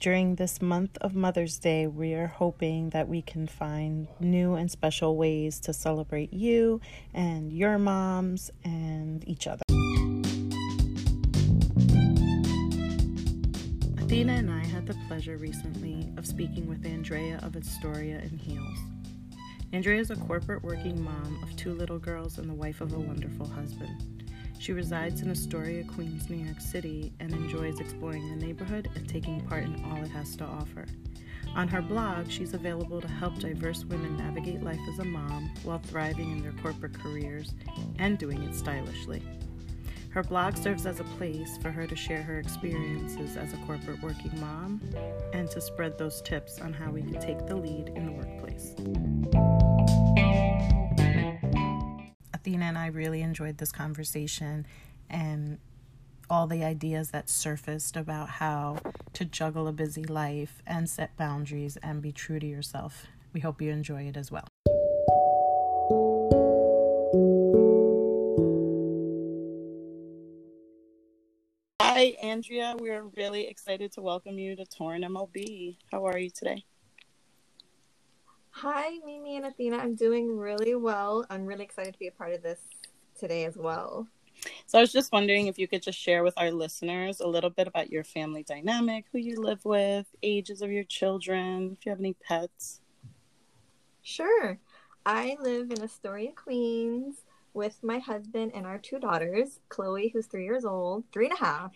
During 0.00 0.36
this 0.36 0.62
month 0.62 0.96
of 1.00 1.16
Mother's 1.16 1.58
Day, 1.58 1.88
we 1.88 2.14
are 2.14 2.28
hoping 2.28 2.90
that 2.90 3.08
we 3.08 3.20
can 3.20 3.48
find 3.48 4.06
new 4.20 4.54
and 4.54 4.70
special 4.70 5.16
ways 5.16 5.58
to 5.60 5.72
celebrate 5.72 6.32
you 6.32 6.80
and 7.12 7.52
your 7.52 7.78
moms 7.78 8.52
and 8.62 9.26
each 9.26 9.48
other. 9.48 9.62
Athena 13.98 14.34
and 14.34 14.52
I 14.52 14.64
had 14.64 14.86
the 14.86 14.96
pleasure 15.08 15.36
recently 15.36 16.08
of 16.16 16.28
speaking 16.28 16.68
with 16.68 16.86
Andrea 16.86 17.40
of 17.42 17.56
Astoria 17.56 18.20
in 18.20 18.38
Heels. 18.38 18.78
Andrea 19.72 20.00
is 20.00 20.12
a 20.12 20.16
corporate 20.16 20.62
working 20.62 21.02
mom 21.02 21.40
of 21.42 21.56
two 21.56 21.74
little 21.74 21.98
girls 21.98 22.38
and 22.38 22.48
the 22.48 22.54
wife 22.54 22.80
of 22.80 22.92
a 22.92 22.98
wonderful 23.00 23.48
husband. 23.48 24.17
She 24.58 24.72
resides 24.72 25.22
in 25.22 25.30
Astoria, 25.30 25.84
Queens, 25.84 26.28
New 26.28 26.44
York 26.44 26.60
City, 26.60 27.12
and 27.20 27.32
enjoys 27.32 27.80
exploring 27.80 28.28
the 28.28 28.44
neighborhood 28.44 28.90
and 28.96 29.08
taking 29.08 29.40
part 29.46 29.64
in 29.64 29.82
all 29.84 30.02
it 30.02 30.08
has 30.08 30.36
to 30.36 30.44
offer. 30.44 30.84
On 31.54 31.68
her 31.68 31.80
blog, 31.80 32.30
she's 32.30 32.54
available 32.54 33.00
to 33.00 33.08
help 33.08 33.38
diverse 33.38 33.84
women 33.84 34.16
navigate 34.16 34.62
life 34.62 34.80
as 34.92 34.98
a 34.98 35.04
mom 35.04 35.50
while 35.62 35.78
thriving 35.78 36.30
in 36.32 36.42
their 36.42 36.52
corporate 36.60 36.98
careers 37.00 37.54
and 37.98 38.18
doing 38.18 38.42
it 38.42 38.54
stylishly. 38.54 39.22
Her 40.10 40.22
blog 40.22 40.56
serves 40.56 40.86
as 40.86 41.00
a 41.00 41.04
place 41.04 41.58
for 41.58 41.70
her 41.70 41.86
to 41.86 41.94
share 41.94 42.22
her 42.22 42.38
experiences 42.38 43.36
as 43.36 43.52
a 43.52 43.58
corporate 43.58 44.02
working 44.02 44.38
mom 44.40 44.80
and 45.32 45.50
to 45.50 45.60
spread 45.60 45.98
those 45.98 46.20
tips 46.22 46.60
on 46.60 46.72
how 46.72 46.90
we 46.90 47.02
can 47.02 47.20
take 47.20 47.46
the 47.46 47.56
lead 47.56 47.92
in 47.94 48.06
the 48.06 48.12
workplace. 48.12 48.74
Athena 52.48 52.64
and 52.64 52.78
I 52.78 52.86
really 52.86 53.20
enjoyed 53.20 53.58
this 53.58 53.70
conversation 53.70 54.66
and 55.10 55.58
all 56.30 56.46
the 56.46 56.64
ideas 56.64 57.10
that 57.10 57.28
surfaced 57.28 57.94
about 57.94 58.30
how 58.30 58.78
to 59.12 59.26
juggle 59.26 59.68
a 59.68 59.72
busy 59.72 60.04
life 60.04 60.62
and 60.66 60.88
set 60.88 61.14
boundaries 61.18 61.76
and 61.82 62.00
be 62.00 62.10
true 62.10 62.40
to 62.40 62.46
yourself. 62.46 63.06
We 63.34 63.40
hope 63.40 63.60
you 63.60 63.70
enjoy 63.70 64.04
it 64.04 64.16
as 64.16 64.32
well. 64.32 64.48
Hi, 71.82 72.16
Andrea. 72.22 72.76
We're 72.78 73.04
really 73.14 73.46
excited 73.46 73.92
to 73.92 74.00
welcome 74.00 74.38
you 74.38 74.56
to 74.56 74.64
Torn 74.64 75.02
MLB. 75.02 75.76
How 75.92 76.06
are 76.06 76.16
you 76.16 76.30
today? 76.30 76.64
Hi, 78.60 78.98
Mimi 79.06 79.36
and 79.36 79.46
Athena. 79.46 79.76
I'm 79.76 79.94
doing 79.94 80.36
really 80.36 80.74
well. 80.74 81.24
I'm 81.30 81.46
really 81.46 81.62
excited 81.62 81.92
to 81.92 81.98
be 82.00 82.08
a 82.08 82.10
part 82.10 82.32
of 82.32 82.42
this 82.42 82.58
today 83.16 83.44
as 83.44 83.56
well. 83.56 84.08
So, 84.66 84.78
I 84.78 84.80
was 84.80 84.90
just 84.90 85.12
wondering 85.12 85.46
if 85.46 85.60
you 85.60 85.68
could 85.68 85.80
just 85.80 85.96
share 85.96 86.24
with 86.24 86.34
our 86.36 86.50
listeners 86.50 87.20
a 87.20 87.26
little 87.28 87.50
bit 87.50 87.68
about 87.68 87.92
your 87.92 88.02
family 88.02 88.42
dynamic, 88.42 89.04
who 89.12 89.18
you 89.18 89.40
live 89.40 89.64
with, 89.64 90.06
ages 90.24 90.60
of 90.60 90.72
your 90.72 90.82
children, 90.82 91.76
if 91.78 91.86
you 91.86 91.90
have 91.90 92.00
any 92.00 92.14
pets. 92.14 92.80
Sure. 94.02 94.58
I 95.06 95.36
live 95.40 95.70
in 95.70 95.80
Astoria, 95.80 96.32
Queens 96.32 97.22
with 97.54 97.78
my 97.84 98.00
husband 98.00 98.50
and 98.56 98.66
our 98.66 98.78
two 98.78 98.98
daughters, 98.98 99.60
Chloe, 99.68 100.08
who's 100.08 100.26
three 100.26 100.44
years 100.44 100.64
old, 100.64 101.04
three 101.12 101.26
and 101.26 101.34
a 101.34 101.44
half, 101.44 101.70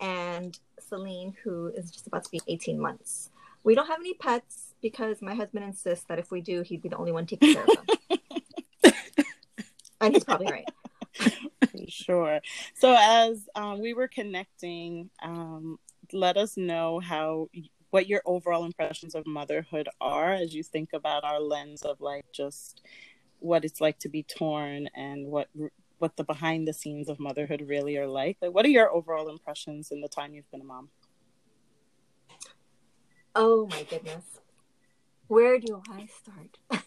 and 0.00 0.58
Celine, 0.80 1.36
who 1.44 1.68
is 1.76 1.92
just 1.92 2.08
about 2.08 2.24
to 2.24 2.30
be 2.32 2.40
18 2.48 2.76
months. 2.76 3.30
We 3.62 3.76
don't 3.76 3.86
have 3.86 4.00
any 4.00 4.14
pets 4.14 4.73
because 4.84 5.22
my 5.22 5.34
husband 5.34 5.64
insists 5.64 6.04
that 6.10 6.18
if 6.18 6.30
we 6.30 6.42
do, 6.42 6.60
he'd 6.60 6.82
be 6.82 6.90
the 6.90 6.96
only 6.98 7.10
one 7.10 7.24
taking 7.24 7.54
care 7.54 7.64
of 7.64 7.70
them. 8.10 8.18
and 10.02 10.12
he's 10.12 10.24
probably 10.24 10.52
right. 10.52 10.68
sure. 11.88 12.38
So 12.74 12.94
as 12.98 13.48
um, 13.54 13.80
we 13.80 13.94
were 13.94 14.08
connecting, 14.08 15.08
um, 15.22 15.78
let 16.12 16.36
us 16.36 16.58
know 16.58 17.00
how 17.00 17.48
what 17.92 18.08
your 18.08 18.20
overall 18.26 18.66
impressions 18.66 19.14
of 19.14 19.26
motherhood 19.26 19.88
are 20.02 20.34
as 20.34 20.52
you 20.52 20.62
think 20.62 20.90
about 20.92 21.24
our 21.24 21.40
lens 21.40 21.80
of 21.80 22.02
like 22.02 22.26
just 22.34 22.82
what 23.38 23.64
it's 23.64 23.80
like 23.80 23.98
to 24.00 24.10
be 24.10 24.22
torn 24.22 24.90
and 24.94 25.26
what 25.26 25.48
what 25.96 26.14
the 26.18 26.24
behind 26.24 26.68
the 26.68 26.74
scenes 26.74 27.08
of 27.08 27.18
motherhood 27.18 27.64
really 27.66 27.96
are 27.96 28.06
like. 28.06 28.36
Like, 28.42 28.52
what 28.52 28.66
are 28.66 28.68
your 28.68 28.92
overall 28.92 29.30
impressions 29.30 29.90
in 29.90 30.02
the 30.02 30.08
time 30.08 30.34
you've 30.34 30.50
been 30.50 30.60
a 30.60 30.64
mom? 30.64 30.90
Oh 33.34 33.66
my 33.70 33.82
goodness 33.84 34.40
where 35.34 35.58
do 35.58 35.82
I 35.90 36.06
start? 36.06 36.58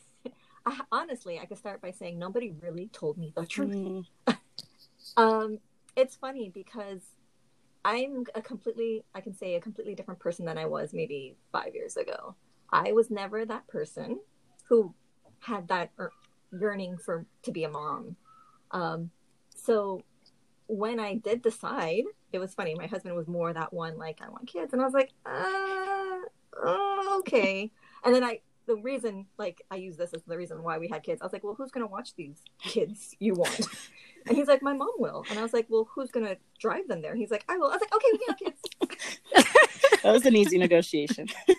I, 0.66 0.80
honestly, 0.92 1.38
I 1.38 1.46
could 1.46 1.58
start 1.58 1.82
by 1.82 1.92
saying 1.92 2.18
nobody 2.18 2.54
really 2.62 2.88
told 2.94 3.18
me 3.18 3.34
the 3.36 3.46
truth. 3.46 3.76
Mm. 3.76 4.06
um, 5.18 5.60
it's 5.98 6.16
funny 6.16 6.50
because 6.54 7.02
I'm 7.84 8.24
a 8.36 8.42
completely, 8.42 9.04
I 9.14 9.20
can 9.20 9.34
say, 9.36 9.56
a 9.56 9.62
completely 9.62 9.96
different 9.96 10.22
person 10.22 10.46
than 10.46 10.58
I 10.58 10.66
was 10.66 10.94
maybe 10.94 11.36
five 11.52 11.76
years 11.76 11.98
ago. 11.98 12.36
I 12.72 12.94
was 12.94 13.12
never 13.12 13.46
that 13.46 13.68
person 13.68 14.20
who 14.70 14.94
had 15.40 15.68
that 15.68 15.92
yearning 16.52 16.98
for 16.98 17.26
to 17.44 17.52
be 17.52 17.66
a 17.66 17.70
mom. 17.70 18.16
Um, 18.72 19.12
so 19.56 20.02
when 20.68 21.02
I 21.02 21.16
did 21.16 21.42
decide, 21.42 22.04
it 22.32 22.40
was 22.40 22.54
funny. 22.54 22.76
My 22.76 22.88
husband 22.88 23.16
was 23.16 23.28
more 23.28 23.52
that 23.52 23.74
one, 23.74 23.98
like, 23.98 24.22
I 24.22 24.30
want 24.30 24.48
kids. 24.48 24.72
And 24.72 24.82
I 24.82 24.86
was 24.86 24.94
like, 24.94 25.12
uh, 25.26 26.20
okay. 27.20 27.72
And 28.04 28.14
then 28.14 28.24
I, 28.24 28.42
the 28.68 28.76
reason, 28.76 29.26
like, 29.38 29.62
I 29.72 29.76
use 29.76 29.98
this 29.98 30.14
as 30.14 30.24
the 30.24 30.38
reason 30.38 30.62
why 30.64 30.78
we 30.78 30.88
had 30.88 31.04
kids. 31.04 31.22
I 31.22 31.26
was 31.26 31.34
like, 31.34 31.44
well, 31.44 31.56
who's 31.56 31.72
going 31.72 31.86
to 31.86 31.92
watch 31.92 32.16
these 32.16 32.42
kids 32.62 33.16
you 33.20 33.34
want? 33.34 33.68
And 34.28 34.36
he's 34.36 34.48
like, 34.48 34.62
my 34.62 34.74
mom 34.74 34.92
will. 34.98 35.24
And 35.30 35.40
I 35.40 35.42
was 35.42 35.54
like, 35.54 35.68
well, 35.70 35.88
who's 35.94 36.12
going 36.12 36.26
to 36.26 36.38
drive 36.60 36.88
them 36.88 37.02
there? 37.02 37.12
And 37.12 37.20
he's 37.20 37.32
like, 37.32 37.46
I 37.48 37.58
will. 37.58 37.68
I 37.68 37.78
was 37.78 37.82
like, 37.82 37.96
okay, 37.96 38.08
we 38.12 38.20
have 38.28 38.38
kids. 38.38 38.62
that 40.04 40.12
was 40.12 40.26
an 40.26 40.36
easy 40.36 40.58
negotiation. 40.58 41.28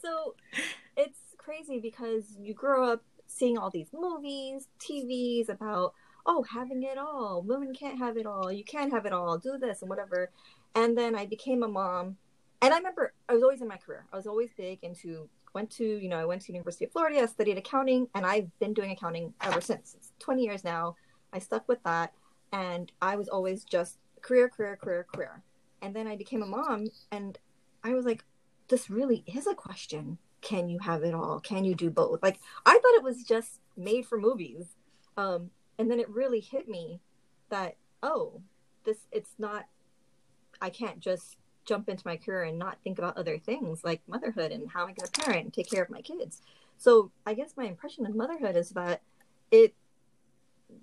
so 0.00 0.36
it's 0.96 1.18
crazy 1.36 1.80
because 1.80 2.36
you 2.38 2.54
grow 2.54 2.92
up 2.92 3.02
seeing 3.26 3.58
all 3.58 3.70
these 3.70 3.88
movies, 3.92 4.68
TVs 4.78 5.48
about, 5.48 5.94
oh, 6.26 6.44
having 6.44 6.82
it 6.82 6.98
all. 6.98 7.42
Women 7.42 7.74
can't 7.74 7.98
have 7.98 8.16
it 8.16 8.26
all. 8.26 8.52
You 8.52 8.64
can't 8.64 8.92
have 8.92 9.04
it 9.04 9.12
all. 9.12 9.38
Do 9.38 9.58
this 9.58 9.82
and 9.82 9.88
whatever. 9.88 10.30
And 10.74 10.96
then 10.96 11.16
I 11.16 11.26
became 11.26 11.62
a 11.62 11.68
mom 11.68 12.18
and 12.62 12.72
I 12.72 12.76
remember 12.76 13.12
I 13.28 13.34
was 13.34 13.42
always 13.42 13.62
in 13.62 13.68
my 13.68 13.76
career. 13.76 14.06
I 14.12 14.16
was 14.16 14.26
always 14.26 14.50
big 14.56 14.78
into 14.82 15.28
went 15.54 15.70
to 15.70 15.84
you 15.84 16.08
know 16.08 16.18
I 16.18 16.24
went 16.24 16.42
to 16.42 16.52
University 16.52 16.84
of 16.84 16.92
Florida. 16.92 17.22
I 17.22 17.26
studied 17.26 17.58
accounting, 17.58 18.08
and 18.14 18.26
I've 18.26 18.56
been 18.58 18.74
doing 18.74 18.90
accounting 18.90 19.34
ever 19.40 19.60
since. 19.60 19.94
It's 19.96 20.12
20 20.18 20.42
years 20.42 20.64
now. 20.64 20.96
I 21.32 21.38
stuck 21.38 21.68
with 21.68 21.82
that, 21.84 22.12
and 22.52 22.90
I 23.02 23.16
was 23.16 23.28
always 23.28 23.64
just 23.64 23.98
career, 24.22 24.48
career, 24.48 24.76
career, 24.76 25.06
career. 25.12 25.42
And 25.82 25.94
then 25.94 26.06
I 26.06 26.16
became 26.16 26.42
a 26.42 26.46
mom, 26.46 26.86
and 27.10 27.38
I 27.84 27.94
was 27.94 28.04
like, 28.04 28.24
this 28.68 28.90
really 28.90 29.24
is 29.26 29.46
a 29.46 29.54
question. 29.54 30.18
Can 30.40 30.68
you 30.68 30.78
have 30.80 31.02
it 31.02 31.14
all? 31.14 31.40
Can 31.40 31.64
you 31.64 31.74
do 31.74 31.90
both? 31.90 32.22
Like 32.22 32.38
I 32.64 32.72
thought 32.72 32.94
it 32.96 33.02
was 33.02 33.24
just 33.24 33.60
made 33.76 34.06
for 34.06 34.18
movies, 34.18 34.66
um, 35.16 35.50
and 35.78 35.90
then 35.90 36.00
it 36.00 36.08
really 36.08 36.40
hit 36.40 36.68
me 36.68 37.00
that 37.48 37.76
oh, 38.02 38.42
this 38.84 38.98
it's 39.10 39.34
not. 39.38 39.64
I 40.60 40.70
can't 40.70 41.00
just 41.00 41.36
jump 41.66 41.88
into 41.88 42.06
my 42.06 42.16
career 42.16 42.44
and 42.44 42.58
not 42.58 42.78
think 42.82 42.98
about 42.98 43.16
other 43.16 43.38
things 43.38 43.84
like 43.84 44.00
motherhood 44.06 44.52
and 44.52 44.70
how 44.70 44.82
am 44.82 44.88
I 44.88 44.92
going 44.92 45.08
to 45.10 45.20
parent 45.20 45.44
and 45.44 45.52
take 45.52 45.70
care 45.70 45.82
of 45.82 45.90
my 45.90 46.00
kids. 46.00 46.40
So 46.78 47.10
I 47.26 47.34
guess 47.34 47.54
my 47.56 47.64
impression 47.64 48.06
of 48.06 48.14
motherhood 48.14 48.56
is 48.56 48.70
that 48.70 49.02
it, 49.50 49.74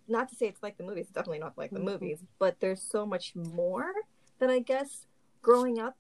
not 0.08 0.30
to 0.30 0.36
say 0.36 0.48
it's 0.48 0.62
like 0.62 0.78
the 0.78 0.84
movies, 0.84 1.06
it's 1.06 1.14
definitely 1.14 1.40
not 1.40 1.58
like 1.58 1.72
the 1.72 1.78
mm-hmm. 1.78 1.90
movies, 1.90 2.20
but 2.40 2.60
there's 2.60 2.82
so 2.82 3.06
much 3.06 3.36
more 3.36 3.94
that 4.40 4.50
I 4.50 4.60
guess 4.60 5.06
growing 5.42 5.80
up 5.80 5.98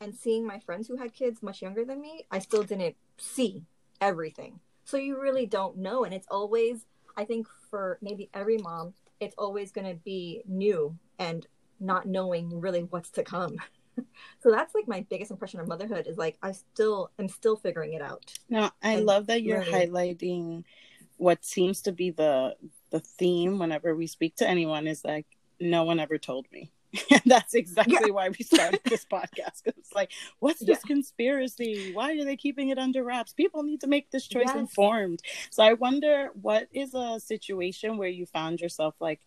and 0.00 0.14
seeing 0.14 0.46
my 0.46 0.58
friends 0.58 0.88
who 0.88 0.96
had 0.96 1.12
kids 1.12 1.42
much 1.42 1.62
younger 1.62 1.84
than 1.84 2.00
me, 2.00 2.26
I 2.30 2.38
still 2.38 2.62
didn't 2.62 2.96
see 3.18 3.64
everything. 4.00 4.60
So 4.84 4.96
you 4.96 5.20
really 5.20 5.46
don't 5.46 5.78
know. 5.78 6.04
And 6.04 6.14
it's 6.14 6.28
always, 6.30 6.86
I 7.16 7.24
think 7.24 7.48
for 7.70 7.98
maybe 8.00 8.30
every 8.34 8.58
mom, 8.58 8.94
it's 9.20 9.34
always 9.38 9.72
going 9.72 9.86
to 9.86 9.94
be 9.94 10.42
new 10.46 10.96
and 11.18 11.46
not 11.80 12.06
knowing 12.06 12.60
really 12.60 12.82
what's 12.82 13.10
to 13.10 13.22
come. 13.22 13.56
so 14.42 14.50
that's 14.50 14.74
like 14.74 14.88
my 14.88 15.04
biggest 15.08 15.30
impression 15.30 15.60
of 15.60 15.68
motherhood 15.68 16.06
is 16.06 16.18
like 16.18 16.38
I 16.42 16.52
still 16.52 17.10
am 17.18 17.28
still 17.28 17.56
figuring 17.56 17.94
it 17.94 18.02
out. 18.02 18.32
No, 18.48 18.70
I 18.82 18.96
love 18.96 19.26
that 19.28 19.42
you're 19.42 19.64
learning. 19.64 19.90
highlighting 19.90 20.64
what 21.16 21.44
seems 21.44 21.82
to 21.82 21.92
be 21.92 22.10
the 22.10 22.56
the 22.90 23.00
theme 23.00 23.58
whenever 23.58 23.94
we 23.94 24.06
speak 24.06 24.36
to 24.36 24.48
anyone 24.48 24.86
is 24.86 25.04
like 25.04 25.26
no 25.60 25.84
one 25.84 26.00
ever 26.00 26.18
told 26.18 26.46
me. 26.52 26.70
And 27.10 27.22
that's 27.26 27.54
exactly 27.54 27.98
yeah. 28.06 28.12
why 28.12 28.28
we 28.28 28.44
started 28.44 28.80
this 28.84 29.04
podcast. 29.12 29.62
It's 29.64 29.92
like, 29.92 30.12
what's 30.38 30.60
this 30.60 30.80
yeah. 30.84 30.86
conspiracy? 30.86 31.92
Why 31.92 32.12
are 32.12 32.24
they 32.24 32.36
keeping 32.36 32.68
it 32.68 32.78
under 32.78 33.02
wraps? 33.02 33.32
People 33.32 33.62
need 33.62 33.80
to 33.80 33.86
make 33.86 34.10
this 34.10 34.26
choice 34.26 34.44
yes. 34.46 34.56
informed. 34.56 35.20
So 35.50 35.64
I 35.64 35.72
wonder 35.74 36.30
what 36.40 36.68
is 36.72 36.94
a 36.94 37.18
situation 37.18 37.96
where 37.96 38.08
you 38.08 38.26
found 38.26 38.60
yourself 38.60 38.94
like 39.00 39.20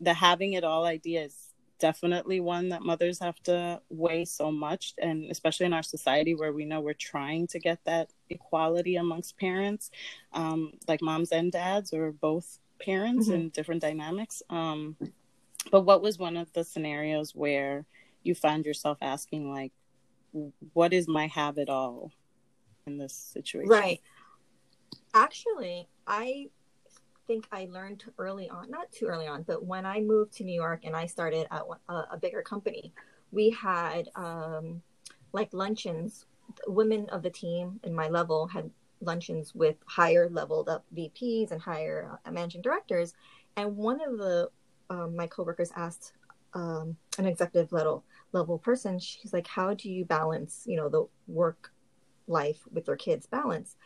the 0.00 0.14
having 0.14 0.54
it 0.54 0.64
all 0.64 0.84
idea 0.84 1.24
is 1.24 1.43
definitely 1.78 2.40
one 2.40 2.68
that 2.68 2.82
mothers 2.82 3.18
have 3.18 3.40
to 3.42 3.80
weigh 3.90 4.24
so 4.24 4.50
much 4.50 4.94
and 4.98 5.30
especially 5.30 5.66
in 5.66 5.72
our 5.72 5.82
society 5.82 6.34
where 6.34 6.52
we 6.52 6.64
know 6.64 6.80
we're 6.80 6.94
trying 6.94 7.46
to 7.46 7.58
get 7.58 7.78
that 7.84 8.10
equality 8.30 8.96
amongst 8.96 9.36
parents 9.38 9.90
um, 10.32 10.72
like 10.88 11.02
moms 11.02 11.32
and 11.32 11.52
dads 11.52 11.92
or 11.92 12.12
both 12.12 12.58
parents 12.80 13.26
mm-hmm. 13.26 13.34
and 13.34 13.52
different 13.52 13.82
dynamics. 13.82 14.42
Um, 14.50 14.96
but 15.70 15.82
what 15.82 16.02
was 16.02 16.18
one 16.18 16.36
of 16.36 16.52
the 16.52 16.64
scenarios 16.64 17.34
where 17.34 17.84
you 18.22 18.34
found 18.34 18.66
yourself 18.66 18.98
asking 19.00 19.52
like 19.52 19.72
what 20.72 20.92
is 20.92 21.06
my 21.06 21.28
habit 21.28 21.68
all 21.68 22.10
in 22.86 22.98
this 22.98 23.14
situation? 23.14 23.68
Right. 23.68 24.00
Actually 25.12 25.88
i 26.06 26.48
think 27.26 27.46
i 27.52 27.68
learned 27.70 28.04
early 28.18 28.48
on 28.48 28.70
not 28.70 28.90
too 28.92 29.06
early 29.06 29.26
on 29.26 29.42
but 29.42 29.64
when 29.64 29.86
i 29.86 30.00
moved 30.00 30.32
to 30.32 30.44
new 30.44 30.54
york 30.54 30.80
and 30.84 30.94
i 30.96 31.06
started 31.06 31.46
at 31.50 31.62
a, 31.88 31.92
a 32.12 32.18
bigger 32.20 32.42
company 32.42 32.92
we 33.30 33.50
had 33.50 34.08
um, 34.14 34.80
like 35.32 35.52
luncheons 35.52 36.26
women 36.66 37.08
of 37.10 37.22
the 37.22 37.30
team 37.30 37.80
in 37.82 37.94
my 37.94 38.08
level 38.08 38.46
had 38.46 38.70
luncheons 39.00 39.54
with 39.54 39.76
higher 39.86 40.28
leveled 40.30 40.68
up 40.68 40.84
vps 40.96 41.50
and 41.50 41.60
higher 41.60 42.18
uh, 42.24 42.30
managing 42.30 42.62
directors 42.62 43.14
and 43.56 43.76
one 43.76 44.00
of 44.00 44.18
the 44.18 44.48
um, 44.90 45.16
my 45.16 45.26
coworkers 45.26 45.72
asked 45.76 46.12
um, 46.54 46.96
an 47.18 47.26
executive 47.26 47.72
level 47.72 48.04
level 48.32 48.58
person, 48.58 48.98
she's 48.98 49.32
like, 49.32 49.46
"How 49.46 49.74
do 49.74 49.90
you 49.90 50.04
balance, 50.04 50.64
you 50.66 50.76
know, 50.76 50.88
the 50.88 51.06
work 51.26 51.72
life 52.26 52.60
with 52.72 52.86
your 52.86 52.96
kids 52.96 53.26
balance?" 53.26 53.76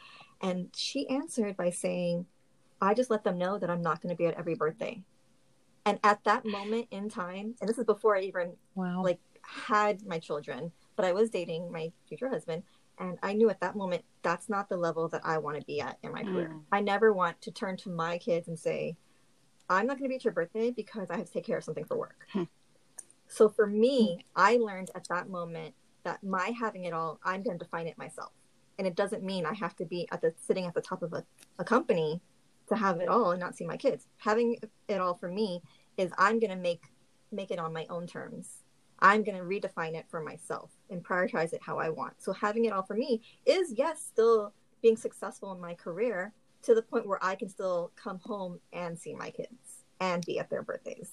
And 0.40 0.68
she 0.74 1.08
answered 1.08 1.56
by 1.56 1.70
saying, 1.70 2.26
"I 2.80 2.94
just 2.94 3.10
let 3.10 3.24
them 3.24 3.38
know 3.38 3.58
that 3.58 3.70
I'm 3.70 3.82
not 3.82 4.00
going 4.00 4.14
to 4.14 4.18
be 4.18 4.26
at 4.26 4.34
every 4.34 4.54
birthday." 4.54 5.02
And 5.84 5.98
at 6.04 6.22
that 6.24 6.44
moment 6.44 6.88
in 6.90 7.08
time, 7.08 7.54
and 7.60 7.68
this 7.68 7.78
is 7.78 7.84
before 7.84 8.16
I 8.16 8.20
even 8.22 8.52
wow. 8.74 9.02
like 9.02 9.20
had 9.42 10.06
my 10.06 10.18
children, 10.18 10.72
but 10.96 11.06
I 11.06 11.12
was 11.12 11.30
dating 11.30 11.72
my 11.72 11.92
future 12.06 12.28
husband, 12.28 12.62
and 12.98 13.18
I 13.22 13.32
knew 13.32 13.48
at 13.48 13.60
that 13.60 13.76
moment 13.76 14.04
that's 14.22 14.48
not 14.48 14.68
the 14.68 14.76
level 14.76 15.08
that 15.08 15.22
I 15.24 15.38
want 15.38 15.58
to 15.58 15.64
be 15.64 15.80
at 15.80 15.98
in 16.02 16.12
my 16.12 16.22
career. 16.22 16.52
Mm. 16.54 16.62
I 16.72 16.80
never 16.80 17.12
want 17.12 17.40
to 17.42 17.50
turn 17.50 17.76
to 17.78 17.90
my 17.90 18.18
kids 18.18 18.48
and 18.48 18.58
say, 18.58 18.96
I'm 19.70 19.86
not 19.86 19.98
going 19.98 20.04
to 20.04 20.08
be 20.08 20.16
at 20.16 20.24
your 20.24 20.32
birthday 20.32 20.70
because 20.70 21.10
I 21.10 21.16
have 21.16 21.26
to 21.26 21.32
take 21.32 21.46
care 21.46 21.58
of 21.58 21.64
something 21.64 21.84
for 21.84 21.96
work. 21.96 22.26
Hmm. 22.32 22.44
So 23.26 23.48
for 23.48 23.66
me, 23.66 24.24
I 24.34 24.56
learned 24.56 24.90
at 24.94 25.06
that 25.08 25.28
moment 25.28 25.74
that 26.04 26.22
my 26.22 26.52
having 26.58 26.84
it 26.84 26.92
all, 26.92 27.20
I'm 27.24 27.42
going 27.42 27.58
to 27.58 27.64
define 27.64 27.86
it 27.86 27.98
myself. 27.98 28.32
And 28.78 28.86
it 28.86 28.94
doesn't 28.94 29.22
mean 29.22 29.44
I 29.44 29.54
have 29.54 29.76
to 29.76 29.84
be 29.84 30.08
at 30.10 30.22
the 30.22 30.32
sitting 30.38 30.64
at 30.66 30.74
the 30.74 30.80
top 30.80 31.02
of 31.02 31.12
a, 31.12 31.24
a 31.58 31.64
company 31.64 32.20
to 32.68 32.76
have 32.76 33.00
it 33.00 33.08
all 33.08 33.32
and 33.32 33.40
not 33.40 33.56
see 33.56 33.64
my 33.64 33.76
kids. 33.76 34.06
Having 34.18 34.58
it 34.88 35.00
all 35.00 35.14
for 35.14 35.28
me 35.28 35.62
is 35.96 36.10
I'm 36.18 36.38
going 36.38 36.50
to 36.50 36.56
make 36.56 36.82
make 37.30 37.50
it 37.50 37.58
on 37.58 37.72
my 37.72 37.86
own 37.90 38.06
terms. 38.06 38.64
I'm 39.00 39.22
going 39.22 39.36
to 39.36 39.44
redefine 39.44 39.94
it 39.94 40.06
for 40.08 40.20
myself 40.20 40.70
and 40.90 41.04
prioritize 41.04 41.52
it 41.52 41.60
how 41.62 41.78
I 41.78 41.90
want. 41.90 42.14
So 42.18 42.32
having 42.32 42.64
it 42.64 42.72
all 42.72 42.82
for 42.82 42.94
me 42.94 43.20
is 43.46 43.74
yes, 43.76 44.02
still 44.02 44.52
being 44.82 44.96
successful 44.96 45.52
in 45.52 45.60
my 45.60 45.74
career, 45.74 46.32
to 46.62 46.74
the 46.74 46.82
point 46.82 47.06
where 47.06 47.22
I 47.22 47.34
can 47.34 47.48
still 47.48 47.92
come 47.96 48.18
home 48.18 48.60
and 48.72 48.98
see 48.98 49.14
my 49.14 49.30
kids 49.30 49.84
and 50.00 50.24
be 50.24 50.38
at 50.38 50.50
their 50.50 50.62
birthdays. 50.62 51.10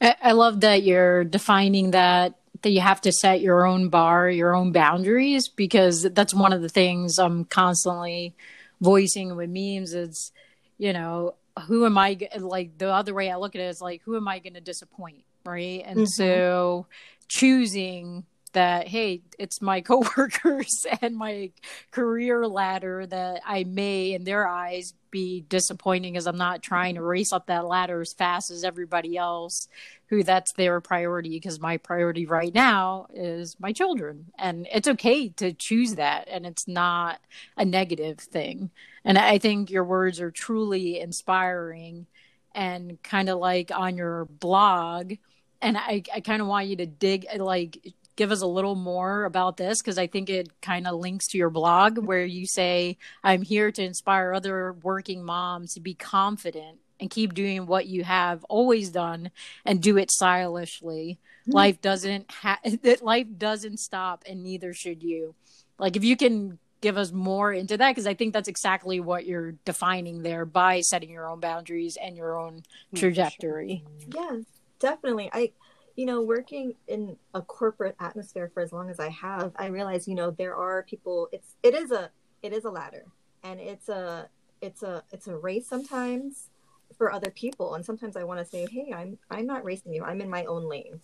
I 0.00 0.32
love 0.32 0.60
that 0.60 0.82
you're 0.82 1.24
defining 1.24 1.90
that 1.92 2.38
that 2.62 2.70
you 2.70 2.80
have 2.80 3.00
to 3.02 3.12
set 3.12 3.40
your 3.40 3.66
own 3.66 3.88
bar, 3.88 4.28
your 4.28 4.54
own 4.54 4.72
boundaries, 4.72 5.48
because 5.48 6.02
that's 6.02 6.34
one 6.34 6.52
of 6.52 6.60
the 6.60 6.68
things 6.68 7.18
I'm 7.18 7.44
constantly 7.44 8.34
voicing 8.80 9.36
with 9.36 9.50
memes. 9.50 9.94
Is 9.94 10.32
you 10.78 10.92
know 10.92 11.34
who 11.66 11.84
am 11.86 11.98
I 11.98 12.18
like 12.38 12.78
the 12.78 12.92
other 12.92 13.14
way 13.14 13.30
I 13.30 13.36
look 13.36 13.54
at 13.54 13.60
it 13.60 13.68
is 13.68 13.80
like 13.80 14.02
who 14.04 14.16
am 14.16 14.28
I 14.28 14.38
going 14.38 14.54
to 14.54 14.60
disappoint, 14.60 15.24
right? 15.44 15.82
And 15.84 16.00
mm-hmm. 16.00 16.04
so 16.06 16.86
choosing 17.28 18.24
that 18.50 18.88
hey 18.88 19.22
it's 19.38 19.60
my 19.60 19.80
coworkers 19.82 20.86
and 21.00 21.16
my 21.16 21.50
career 21.90 22.46
ladder 22.46 23.06
that 23.06 23.40
i 23.46 23.64
may 23.64 24.12
in 24.12 24.24
their 24.24 24.46
eyes 24.46 24.94
be 25.10 25.44
disappointing 25.48 26.16
as 26.16 26.26
i'm 26.26 26.36
not 26.36 26.62
trying 26.62 26.94
to 26.94 27.02
race 27.02 27.32
up 27.32 27.46
that 27.46 27.66
ladder 27.66 28.00
as 28.00 28.12
fast 28.12 28.50
as 28.50 28.64
everybody 28.64 29.16
else 29.16 29.68
who 30.08 30.22
that's 30.22 30.52
their 30.54 30.80
priority 30.80 31.30
because 31.30 31.60
my 31.60 31.76
priority 31.76 32.24
right 32.24 32.54
now 32.54 33.06
is 33.12 33.56
my 33.60 33.72
children. 33.72 34.26
And 34.38 34.66
it's 34.72 34.88
okay 34.88 35.28
to 35.30 35.52
choose 35.52 35.96
that 35.96 36.28
and 36.30 36.46
it's 36.46 36.66
not 36.66 37.20
a 37.56 37.64
negative 37.64 38.18
thing. 38.18 38.70
And 39.04 39.18
i 39.18 39.38
think 39.38 39.70
your 39.70 39.84
words 39.84 40.20
are 40.20 40.30
truly 40.30 40.98
inspiring 41.00 42.06
and 42.54 43.02
kind 43.02 43.28
of 43.28 43.38
like 43.38 43.70
on 43.70 43.96
your 43.96 44.24
blog. 44.24 45.14
And 45.60 45.76
I, 45.76 46.02
I 46.14 46.20
kind 46.20 46.40
of 46.40 46.48
want 46.48 46.68
you 46.68 46.76
to 46.76 46.86
dig 46.86 47.26
like 47.36 47.78
give 48.18 48.32
us 48.32 48.42
a 48.42 48.46
little 48.46 48.74
more 48.74 49.24
about 49.24 49.56
this 49.56 49.80
because 49.80 49.96
I 49.96 50.08
think 50.08 50.28
it 50.28 50.60
kind 50.60 50.88
of 50.88 50.98
links 50.98 51.28
to 51.28 51.38
your 51.38 51.50
blog 51.50 51.98
where 51.98 52.24
you 52.24 52.48
say, 52.48 52.98
I'm 53.22 53.42
here 53.42 53.70
to 53.70 53.82
inspire 53.82 54.34
other 54.34 54.72
working 54.82 55.24
moms 55.24 55.74
to 55.74 55.80
be 55.80 55.94
confident 55.94 56.78
and 56.98 57.08
keep 57.08 57.32
doing 57.32 57.66
what 57.66 57.86
you 57.86 58.02
have 58.02 58.42
always 58.48 58.90
done 58.90 59.30
and 59.64 59.80
do 59.80 59.96
it 59.96 60.10
stylishly. 60.10 61.20
Mm-hmm. 61.42 61.52
Life 61.52 61.80
doesn't 61.80 62.28
ha- 62.28 62.58
that 62.82 63.02
life 63.02 63.28
doesn't 63.38 63.78
stop 63.78 64.24
and 64.28 64.42
neither 64.42 64.74
should 64.74 65.04
you. 65.04 65.36
Like 65.78 65.94
if 65.94 66.02
you 66.02 66.16
can 66.16 66.58
give 66.80 66.98
us 66.98 67.12
more 67.12 67.52
into 67.52 67.76
that 67.76 67.92
because 67.92 68.08
I 68.08 68.14
think 68.14 68.32
that's 68.32 68.48
exactly 68.48 68.98
what 68.98 69.26
you're 69.26 69.52
defining 69.64 70.24
there 70.24 70.44
by 70.44 70.80
setting 70.80 71.10
your 71.10 71.28
own 71.28 71.38
boundaries 71.38 71.96
and 72.02 72.16
your 72.16 72.36
own 72.36 72.64
trajectory. 72.96 73.84
Yeah, 74.12 74.38
definitely. 74.80 75.30
I 75.32 75.52
you 75.98 76.06
know, 76.06 76.22
working 76.22 76.76
in 76.86 77.16
a 77.34 77.42
corporate 77.42 77.96
atmosphere 77.98 78.48
for 78.54 78.62
as 78.62 78.72
long 78.72 78.88
as 78.88 79.00
I 79.00 79.08
have, 79.08 79.50
I 79.56 79.66
realize, 79.66 80.06
you 80.06 80.14
know, 80.14 80.30
there 80.30 80.54
are 80.54 80.84
people 80.84 81.28
it's 81.32 81.56
it 81.64 81.74
is 81.74 81.90
a 81.90 82.08
it 82.40 82.52
is 82.52 82.64
a 82.64 82.70
ladder 82.70 83.04
and 83.42 83.58
it's 83.58 83.88
a 83.88 84.28
it's 84.62 84.84
a 84.84 85.02
it's 85.10 85.26
a 85.26 85.36
race 85.36 85.66
sometimes 85.66 86.50
for 86.96 87.12
other 87.12 87.30
people 87.32 87.74
and 87.74 87.84
sometimes 87.84 88.16
I 88.16 88.22
want 88.22 88.38
to 88.38 88.46
say, 88.46 88.68
"Hey, 88.70 88.92
I'm 88.94 89.18
I'm 89.28 89.44
not 89.44 89.64
racing 89.64 89.92
you. 89.92 90.04
I'm 90.04 90.20
in 90.20 90.30
my 90.30 90.44
own 90.44 90.68
lane." 90.68 91.00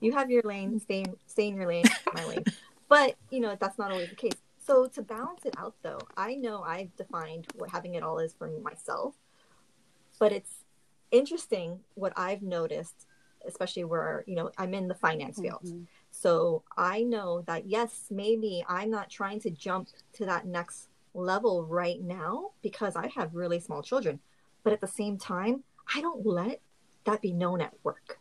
you 0.00 0.10
have 0.10 0.32
your 0.32 0.42
lane, 0.42 0.80
stay 0.80 1.04
stay 1.28 1.46
in 1.46 1.54
your 1.54 1.68
lane, 1.68 1.84
my 2.12 2.24
lane. 2.24 2.44
But, 2.88 3.14
you 3.30 3.38
know, 3.38 3.56
that's 3.60 3.78
not 3.78 3.92
always 3.92 4.10
the 4.10 4.16
case. 4.16 4.34
So 4.58 4.86
to 4.88 5.02
balance 5.02 5.44
it 5.44 5.54
out 5.56 5.76
though, 5.82 6.00
I 6.16 6.34
know 6.34 6.62
I've 6.62 6.94
defined 6.96 7.46
what 7.54 7.70
having 7.70 7.94
it 7.94 8.02
all 8.02 8.18
is 8.18 8.34
for 8.34 8.48
myself. 8.48 9.14
But 10.18 10.32
it's 10.32 10.64
interesting 11.12 11.78
what 11.94 12.12
I've 12.16 12.42
noticed 12.42 13.06
especially 13.46 13.84
where 13.84 14.24
you 14.26 14.34
know 14.34 14.50
i'm 14.58 14.74
in 14.74 14.88
the 14.88 14.94
finance 14.94 15.40
field. 15.40 15.60
Mm-hmm. 15.64 15.82
so 16.10 16.62
i 16.76 17.02
know 17.02 17.42
that 17.42 17.66
yes 17.66 18.06
maybe 18.10 18.64
i'm 18.68 18.90
not 18.90 19.10
trying 19.10 19.40
to 19.40 19.50
jump 19.50 19.88
to 20.14 20.26
that 20.26 20.46
next 20.46 20.88
level 21.14 21.64
right 21.64 22.00
now 22.00 22.50
because 22.62 22.96
i 22.96 23.06
have 23.08 23.34
really 23.34 23.60
small 23.60 23.82
children. 23.82 24.18
But 24.64 24.72
at 24.72 24.80
the 24.80 24.88
same 24.88 25.18
time 25.18 25.64
i 25.94 26.00
don't 26.00 26.24
let 26.24 26.60
that 27.04 27.20
be 27.20 27.32
known 27.32 27.60
at 27.60 27.74
work. 27.82 28.18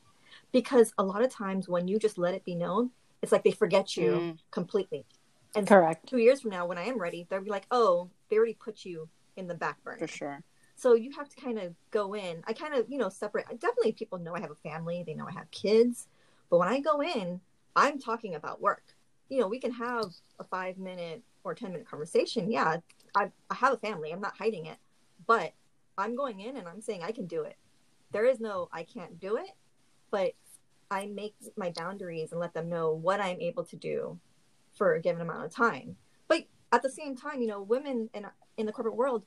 Because 0.52 0.92
a 0.98 1.04
lot 1.04 1.22
of 1.22 1.32
times 1.32 1.70
when 1.70 1.88
you 1.88 2.00
just 2.00 2.18
let 2.18 2.34
it 2.34 2.44
be 2.44 2.56
known 2.56 2.92
it's 3.22 3.32
like 3.32 3.44
they 3.44 3.52
forget 3.52 3.96
you 3.96 4.12
mm. 4.12 4.38
completely. 4.50 5.06
And 5.54 5.68
correct. 5.68 6.08
two 6.08 6.18
years 6.18 6.42
from 6.42 6.52
now 6.52 6.66
when 6.66 6.78
i 6.78 6.84
am 6.84 7.00
ready 7.00 7.28
they'll 7.30 7.42
be 7.42 7.50
like 7.50 7.68
oh 7.72 8.10
they 8.30 8.38
already 8.38 8.56
put 8.56 8.84
you 8.86 9.08
in 9.38 9.48
the 9.48 9.56
back 9.56 9.82
burner. 9.84 10.00
For 10.00 10.08
sure 10.08 10.44
so 10.82 10.96
you 10.96 11.12
have 11.12 11.30
to 11.30 11.36
kind 11.40 11.60
of 11.60 11.76
go 11.92 12.16
in. 12.16 12.42
I 12.48 12.54
kind 12.54 12.74
of, 12.74 12.90
you 12.90 12.98
know, 12.98 13.10
separate. 13.10 13.46
Definitely 13.60 13.92
people 13.92 14.18
know 14.18 14.36
I 14.36 14.40
have 14.40 14.50
a 14.50 14.56
family, 14.56 15.04
they 15.06 15.14
know 15.14 15.28
I 15.28 15.32
have 15.34 15.52
kids. 15.52 16.08
But 16.50 16.58
when 16.58 16.70
I 16.70 16.80
go 16.80 17.04
in, 17.04 17.40
I'm 17.76 18.00
talking 18.00 18.34
about 18.34 18.62
work. 18.62 18.84
You 19.30 19.40
know, 19.40 19.48
we 19.48 19.60
can 19.60 19.72
have 19.74 20.06
a 20.40 20.44
five 20.44 20.80
minute 20.80 21.22
or 21.44 21.54
10 21.54 21.72
minute 21.72 21.88
conversation. 21.88 22.50
Yeah, 22.50 22.78
I, 23.16 23.30
I 23.52 23.54
have 23.54 23.74
a 23.74 23.78
family, 23.78 24.12
I'm 24.12 24.22
not 24.22 24.36
hiding 24.36 24.66
it. 24.66 24.78
But 25.28 25.54
I'm 26.00 26.16
going 26.16 26.40
in 26.40 26.58
and 26.58 26.68
I'm 26.68 26.82
saying 26.82 27.04
I 27.04 27.12
can 27.12 27.28
do 27.28 27.44
it. 27.44 27.58
There 28.12 28.26
is 28.26 28.40
no, 28.40 28.68
I 28.74 28.82
can't 28.82 29.20
do 29.20 29.38
it. 29.38 29.52
But 30.10 30.34
I 30.90 31.06
make 31.06 31.36
my 31.56 31.70
boundaries 31.70 32.32
and 32.32 32.42
let 32.42 32.56
them 32.56 32.70
know 32.70 32.92
what 32.92 33.22
I'm 33.22 33.40
able 33.40 33.66
to 33.66 33.76
do 33.76 34.20
for 34.74 34.96
a 34.96 35.00
given 35.00 35.22
amount 35.22 35.46
of 35.46 35.54
time. 35.54 35.96
But 36.28 36.46
at 36.72 36.82
the 36.82 36.90
same 36.90 37.16
time, 37.16 37.40
you 37.40 37.48
know, 37.48 37.62
women 37.62 38.10
in 38.16 38.26
in 38.58 38.66
the 38.66 38.72
corporate 38.72 38.96
world, 38.96 39.24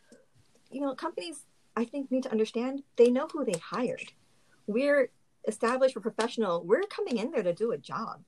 you 0.74 0.80
know, 0.80 0.94
companies 0.94 1.46
I 1.76 1.84
think 1.84 2.10
need 2.10 2.24
to 2.24 2.32
understand 2.32 2.82
they 2.96 3.10
know 3.10 3.28
who 3.32 3.44
they 3.44 3.58
hired. 3.58 4.12
We're 4.66 5.10
established, 5.46 5.94
we're 5.94 6.02
professional. 6.02 6.64
We're 6.64 6.82
coming 6.82 7.18
in 7.18 7.30
there 7.30 7.42
to 7.42 7.52
do 7.52 7.72
a 7.72 7.78
job. 7.78 8.22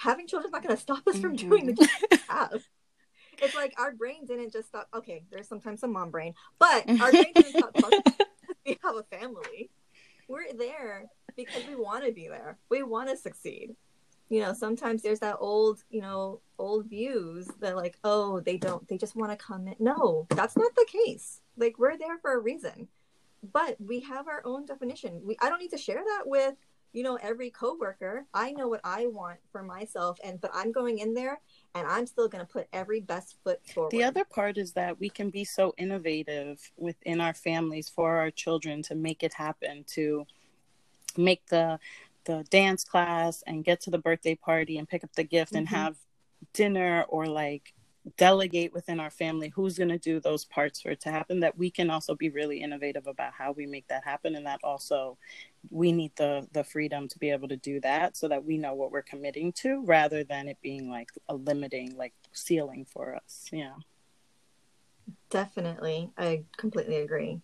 Having 0.00 0.28
children's 0.28 0.52
not 0.52 0.62
going 0.62 0.76
to 0.76 0.80
stop 0.80 1.06
us 1.08 1.18
from 1.18 1.36
mm-hmm. 1.36 1.48
doing 1.48 1.66
the 1.66 1.88
job. 2.28 2.60
It's 3.40 3.54
like 3.54 3.74
our 3.78 3.92
brain 3.92 4.26
didn't 4.26 4.52
just 4.52 4.68
stop. 4.68 4.88
Okay, 4.94 5.24
there's 5.30 5.48
sometimes 5.48 5.80
some 5.80 5.92
mom 5.92 6.10
brain, 6.10 6.34
but 6.58 6.88
our 7.00 7.10
brain 7.10 7.32
didn't 7.34 7.56
stop. 7.56 7.74
we 8.66 8.78
have 8.82 8.96
a 8.96 9.02
family. 9.04 9.70
we're 10.28 10.52
there 10.56 11.06
because 11.36 11.66
we 11.66 11.76
want 11.76 12.04
to 12.04 12.12
be 12.12 12.28
there. 12.28 12.58
We 12.68 12.82
want 12.82 13.08
to 13.10 13.16
succeed. 13.16 13.74
You 14.28 14.40
know, 14.42 14.52
sometimes 14.52 15.02
there's 15.02 15.20
that 15.20 15.36
old, 15.40 15.82
you 15.88 16.02
know, 16.02 16.40
old 16.58 16.86
views 16.86 17.48
that 17.60 17.76
like, 17.76 17.98
oh, 18.04 18.40
they 18.40 18.58
don't, 18.58 18.86
they 18.88 18.98
just 18.98 19.16
want 19.16 19.30
to 19.32 19.36
come 19.36 19.68
in. 19.68 19.76
No, 19.78 20.26
that's 20.30 20.56
not 20.56 20.74
the 20.74 20.86
case. 20.86 21.40
Like 21.58 21.78
we're 21.78 21.98
there 21.98 22.18
for 22.18 22.34
a 22.34 22.38
reason, 22.38 22.88
but 23.52 23.76
we 23.80 24.00
have 24.00 24.28
our 24.28 24.42
own 24.44 24.66
definition. 24.66 25.20
We, 25.24 25.36
I 25.40 25.48
don't 25.48 25.60
need 25.60 25.70
to 25.70 25.78
share 25.78 26.02
that 26.02 26.22
with, 26.26 26.54
you 26.92 27.02
know, 27.02 27.16
every 27.16 27.50
coworker. 27.50 28.26
I 28.32 28.52
know 28.52 28.68
what 28.68 28.80
I 28.84 29.06
want 29.06 29.38
for 29.52 29.62
myself, 29.62 30.18
and 30.24 30.40
but 30.40 30.50
I'm 30.54 30.72
going 30.72 30.98
in 30.98 31.14
there 31.14 31.40
and 31.74 31.86
I'm 31.86 32.06
still 32.06 32.28
going 32.28 32.44
to 32.44 32.50
put 32.50 32.66
every 32.72 33.00
best 33.00 33.36
foot 33.44 33.60
forward. 33.66 33.90
The 33.90 34.04
other 34.04 34.24
part 34.24 34.56
is 34.56 34.72
that 34.72 34.98
we 34.98 35.10
can 35.10 35.30
be 35.30 35.44
so 35.44 35.74
innovative 35.76 36.72
within 36.76 37.20
our 37.20 37.34
families 37.34 37.88
for 37.88 38.16
our 38.16 38.30
children 38.30 38.82
to 38.84 38.94
make 38.94 39.22
it 39.22 39.34
happen, 39.34 39.84
to 39.94 40.26
make 41.16 41.46
the 41.46 41.78
the 42.24 42.44
dance 42.50 42.84
class 42.84 43.42
and 43.46 43.64
get 43.64 43.80
to 43.80 43.90
the 43.90 43.98
birthday 43.98 44.34
party 44.34 44.76
and 44.76 44.88
pick 44.88 45.02
up 45.02 45.12
the 45.14 45.24
gift 45.24 45.52
mm-hmm. 45.52 45.58
and 45.58 45.68
have 45.68 45.96
dinner 46.52 47.04
or 47.08 47.26
like 47.26 47.72
delegate 48.16 48.72
within 48.72 49.00
our 49.00 49.10
family 49.10 49.48
who's 49.48 49.76
going 49.76 49.88
to 49.88 49.98
do 49.98 50.20
those 50.20 50.44
parts 50.44 50.80
for 50.80 50.90
it 50.90 51.00
to 51.00 51.10
happen 51.10 51.40
that 51.40 51.58
we 51.58 51.70
can 51.70 51.90
also 51.90 52.14
be 52.14 52.30
really 52.30 52.62
innovative 52.62 53.06
about 53.06 53.32
how 53.32 53.52
we 53.52 53.66
make 53.66 53.86
that 53.88 54.04
happen 54.04 54.34
and 54.34 54.46
that 54.46 54.60
also 54.62 55.16
we 55.70 55.92
need 55.92 56.12
the 56.16 56.46
the 56.52 56.64
freedom 56.64 57.08
to 57.08 57.18
be 57.18 57.30
able 57.30 57.48
to 57.48 57.56
do 57.56 57.80
that 57.80 58.16
so 58.16 58.28
that 58.28 58.44
we 58.44 58.56
know 58.56 58.74
what 58.74 58.92
we're 58.92 59.02
committing 59.02 59.52
to 59.52 59.82
rather 59.84 60.24
than 60.24 60.48
it 60.48 60.58
being 60.62 60.88
like 60.88 61.10
a 61.28 61.34
limiting 61.34 61.96
like 61.96 62.14
ceiling 62.32 62.84
for 62.84 63.14
us 63.14 63.48
yeah. 63.52 63.74
Definitely. 65.30 66.10
I 66.16 66.44
completely 66.56 66.96
agree. 66.96 67.40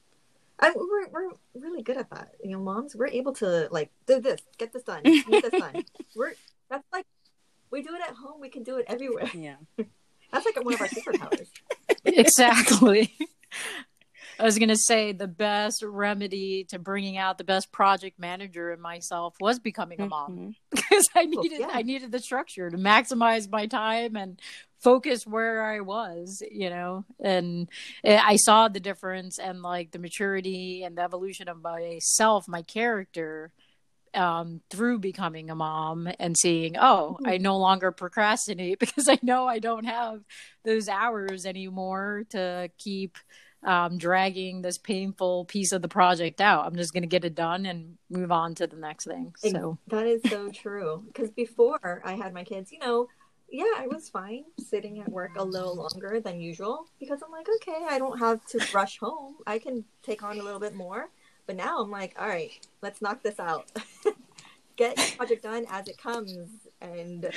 I, 0.58 0.72
we're, 0.76 1.08
we're 1.08 1.30
really 1.54 1.82
good 1.82 1.96
at 1.96 2.10
that. 2.10 2.34
You 2.42 2.52
know 2.52 2.60
moms 2.60 2.94
we're 2.94 3.08
able 3.08 3.32
to 3.34 3.68
like 3.70 3.90
do 4.06 4.20
this 4.20 4.40
get 4.56 4.72
this 4.72 4.84
done 4.84 5.02
get 5.02 5.50
this 5.50 5.60
done. 5.60 5.84
We're 6.14 6.34
that's 6.70 6.84
like 6.92 7.06
we 7.70 7.82
do 7.82 7.94
it 7.94 8.02
at 8.02 8.14
home 8.14 8.40
we 8.40 8.48
can 8.48 8.62
do 8.62 8.76
it 8.76 8.84
everywhere. 8.88 9.30
Yeah 9.34 9.56
that's 10.34 10.46
like 10.46 10.64
one 10.64 10.74
of 10.74 10.80
our 10.80 10.88
superpowers. 10.88 11.48
exactly. 12.04 13.14
I 14.38 14.42
was 14.42 14.58
going 14.58 14.68
to 14.68 14.76
say 14.76 15.12
the 15.12 15.28
best 15.28 15.82
remedy 15.82 16.64
to 16.70 16.78
bringing 16.80 17.16
out 17.16 17.38
the 17.38 17.44
best 17.44 17.70
project 17.70 18.18
manager 18.18 18.72
in 18.72 18.80
myself 18.80 19.36
was 19.40 19.60
becoming 19.60 20.00
a 20.00 20.06
mom 20.06 20.32
mm-hmm. 20.32 20.50
because 20.70 21.08
I 21.14 21.26
needed 21.26 21.60
well, 21.60 21.70
yeah. 21.70 21.78
I 21.78 21.82
needed 21.82 22.10
the 22.10 22.18
structure 22.18 22.68
to 22.68 22.76
maximize 22.76 23.48
my 23.48 23.66
time 23.66 24.16
and 24.16 24.40
focus 24.80 25.24
where 25.24 25.64
I 25.64 25.80
was, 25.80 26.42
you 26.50 26.68
know. 26.68 27.04
And 27.22 27.68
I 28.04 28.36
saw 28.36 28.66
the 28.66 28.80
difference 28.80 29.38
and 29.38 29.62
like 29.62 29.92
the 29.92 30.00
maturity 30.00 30.82
and 30.82 30.98
the 30.98 31.02
evolution 31.02 31.48
of 31.48 31.62
myself, 31.62 32.48
my 32.48 32.62
character 32.62 33.52
um, 34.14 34.60
through 34.70 34.98
becoming 34.98 35.50
a 35.50 35.54
mom 35.54 36.08
and 36.18 36.36
seeing, 36.36 36.76
oh, 36.78 37.18
I 37.24 37.34
mm-hmm. 37.34 37.42
no 37.42 37.58
longer 37.58 37.92
procrastinate 37.92 38.78
because 38.80 39.08
I 39.08 39.18
know 39.22 39.46
I 39.46 39.58
don't 39.58 39.84
have 39.84 40.22
those 40.64 40.88
hours 40.88 41.46
anymore 41.46 42.24
to 42.30 42.70
keep 42.78 43.18
um, 43.64 43.96
dragging 43.96 44.62
this 44.62 44.78
painful 44.78 45.46
piece 45.46 45.72
of 45.72 45.82
the 45.82 45.88
project 45.88 46.40
out. 46.40 46.66
I'm 46.66 46.76
just 46.76 46.92
going 46.92 47.02
to 47.02 47.08
get 47.08 47.24
it 47.24 47.34
done 47.34 47.66
and 47.66 47.96
move 48.10 48.30
on 48.30 48.54
to 48.56 48.66
the 48.66 48.76
next 48.76 49.06
thing. 49.06 49.34
So 49.36 49.78
that 49.88 50.06
is 50.06 50.22
so 50.28 50.50
true. 50.50 51.02
Because 51.06 51.30
before 51.30 52.02
I 52.04 52.12
had 52.12 52.34
my 52.34 52.44
kids, 52.44 52.70
you 52.70 52.78
know, 52.78 53.08
yeah, 53.50 53.64
I 53.78 53.86
was 53.86 54.08
fine 54.08 54.44
sitting 54.58 55.00
at 55.00 55.08
work 55.08 55.36
a 55.36 55.44
little 55.44 55.76
longer 55.76 56.20
than 56.20 56.40
usual 56.40 56.86
because 56.98 57.22
I'm 57.22 57.30
like, 57.30 57.46
okay, 57.56 57.86
I 57.88 57.98
don't 57.98 58.18
have 58.18 58.44
to 58.46 58.66
rush 58.74 58.98
home. 58.98 59.36
I 59.46 59.58
can 59.58 59.84
take 60.02 60.22
on 60.22 60.40
a 60.40 60.42
little 60.42 60.60
bit 60.60 60.74
more. 60.74 61.08
But 61.46 61.56
now 61.56 61.80
I'm 61.80 61.90
like, 61.90 62.14
all 62.18 62.28
right, 62.28 62.50
let's 62.82 63.02
knock 63.02 63.22
this 63.22 63.38
out. 63.38 63.70
Get 64.76 64.96
the 64.96 65.12
project 65.16 65.42
done 65.42 65.66
as 65.70 65.88
it 65.88 65.98
comes, 65.98 66.48
and 66.80 67.30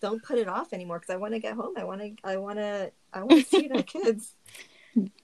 don't 0.00 0.22
put 0.22 0.38
it 0.38 0.48
off 0.48 0.72
anymore 0.72 0.98
because 0.98 1.14
I 1.14 1.16
want 1.16 1.32
to 1.32 1.40
get 1.40 1.54
home. 1.54 1.74
I 1.78 1.84
want 1.84 2.02
to. 2.02 2.12
I 2.22 2.36
want 2.36 2.58
to. 2.58 2.92
I 3.14 3.22
want 3.22 3.44
to 3.44 3.48
see 3.48 3.68
my 3.68 3.82
kids. 3.82 4.34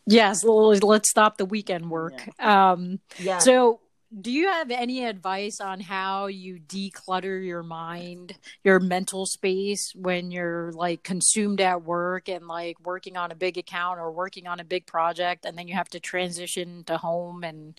Yes, 0.07 0.45
let's 0.45 1.11
stop 1.11 1.37
the 1.37 1.45
weekend 1.45 1.91
work. 1.91 2.15
Yeah. 2.39 2.73
Um, 2.73 3.01
yeah. 3.19 3.39
So, 3.39 3.81
do 4.19 4.31
you 4.31 4.47
have 4.47 4.71
any 4.71 5.05
advice 5.05 5.61
on 5.61 5.81
how 5.81 6.29
you 6.29 6.59
declutter 6.59 7.45
your 7.45 7.63
mind, 7.63 8.39
your 8.65 8.81
mental 8.81 9.27
space 9.27 9.93
when 9.95 10.31
you're 10.31 10.73
like 10.73 11.03
consumed 11.03 11.61
at 11.61 11.83
work 11.85 12.31
and 12.31 12.47
like 12.47 12.79
working 12.81 13.19
on 13.19 13.31
a 13.31 13.35
big 13.35 13.59
account 13.59 13.99
or 13.99 14.11
working 14.11 14.47
on 14.47 14.61
a 14.61 14.65
big 14.65 14.87
project, 14.87 15.45
and 15.45 15.59
then 15.59 15.69
you 15.69 15.75
have 15.75 15.91
to 15.91 16.01
transition 16.01 16.85
to 16.85 16.97
home 16.97 17.45
and 17.45 17.79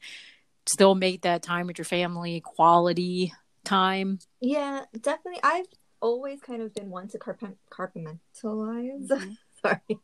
still 0.72 0.96
make 0.96 1.22
that 1.24 1.42
time 1.42 1.68
with 1.68 1.78
your 1.78 1.86
family 1.86 2.42
quality 2.42 3.34
time? 3.64 4.20
Yeah, 4.40 4.86
definitely. 5.00 5.40
I've 5.44 5.68
always 6.02 6.42
kind 6.42 6.62
of 6.62 6.74
been 6.74 6.90
one 6.90 7.08
to 7.10 7.18
carp- 7.18 7.42
compartmentalize. 7.72 9.08
Mm-hmm. 9.08 9.32
Sorry. 9.62 10.00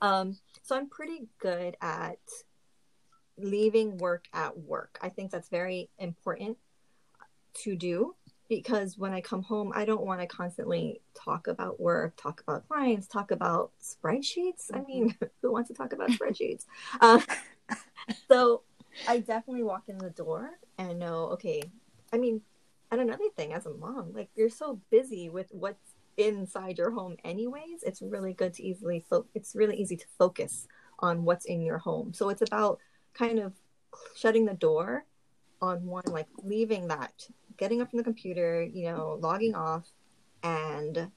Um, 0.00 0.36
so 0.62 0.76
I'm 0.76 0.88
pretty 0.88 1.28
good 1.38 1.76
at 1.80 2.18
leaving 3.36 3.98
work 3.98 4.26
at 4.32 4.56
work. 4.58 4.98
I 5.00 5.08
think 5.08 5.30
that's 5.30 5.48
very 5.48 5.90
important 5.98 6.58
to 7.62 7.76
do 7.76 8.14
because 8.48 8.98
when 8.98 9.12
I 9.12 9.20
come 9.20 9.42
home, 9.42 9.72
I 9.74 9.84
don't 9.84 10.04
want 10.04 10.20
to 10.20 10.26
constantly 10.26 11.00
talk 11.14 11.46
about 11.46 11.80
work, 11.80 12.14
talk 12.16 12.42
about 12.42 12.68
clients, 12.68 13.06
talk 13.06 13.30
about 13.30 13.72
spreadsheets. 13.82 14.70
I 14.72 14.82
mean, 14.82 15.10
mm-hmm. 15.10 15.24
who 15.42 15.52
wants 15.52 15.68
to 15.68 15.74
talk 15.74 15.92
about 15.92 16.10
spreadsheets? 16.10 16.66
Uh, 17.00 17.20
so 18.28 18.62
I 19.06 19.18
definitely 19.18 19.62
walk 19.62 19.84
in 19.88 19.98
the 19.98 20.10
door 20.10 20.50
and 20.78 20.98
know, 20.98 21.28
okay, 21.32 21.62
I 22.12 22.18
mean, 22.18 22.40
and 22.90 23.00
another 23.00 23.28
thing 23.36 23.52
as 23.52 23.66
a 23.66 23.74
mom, 23.74 24.12
like 24.14 24.30
you're 24.34 24.50
so 24.50 24.80
busy 24.90 25.28
with 25.28 25.48
what's 25.50 25.94
inside 26.16 26.78
your 26.78 26.90
home 26.90 27.16
anyways, 27.24 27.82
it's 27.82 28.02
really 28.02 28.32
good 28.32 28.54
to 28.54 28.62
easily 28.62 29.04
fo- 29.08 29.26
it's 29.34 29.54
really 29.54 29.76
easy 29.76 29.96
to 29.96 30.06
focus 30.18 30.68
on 31.00 31.24
what's 31.24 31.44
in 31.44 31.62
your 31.62 31.78
home. 31.78 32.12
So 32.14 32.28
it's 32.28 32.42
about 32.42 32.78
kind 33.14 33.38
of 33.38 33.52
shutting 34.16 34.44
the 34.44 34.54
door 34.54 35.06
on 35.60 35.84
one 35.84 36.04
like 36.06 36.28
leaving 36.42 36.88
that, 36.88 37.28
getting 37.56 37.80
up 37.80 37.90
from 37.90 37.98
the 37.98 38.04
computer, 38.04 38.62
you 38.62 38.84
know, 38.84 39.18
logging 39.20 39.54
off 39.54 39.90
and 40.42 41.10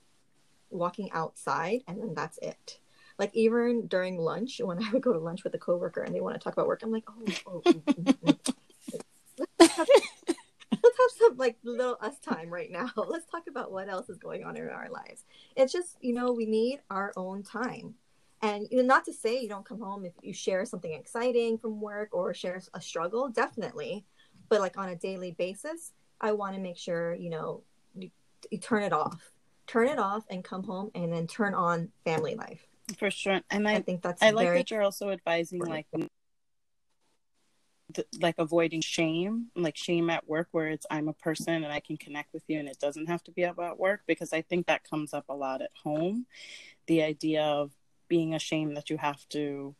walking 0.69 1.09
outside 1.11 1.81
and 1.87 2.01
then 2.01 2.13
that's 2.13 2.37
it 2.39 2.79
like 3.19 3.31
even 3.33 3.87
during 3.87 4.17
lunch 4.17 4.61
when 4.63 4.83
I 4.83 4.91
would 4.91 5.01
go 5.01 5.13
to 5.13 5.19
lunch 5.19 5.43
with 5.43 5.53
a 5.53 5.57
coworker 5.57 6.01
and 6.01 6.13
they 6.13 6.21
want 6.21 6.35
to 6.35 6.43
talk 6.43 6.53
about 6.53 6.67
work, 6.67 6.81
I'm 6.83 6.91
like, 6.91 7.05
oh, 7.07 7.13
oh 7.47 7.61
mm, 7.65 7.83
mm, 7.83 8.17
mm. 8.17 8.53
let's, 9.59 9.75
have, 9.75 9.87
let's 10.71 10.97
have 10.97 11.11
some 11.17 11.37
like 11.37 11.57
little 11.63 11.97
us 12.01 12.19
time 12.19 12.49
right 12.49 12.71
now. 12.71 12.89
Let's 12.95 13.29
talk 13.29 13.43
about 13.47 13.71
what 13.71 13.89
else 13.89 14.09
is 14.09 14.17
going 14.17 14.43
on 14.43 14.57
in 14.57 14.69
our 14.69 14.89
lives. 14.89 15.23
It's 15.55 15.73
just 15.73 15.97
you 16.01 16.13
know 16.13 16.31
we 16.31 16.45
need 16.45 16.79
our 16.89 17.13
own 17.15 17.43
time. 17.43 17.95
And 18.41 18.67
you 18.69 18.77
know, 18.77 18.83
not 18.83 19.05
to 19.05 19.13
say 19.13 19.39
you 19.39 19.49
don't 19.49 19.65
come 19.65 19.81
home 19.81 20.05
if 20.05 20.13
you 20.21 20.33
share 20.33 20.63
something 20.65 20.93
exciting 20.93 21.57
from 21.57 21.81
work 21.81 22.09
or 22.11 22.33
share 22.33 22.61
a 22.73 22.81
struggle, 22.81 23.29
definitely. 23.29 24.05
But 24.49 24.61
like 24.61 24.77
on 24.77 24.89
a 24.89 24.95
daily 24.95 25.31
basis, 25.31 25.91
I 26.21 26.33
want 26.33 26.55
to 26.55 26.61
make 26.61 26.77
sure 26.77 27.15
you 27.15 27.31
know 27.31 27.63
you, 27.95 28.11
you 28.51 28.59
turn 28.59 28.83
it 28.83 28.93
off, 28.93 29.31
turn 29.65 29.87
it 29.87 29.97
off, 29.97 30.23
and 30.29 30.43
come 30.43 30.63
home 30.63 30.91
and 30.93 31.11
then 31.11 31.25
turn 31.25 31.55
on 31.55 31.89
family 32.05 32.35
life 32.35 32.67
for 32.97 33.11
sure. 33.11 33.41
And 33.49 33.67
i, 33.67 33.75
I 33.75 33.81
think 33.81 34.01
that's 34.01 34.21
i 34.21 34.31
like 34.31 34.53
that 34.53 34.71
you're 34.71 34.81
also 34.81 35.09
advising 35.09 35.59
like 35.59 35.87
like 38.19 38.35
avoiding 38.37 38.81
shame 38.81 39.47
like 39.55 39.77
shame 39.77 40.09
at 40.09 40.27
work 40.27 40.49
where 40.51 40.67
it's 40.67 40.85
i'm 40.91 41.07
a 41.07 41.13
person 41.13 41.63
and 41.63 41.71
i 41.71 41.79
can 41.79 41.95
connect 41.95 42.33
with 42.33 42.43
you 42.47 42.59
and 42.59 42.67
it 42.67 42.77
doesn't 42.79 43.07
have 43.07 43.23
to 43.23 43.31
be 43.31 43.43
about 43.43 43.79
work 43.79 44.01
because 44.07 44.33
i 44.33 44.41
think 44.41 44.67
that 44.67 44.83
comes 44.83 45.13
up 45.13 45.25
a 45.29 45.33
lot 45.33 45.61
at 45.61 45.71
home. 45.83 46.25
The 46.87 47.01
idea 47.01 47.43
of 47.43 47.71
being 48.07 48.33
ashamed 48.33 48.75
that 48.77 48.89
you 48.89 48.97
have 48.97 49.27
to 49.29 49.75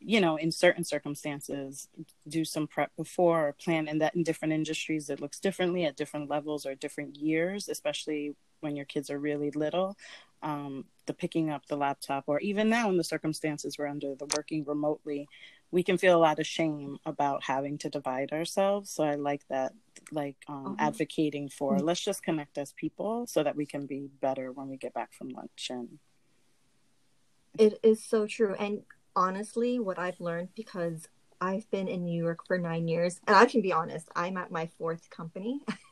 you 0.00 0.20
know 0.20 0.36
in 0.36 0.50
certain 0.50 0.84
circumstances 0.84 1.88
do 2.26 2.44
some 2.44 2.66
prep 2.66 2.90
before 2.96 3.48
or 3.48 3.52
plan 3.52 3.86
and 3.88 4.00
that 4.00 4.14
in 4.14 4.22
different 4.24 4.54
industries 4.54 5.08
it 5.08 5.20
looks 5.20 5.38
differently 5.38 5.84
at 5.84 5.96
different 5.96 6.28
levels 6.28 6.66
or 6.66 6.74
different 6.74 7.16
years 7.16 7.68
especially 7.68 8.34
when 8.60 8.74
your 8.76 8.86
kids 8.86 9.10
are 9.10 9.18
really 9.18 9.50
little 9.52 9.96
um, 10.42 10.84
the 11.06 11.14
picking 11.14 11.50
up 11.50 11.66
the 11.66 11.76
laptop 11.76 12.24
or 12.26 12.38
even 12.40 12.68
now 12.68 12.88
in 12.88 12.96
the 12.96 13.04
circumstances 13.04 13.76
we're 13.78 13.86
under 13.86 14.14
the 14.14 14.26
working 14.36 14.64
remotely 14.64 15.28
we 15.70 15.82
can 15.82 15.96
feel 15.96 16.16
a 16.16 16.20
lot 16.20 16.38
of 16.38 16.46
shame 16.46 16.98
about 17.06 17.42
having 17.42 17.78
to 17.78 17.88
divide 17.88 18.32
ourselves 18.32 18.90
so 18.90 19.02
i 19.02 19.14
like 19.14 19.46
that 19.48 19.72
like 20.10 20.36
um, 20.48 20.66
uh-huh. 20.66 20.76
advocating 20.78 21.48
for 21.48 21.76
mm-hmm. 21.76 21.86
let's 21.86 22.00
just 22.00 22.22
connect 22.22 22.58
as 22.58 22.72
people 22.72 23.26
so 23.26 23.42
that 23.42 23.56
we 23.56 23.66
can 23.66 23.86
be 23.86 24.08
better 24.20 24.52
when 24.52 24.68
we 24.68 24.76
get 24.76 24.94
back 24.94 25.12
from 25.12 25.28
lunch 25.30 25.68
and 25.70 25.98
it 27.58 27.78
is 27.82 28.02
so 28.04 28.26
true 28.26 28.54
and 28.58 28.82
honestly 29.16 29.78
what 29.78 29.98
i've 29.98 30.20
learned 30.20 30.48
because 30.54 31.08
i've 31.40 31.68
been 31.70 31.88
in 31.88 32.04
new 32.04 32.22
york 32.22 32.46
for 32.46 32.58
nine 32.58 32.86
years 32.86 33.20
and 33.26 33.36
i 33.36 33.44
can 33.44 33.60
be 33.60 33.72
honest 33.72 34.08
i'm 34.14 34.36
at 34.36 34.50
my 34.50 34.66
fourth 34.78 35.10
company 35.10 35.60
Mm-hmm. 35.68 35.76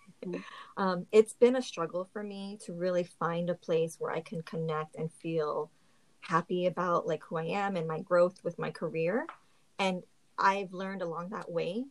um, 0.77 1.07
it's 1.12 1.33
been 1.33 1.57
a 1.57 1.62
struggle 1.62 2.09
for 2.12 2.23
me 2.23 2.59
to 2.65 2.73
really 2.73 3.05
find 3.05 3.50
a 3.50 3.55
place 3.55 3.97
where 3.99 4.12
I 4.12 4.21
can 4.21 4.43
connect 4.43 4.97
and 4.97 5.12
feel 5.12 5.71
happy 6.21 6.67
about 6.67 7.07
like 7.07 7.23
who 7.25 7.37
I 7.37 7.45
am 7.45 7.77
and 7.77 7.89
my 7.89 8.00
growth 8.00 8.43
with 8.45 8.59
my 8.59 8.71
career. 8.71 9.27
And 9.79 10.03
I've 10.39 10.73
learned 10.73 11.03
along 11.03 11.31
that 11.31 11.50
way 11.50 11.85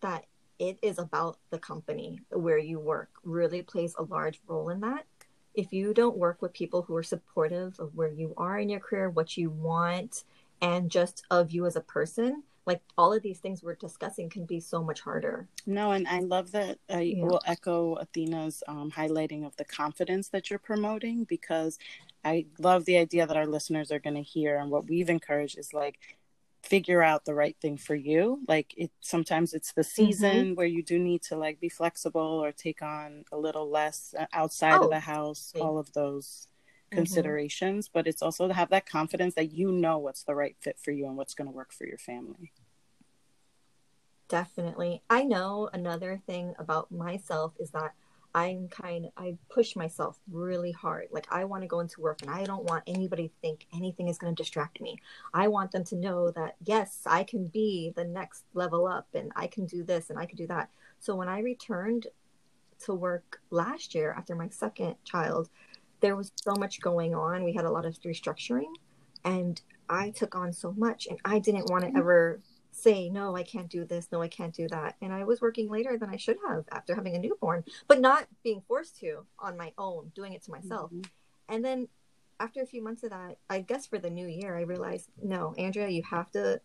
that 0.00 0.24
it 0.58 0.78
is 0.82 0.98
about 0.98 1.38
the 1.50 1.58
company 1.58 2.20
where 2.30 2.58
you 2.58 2.78
work 2.78 3.10
really 3.24 3.62
plays 3.62 3.94
a 3.98 4.02
large 4.02 4.40
role 4.46 4.68
in 4.68 4.80
that 4.80 5.06
if 5.54 5.72
you 5.72 5.92
don't 5.92 6.16
work 6.16 6.40
with 6.40 6.52
people 6.52 6.82
who 6.82 6.94
are 6.94 7.02
supportive 7.02 7.78
of 7.80 7.94
where 7.94 8.08
you 8.08 8.34
are 8.36 8.58
in 8.58 8.68
your 8.68 8.80
career 8.80 9.10
what 9.10 9.36
you 9.36 9.50
want 9.50 10.24
and 10.60 10.90
just 10.90 11.24
of 11.30 11.50
you 11.50 11.66
as 11.66 11.76
a 11.76 11.80
person 11.80 12.42
like 12.66 12.82
all 12.96 13.12
of 13.12 13.22
these 13.22 13.38
things 13.38 13.62
we're 13.62 13.74
discussing 13.74 14.28
can 14.28 14.44
be 14.44 14.60
so 14.60 14.82
much 14.82 15.00
harder 15.00 15.48
no 15.66 15.92
and 15.92 16.06
i 16.08 16.20
love 16.20 16.52
that 16.52 16.78
i 16.88 17.00
yeah. 17.00 17.24
will 17.24 17.40
echo 17.46 17.96
athena's 17.96 18.62
um, 18.68 18.90
highlighting 18.90 19.46
of 19.46 19.56
the 19.56 19.64
confidence 19.64 20.28
that 20.28 20.50
you're 20.50 20.58
promoting 20.58 21.24
because 21.24 21.78
i 22.24 22.44
love 22.58 22.84
the 22.84 22.96
idea 22.96 23.26
that 23.26 23.36
our 23.36 23.46
listeners 23.46 23.90
are 23.90 23.98
going 23.98 24.16
to 24.16 24.22
hear 24.22 24.58
and 24.58 24.70
what 24.70 24.88
we've 24.88 25.10
encouraged 25.10 25.58
is 25.58 25.72
like 25.72 25.98
figure 26.62 27.02
out 27.02 27.24
the 27.24 27.34
right 27.34 27.56
thing 27.60 27.76
for 27.76 27.94
you 27.94 28.40
like 28.46 28.74
it 28.76 28.90
sometimes 29.00 29.54
it's 29.54 29.72
the 29.72 29.84
season 29.84 30.46
mm-hmm. 30.48 30.54
where 30.54 30.66
you 30.66 30.82
do 30.82 30.98
need 30.98 31.22
to 31.22 31.36
like 31.36 31.58
be 31.58 31.70
flexible 31.70 32.20
or 32.20 32.52
take 32.52 32.82
on 32.82 33.24
a 33.32 33.36
little 33.36 33.70
less 33.70 34.14
uh, 34.18 34.26
outside 34.32 34.78
oh, 34.78 34.84
of 34.84 34.90
the 34.90 35.00
house 35.00 35.54
all 35.58 35.78
of 35.78 35.90
those 35.94 36.48
mm-hmm. 36.90 36.98
considerations 36.98 37.88
but 37.88 38.06
it's 38.06 38.22
also 38.22 38.48
to 38.48 38.54
have 38.54 38.70
that 38.70 38.86
confidence 38.86 39.34
that 39.34 39.52
you 39.52 39.72
know 39.72 39.98
what's 39.98 40.24
the 40.24 40.34
right 40.34 40.56
fit 40.60 40.78
for 40.78 40.90
you 40.90 41.06
and 41.06 41.16
what's 41.16 41.34
going 41.34 41.48
to 41.48 41.54
work 41.54 41.72
for 41.72 41.86
your 41.86 41.98
family 41.98 42.52
definitely 44.28 45.02
i 45.08 45.22
know 45.22 45.68
another 45.72 46.20
thing 46.26 46.54
about 46.58 46.90
myself 46.90 47.52
is 47.58 47.70
that 47.70 47.92
I'm 48.34 48.68
kind 48.68 49.06
of, 49.06 49.12
I 49.16 49.36
push 49.48 49.74
myself 49.74 50.18
really 50.30 50.72
hard. 50.72 51.08
Like 51.10 51.26
I 51.30 51.44
want 51.44 51.62
to 51.62 51.68
go 51.68 51.80
into 51.80 52.00
work 52.00 52.22
and 52.22 52.30
I 52.30 52.44
don't 52.44 52.64
want 52.64 52.84
anybody 52.86 53.28
to 53.28 53.34
think 53.42 53.66
anything 53.74 54.08
is 54.08 54.18
going 54.18 54.34
to 54.34 54.40
distract 54.40 54.80
me. 54.80 54.98
I 55.34 55.48
want 55.48 55.72
them 55.72 55.84
to 55.84 55.96
know 55.96 56.30
that 56.32 56.56
yes, 56.64 57.00
I 57.06 57.24
can 57.24 57.46
be 57.48 57.92
the 57.96 58.04
next 58.04 58.44
level 58.54 58.86
up 58.86 59.08
and 59.14 59.32
I 59.34 59.48
can 59.48 59.66
do 59.66 59.82
this 59.82 60.10
and 60.10 60.18
I 60.18 60.26
can 60.26 60.36
do 60.36 60.46
that. 60.46 60.70
So 61.00 61.16
when 61.16 61.28
I 61.28 61.40
returned 61.40 62.06
to 62.84 62.94
work 62.94 63.40
last 63.50 63.94
year 63.94 64.14
after 64.16 64.34
my 64.34 64.48
second 64.48 64.96
child, 65.04 65.50
there 66.00 66.16
was 66.16 66.32
so 66.36 66.54
much 66.58 66.80
going 66.80 67.14
on. 67.14 67.44
We 67.44 67.52
had 67.52 67.64
a 67.64 67.70
lot 67.70 67.86
of 67.86 67.98
restructuring 68.00 68.72
and 69.24 69.60
I 69.88 70.10
took 70.10 70.34
on 70.34 70.52
so 70.52 70.72
much 70.72 71.06
and 71.08 71.18
I 71.24 71.38
didn't 71.38 71.70
want 71.70 71.82
to 71.82 71.88
mm-hmm. 71.88 71.98
ever 71.98 72.40
say 72.72 73.08
no 73.08 73.36
i 73.36 73.42
can't 73.42 73.68
do 73.68 73.84
this 73.84 74.08
no 74.12 74.22
i 74.22 74.28
can't 74.28 74.54
do 74.54 74.68
that 74.68 74.94
and 75.02 75.12
i 75.12 75.24
was 75.24 75.40
working 75.40 75.68
later 75.68 75.98
than 75.98 76.08
i 76.08 76.16
should 76.16 76.36
have 76.48 76.64
after 76.72 76.94
having 76.94 77.14
a 77.14 77.18
newborn 77.18 77.64
but 77.88 78.00
not 78.00 78.26
being 78.42 78.62
forced 78.66 78.98
to 78.98 79.24
on 79.38 79.56
my 79.56 79.72
own 79.76 80.10
doing 80.14 80.32
it 80.32 80.42
to 80.42 80.50
myself 80.50 80.90
mm-hmm. 80.90 81.02
and 81.48 81.64
then 81.64 81.88
after 82.38 82.62
a 82.62 82.66
few 82.66 82.82
months 82.82 83.02
of 83.02 83.10
that 83.10 83.36
i 83.48 83.60
guess 83.60 83.86
for 83.86 83.98
the 83.98 84.08
new 84.08 84.26
year 84.26 84.56
i 84.56 84.62
realized 84.62 85.08
no 85.22 85.54
andrea 85.58 85.88
you 85.88 86.02
have 86.02 86.30
to 86.30 86.60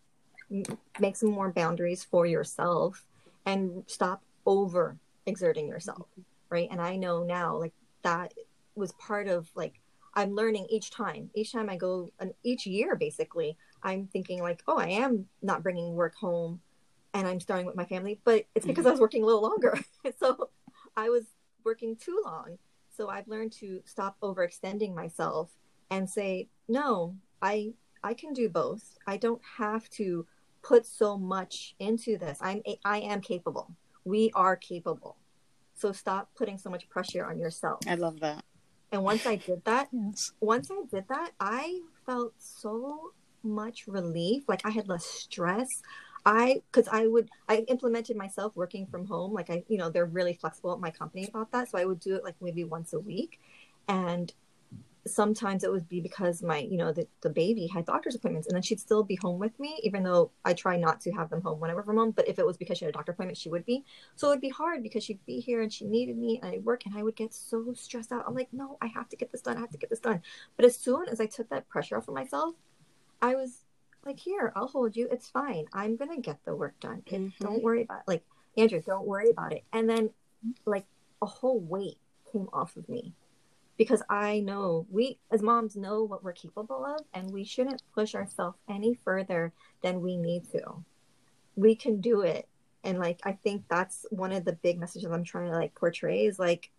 make 0.99 1.15
some 1.15 1.31
more 1.31 1.51
boundaries 1.51 2.03
for 2.03 2.25
yourself 2.25 3.03
and 3.45 3.83
stop 3.87 4.21
over 4.45 4.95
exerting 5.25 5.67
yourself 5.67 6.07
mm-hmm. 6.11 6.21
right 6.49 6.67
and 6.71 6.79
i 6.79 6.95
know 6.95 7.23
now 7.23 7.57
like 7.57 7.73
that 8.03 8.33
was 8.75 8.91
part 8.93 9.27
of 9.27 9.49
like 9.55 9.79
i'm 10.13 10.33
learning 10.33 10.65
each 10.69 10.91
time 10.91 11.29
each 11.33 11.51
time 11.51 11.69
i 11.69 11.75
go 11.75 12.09
and 12.19 12.33
each 12.43 12.65
year 12.65 12.95
basically 12.95 13.57
I'm 13.85 14.07
thinking 14.07 14.41
like, 14.41 14.63
oh, 14.67 14.77
I 14.77 14.87
am 14.87 15.27
not 15.43 15.61
bringing 15.61 15.93
work 15.93 16.15
home 16.15 16.59
and 17.13 17.27
I'm 17.27 17.39
starting 17.39 17.67
with 17.67 17.75
my 17.75 17.85
family, 17.85 18.19
but 18.23 18.45
it's 18.55 18.65
because 18.65 18.81
mm-hmm. 18.81 18.87
I 18.87 18.91
was 18.91 18.99
working 18.99 19.21
a 19.21 19.25
little 19.27 19.43
longer. 19.43 19.79
so 20.19 20.49
I 20.97 21.09
was 21.09 21.23
working 21.63 21.95
too 21.95 22.19
long. 22.25 22.57
So 22.89 23.09
I've 23.09 23.27
learned 23.27 23.51
to 23.59 23.81
stop 23.85 24.17
overextending 24.21 24.95
myself 24.95 25.51
and 25.91 26.09
say, 26.09 26.49
no, 26.67 27.15
I 27.41 27.73
I 28.03 28.13
can 28.15 28.33
do 28.33 28.49
both. 28.49 28.97
I 29.05 29.17
don't 29.17 29.41
have 29.57 29.87
to 29.91 30.25
put 30.63 30.85
so 30.85 31.17
much 31.17 31.75
into 31.79 32.17
this. 32.17 32.39
I'm 32.41 32.63
I 32.83 32.99
am 32.99 33.21
capable. 33.21 33.75
We 34.03 34.31
are 34.33 34.55
capable. 34.55 35.17
So 35.75 35.91
stop 35.91 36.29
putting 36.35 36.57
so 36.57 36.69
much 36.69 36.89
pressure 36.89 37.25
on 37.25 37.37
yourself. 37.37 37.81
I 37.87 37.95
love 37.95 38.19
that. 38.21 38.44
And 38.95 39.03
once 39.03 39.25
I 39.25 39.35
did 39.35 39.63
that, 39.65 39.89
yes. 39.91 40.31
once 40.39 40.71
I 40.71 40.81
did 40.89 41.07
that, 41.09 41.31
I 41.37 41.81
felt 42.05 42.33
so 42.37 43.11
much 43.43 43.87
relief. 43.87 44.43
Like 44.47 44.65
I 44.65 44.69
had 44.69 44.87
less 44.87 45.05
stress. 45.05 45.83
I, 46.25 46.61
because 46.71 46.87
I 46.87 47.05
would, 47.05 47.29
I 47.49 47.57
implemented 47.67 48.15
myself 48.15 48.55
working 48.55 48.87
from 48.87 49.05
home. 49.05 49.33
Like 49.33 49.49
I, 49.49 49.63
you 49.67 49.77
know, 49.77 49.89
they're 49.89 50.05
really 50.05 50.33
flexible 50.33 50.71
at 50.71 50.79
my 50.79 50.91
company 50.91 51.27
about 51.27 51.51
that. 51.51 51.69
So 51.69 51.77
I 51.77 51.83
would 51.83 51.99
do 51.99 52.15
it 52.15 52.23
like 52.23 52.35
maybe 52.41 52.63
once 52.63 52.93
a 52.93 52.99
week. 52.99 53.41
And 53.89 54.33
sometimes 55.07 55.63
it 55.63 55.71
would 55.71 55.87
be 55.87 56.01
because 56.01 56.41
my, 56.41 56.59
you 56.59 56.77
know, 56.77 56.91
the, 56.91 57.07
the 57.21 57.29
baby 57.29 57.67
had 57.67 57.85
doctor's 57.85 58.15
appointments 58.15 58.47
and 58.47 58.55
then 58.55 58.63
she'd 58.63 58.79
still 58.79 59.03
be 59.03 59.15
home 59.15 59.39
with 59.39 59.57
me, 59.59 59.79
even 59.83 60.03
though 60.03 60.31
I 60.43 60.53
try 60.53 60.77
not 60.77 60.99
to 61.01 61.11
have 61.11 61.29
them 61.29 61.41
home 61.41 61.59
whenever 61.59 61.83
from 61.83 61.97
home. 61.97 62.11
But 62.11 62.27
if 62.27 62.39
it 62.39 62.45
was 62.45 62.57
because 62.57 62.77
she 62.77 62.85
had 62.85 62.93
a 62.93 62.97
doctor 62.97 63.11
appointment, 63.11 63.37
she 63.37 63.49
would 63.49 63.65
be. 63.65 63.83
So 64.15 64.27
it 64.27 64.31
would 64.31 64.41
be 64.41 64.49
hard 64.49 64.81
because 64.81 65.03
she'd 65.03 65.23
be 65.25 65.39
here 65.39 65.61
and 65.61 65.71
she 65.71 65.85
needed 65.85 66.17
me 66.17 66.39
and 66.41 66.51
I 66.51 66.57
work 66.59 66.85
and 66.85 66.97
I 66.97 67.03
would 67.03 67.15
get 67.15 67.33
so 67.33 67.73
stressed 67.75 68.11
out. 68.11 68.23
I'm 68.27 68.33
like, 68.33 68.49
no, 68.51 68.77
I 68.81 68.87
have 68.87 69.07
to 69.09 69.15
get 69.15 69.31
this 69.31 69.41
done. 69.41 69.57
I 69.57 69.61
have 69.61 69.71
to 69.71 69.77
get 69.77 69.89
this 69.89 69.99
done. 69.99 70.21
But 70.57 70.65
as 70.65 70.75
soon 70.75 71.07
as 71.07 71.21
I 71.21 71.27
took 71.27 71.49
that 71.49 71.69
pressure 71.69 71.97
off 71.97 72.07
of 72.07 72.15
myself, 72.15 72.55
I 73.21 73.35
was 73.35 73.63
like, 74.05 74.19
here, 74.19 74.53
I'll 74.55 74.67
hold 74.67 74.95
you. 74.95 75.07
It's 75.11 75.29
fine. 75.29 75.65
I'm 75.73 75.97
gonna 75.97 76.19
get 76.19 76.43
the 76.45 76.55
work 76.55 76.79
done. 76.79 77.03
Mm-hmm. 77.05 77.43
Don't 77.43 77.63
worry 77.63 77.83
about 77.83 77.99
it. 77.99 78.07
like 78.07 78.23
Andrea, 78.57 78.81
don't 78.81 79.05
worry 79.05 79.29
about 79.29 79.53
it. 79.53 79.63
And 79.71 79.89
then 79.89 80.09
like 80.65 80.85
a 81.21 81.25
whole 81.25 81.59
weight 81.59 81.97
came 82.31 82.49
off 82.53 82.75
of 82.75 82.87
me 82.89 83.13
because 83.77 84.01
I 84.09 84.39
know 84.39 84.85
we 84.89 85.19
as 85.31 85.41
moms 85.41 85.75
know 85.75 86.03
what 86.03 86.23
we're 86.23 86.33
capable 86.33 86.85
of 86.85 87.01
and 87.13 87.31
we 87.31 87.43
shouldn't 87.43 87.81
push 87.93 88.15
ourselves 88.15 88.57
any 88.69 88.99
further 89.03 89.53
than 89.81 90.01
we 90.01 90.17
need 90.17 90.49
to. 90.51 90.83
We 91.55 91.75
can 91.75 92.01
do 92.01 92.21
it. 92.21 92.47
And 92.83 92.99
like 92.99 93.19
I 93.23 93.33
think 93.33 93.63
that's 93.69 94.05
one 94.09 94.31
of 94.31 94.45
the 94.45 94.53
big 94.53 94.79
messages 94.79 95.11
I'm 95.11 95.23
trying 95.23 95.49
to 95.49 95.57
like 95.57 95.75
portray 95.75 96.25
is 96.25 96.39
like 96.39 96.71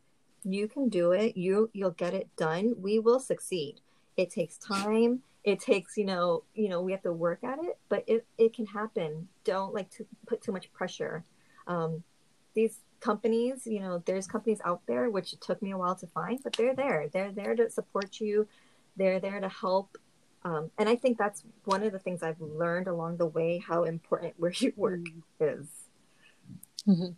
you 0.45 0.69
can 0.69 0.89
do 0.89 1.13
it. 1.13 1.37
You 1.37 1.71
you'll 1.73 1.91
get 1.91 2.15
it 2.15 2.29
done. 2.37 2.75
We 2.79 2.99
will 2.99 3.21
succeed. 3.21 3.81
It 4.17 4.31
takes 4.31 4.57
time 4.59 5.23
it 5.47 5.61
takes 5.61 5.97
you 5.97 6.05
know 6.05 6.43
you 6.55 6.69
know 6.69 6.83
we 6.83 6.93
have 6.93 7.03
to 7.03 7.13
work 7.13 7.43
at 7.43 7.59
it 7.61 7.79
but 7.89 8.05
it, 8.07 8.27
it 8.37 8.53
can 8.53 8.67
happen 8.67 9.27
don't 9.45 9.73
like 9.73 9.89
to 9.89 10.05
put 10.27 10.43
too 10.43 10.53
much 10.53 10.71
pressure 10.73 11.25
um, 11.69 12.03
these 12.55 12.81
companies 13.01 13.67
you 13.67 13.81
know 13.81 14.03
there's 14.07 14.27
companies 14.27 14.61
out 14.65 14.81
there 14.87 15.11
which 15.11 15.33
it 15.33 15.41
took 15.41 15.61
me 15.63 15.71
a 15.71 15.79
while 15.79 15.95
to 15.95 16.07
find 16.09 16.41
but 16.43 16.53
they're 16.55 16.75
there 16.75 17.09
they're 17.13 17.33
there 17.33 17.55
to 17.55 17.71
support 17.71 18.21
you 18.21 18.47
they're 18.97 19.21
there 19.21 19.41
to 19.41 19.49
help 19.49 19.99
um, 20.45 20.71
and 20.79 20.89
i 20.89 20.97
think 20.97 21.19
that's 21.19 21.43
one 21.65 21.83
of 21.83 21.93
the 21.93 21.99
things 21.99 22.23
i've 22.23 22.41
learned 22.41 22.89
along 22.89 23.17
the 23.17 23.27
way 23.27 23.59
how 23.59 23.85
important 23.85 24.35
where 24.39 24.53
you 24.57 24.73
work 24.77 25.01
mm-hmm. 25.01 25.45
is 25.45 25.67
mm-hmm. 26.87 27.13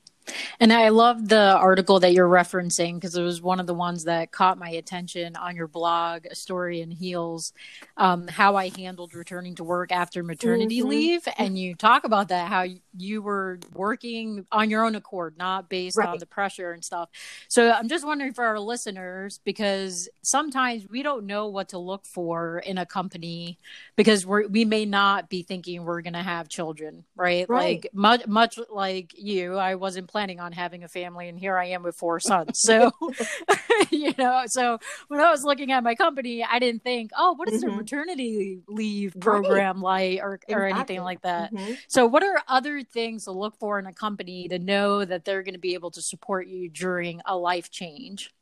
And 0.60 0.72
I 0.72 0.88
love 0.88 1.28
the 1.28 1.56
article 1.56 2.00
that 2.00 2.12
you're 2.12 2.28
referencing 2.28 2.94
because 2.94 3.16
it 3.16 3.22
was 3.22 3.40
one 3.40 3.60
of 3.60 3.66
the 3.66 3.74
ones 3.74 4.04
that 4.04 4.32
caught 4.32 4.58
my 4.58 4.70
attention 4.70 5.36
on 5.36 5.56
your 5.56 5.68
blog, 5.68 6.26
Astoria 6.26 6.82
in 6.82 6.90
Heels, 6.90 7.52
um, 7.96 8.28
how 8.28 8.56
I 8.56 8.70
handled 8.76 9.14
returning 9.14 9.54
to 9.56 9.64
work 9.64 9.92
after 9.92 10.22
maternity 10.22 10.80
mm-hmm. 10.80 10.88
leave. 10.88 11.28
And 11.38 11.58
you 11.58 11.74
talk 11.74 12.04
about 12.04 12.28
that, 12.28 12.48
how 12.48 12.66
you 12.96 13.22
were 13.22 13.60
working 13.74 14.44
on 14.52 14.68
your 14.68 14.84
own 14.84 14.96
accord, 14.96 15.38
not 15.38 15.68
based 15.68 15.96
right. 15.96 16.08
on 16.08 16.18
the 16.18 16.26
pressure 16.26 16.72
and 16.72 16.84
stuff. 16.84 17.08
So 17.48 17.70
I'm 17.70 17.88
just 17.88 18.04
wondering 18.04 18.32
for 18.32 18.44
our 18.44 18.58
listeners, 18.58 19.40
because 19.44 20.08
sometimes 20.22 20.88
we 20.88 21.02
don't 21.02 21.24
know 21.24 21.46
what 21.46 21.68
to 21.70 21.78
look 21.78 22.04
for 22.04 22.58
in 22.58 22.76
a 22.76 22.84
company 22.84 23.58
because 23.96 24.26
we 24.26 24.46
we 24.46 24.64
may 24.64 24.84
not 24.84 25.28
be 25.28 25.42
thinking 25.42 25.84
we're 25.84 26.02
going 26.02 26.14
to 26.14 26.22
have 26.22 26.48
children, 26.48 27.04
right? 27.14 27.48
right? 27.48 27.82
Like 27.82 27.90
much, 27.92 28.26
much 28.26 28.58
like 28.70 29.12
you, 29.16 29.54
I 29.56 29.76
wasn't 29.76 30.08
planning 30.08 30.17
on 30.18 30.52
having 30.52 30.84
a 30.84 30.88
family, 30.88 31.28
and 31.28 31.38
here 31.38 31.56
I 31.56 31.66
am 31.66 31.82
with 31.82 31.96
four 31.96 32.18
sons. 32.20 32.60
So, 32.60 32.90
you 33.90 34.12
know, 34.18 34.42
so 34.46 34.78
when 35.08 35.20
I 35.20 35.30
was 35.30 35.44
looking 35.44 35.72
at 35.72 35.82
my 35.82 35.94
company, 35.94 36.44
I 36.44 36.58
didn't 36.58 36.82
think, 36.82 37.10
oh, 37.16 37.32
what 37.34 37.50
is 37.50 37.62
mm-hmm. 37.62 37.74
a 37.74 37.76
maternity 37.76 38.60
leave 38.66 39.14
program 39.20 39.82
right. 39.82 40.16
like, 40.16 40.22
or 40.22 40.34
exactly. 40.34 40.54
or 40.54 40.64
anything 40.66 41.02
like 41.02 41.22
that. 41.22 41.52
Mm-hmm. 41.52 41.74
So, 41.86 42.06
what 42.06 42.22
are 42.22 42.42
other 42.48 42.82
things 42.82 43.24
to 43.24 43.32
look 43.32 43.56
for 43.58 43.78
in 43.78 43.86
a 43.86 43.92
company 43.92 44.48
to 44.48 44.58
know 44.58 45.04
that 45.04 45.24
they're 45.24 45.42
going 45.42 45.54
to 45.54 45.60
be 45.60 45.74
able 45.74 45.90
to 45.92 46.02
support 46.02 46.46
you 46.48 46.68
during 46.68 47.20
a 47.26 47.36
life 47.36 47.70
change? 47.70 48.32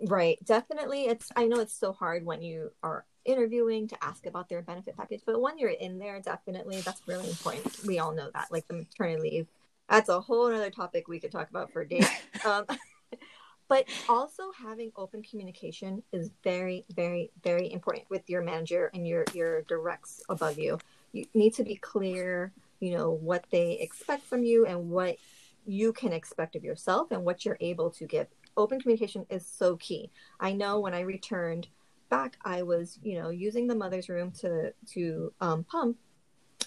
Right, 0.00 0.38
definitely. 0.44 1.06
It's 1.06 1.30
I 1.36 1.46
know 1.46 1.60
it's 1.60 1.78
so 1.78 1.92
hard 1.92 2.24
when 2.24 2.42
you 2.42 2.72
are 2.82 3.04
interviewing 3.24 3.88
to 3.88 4.04
ask 4.04 4.26
about 4.26 4.48
their 4.48 4.62
benefit 4.62 4.96
package, 4.96 5.22
but 5.24 5.40
when 5.40 5.58
you're 5.58 5.70
in 5.70 5.98
there, 5.98 6.20
definitely 6.20 6.80
that's 6.80 7.02
really 7.06 7.28
important. 7.28 7.84
We 7.86 7.98
all 7.98 8.12
know 8.12 8.30
that, 8.34 8.48
like 8.50 8.68
the 8.68 8.74
maternity 8.74 9.22
leave 9.22 9.46
that's 9.88 10.08
a 10.08 10.20
whole 10.20 10.46
other 10.46 10.70
topic 10.70 11.08
we 11.08 11.20
could 11.20 11.30
talk 11.30 11.50
about 11.50 11.72
for 11.72 11.84
days. 11.84 12.08
um, 12.44 12.66
but 13.68 13.86
also 14.08 14.50
having 14.62 14.92
open 14.96 15.22
communication 15.22 16.02
is 16.12 16.30
very, 16.42 16.84
very, 16.94 17.30
very 17.42 17.72
important 17.72 18.04
with 18.10 18.28
your 18.28 18.42
manager 18.42 18.90
and 18.94 19.06
your 19.06 19.24
your 19.32 19.62
directs 19.62 20.22
above 20.28 20.58
you. 20.58 20.78
You 21.12 21.26
need 21.34 21.54
to 21.54 21.64
be 21.64 21.76
clear, 21.76 22.52
you 22.80 22.96
know, 22.96 23.10
what 23.10 23.44
they 23.50 23.72
expect 23.72 24.24
from 24.24 24.42
you 24.42 24.66
and 24.66 24.90
what 24.90 25.16
you 25.66 25.92
can 25.92 26.12
expect 26.12 26.56
of 26.56 26.64
yourself 26.64 27.10
and 27.10 27.24
what 27.24 27.44
you're 27.44 27.56
able 27.60 27.90
to 27.90 28.06
give. 28.06 28.26
Open 28.56 28.80
communication 28.80 29.24
is 29.30 29.46
so 29.46 29.76
key. 29.76 30.10
I 30.38 30.52
know 30.52 30.80
when 30.80 30.94
I 30.94 31.00
returned 31.00 31.68
back, 32.10 32.36
I 32.44 32.62
was, 32.62 32.98
you 33.02 33.18
know, 33.18 33.30
using 33.30 33.66
the 33.66 33.74
mother's 33.74 34.08
room 34.08 34.30
to 34.40 34.72
to 34.92 35.32
um, 35.40 35.64
pump 35.64 35.96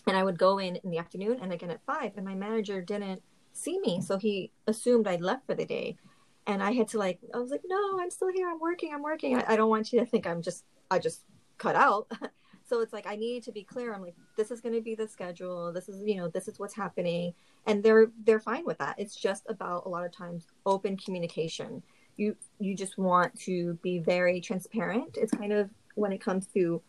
and 0.07 0.15
I 0.15 0.23
would 0.23 0.39
go 0.39 0.57
in 0.57 0.77
in 0.77 0.89
the 0.89 0.97
afternoon 0.97 1.39
and 1.41 1.51
again 1.51 1.69
at 1.69 1.85
five, 1.85 2.13
and 2.15 2.25
my 2.25 2.33
manager 2.33 2.81
didn't 2.81 3.21
see 3.57 3.79
me. 3.79 4.01
So 4.01 4.17
he 4.17 4.51
assumed 4.67 5.07
I'd 5.07 5.21
left 5.21 5.45
for 5.45 5.55
the 5.55 5.65
day. 5.65 5.97
And 6.45 6.63
I 6.63 6.71
had 6.71 6.87
to 6.89 6.97
like, 6.97 7.19
I 7.33 7.39
was 7.39 7.51
like, 7.51 7.63
no, 7.65 7.99
I'm 7.99 8.09
still 8.09 8.31
here. 8.33 8.49
I'm 8.49 8.59
working. 8.59 8.93
I'm 8.93 9.03
working. 9.03 9.35
I, 9.35 9.43
I 9.49 9.55
don't 9.57 9.69
want 9.69 9.91
you 9.91 9.99
to 9.99 10.05
think 10.05 10.25
I'm 10.25 10.41
just, 10.41 10.63
I 10.89 10.99
just 10.99 11.23
cut 11.57 11.75
out. 11.75 12.09
so 12.69 12.79
it's 12.79 12.93
like, 12.93 13.05
I 13.05 13.17
needed 13.17 13.43
to 13.43 13.51
be 13.51 13.63
clear. 13.63 13.93
I'm 13.93 14.01
like, 14.01 14.15
this 14.37 14.49
is 14.49 14.61
going 14.61 14.75
to 14.75 14.81
be 14.81 14.95
the 14.95 15.07
schedule. 15.07 15.73
This 15.73 15.89
is, 15.89 16.01
you 16.05 16.15
know, 16.15 16.29
this 16.29 16.47
is 16.47 16.57
what's 16.57 16.75
happening. 16.75 17.33
And 17.65 17.83
they're, 17.83 18.11
they're 18.23 18.39
fine 18.39 18.65
with 18.65 18.77
that. 18.77 18.95
It's 18.97 19.15
just 19.15 19.43
about 19.49 19.85
a 19.85 19.89
lot 19.89 20.05
of 20.05 20.13
times 20.13 20.47
open 20.65 20.95
communication. 20.95 21.83
You, 22.15 22.37
you 22.59 22.75
just 22.75 22.97
want 22.97 23.37
to 23.41 23.73
be 23.83 23.99
very 23.99 24.39
transparent. 24.39 25.17
It's 25.17 25.33
kind 25.33 25.51
of 25.51 25.69
when 25.95 26.13
it 26.13 26.21
comes 26.21 26.47
to 26.53 26.81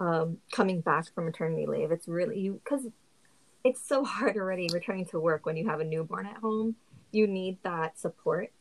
um, 0.00 0.38
coming 0.52 0.80
back 0.80 1.12
from 1.14 1.26
maternity 1.26 1.66
leave. 1.66 1.90
It's 1.90 2.08
really 2.08 2.38
you 2.38 2.60
because 2.64 2.86
it's 3.64 3.86
so 3.86 4.04
hard 4.04 4.36
already 4.36 4.68
returning 4.72 5.06
to 5.06 5.20
work 5.20 5.46
when 5.46 5.56
you 5.56 5.68
have 5.68 5.80
a 5.80 5.84
newborn 5.84 6.26
at 6.26 6.36
home. 6.36 6.76
You 7.12 7.26
need 7.26 7.58
that 7.62 7.98
support. 7.98 8.52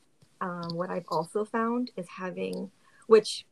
Um, 0.42 0.70
what 0.76 0.90
I've 0.90 1.06
also 1.08 1.46
found 1.46 1.92
is 1.96 2.08
having, 2.08 2.72
which, 3.08 3.46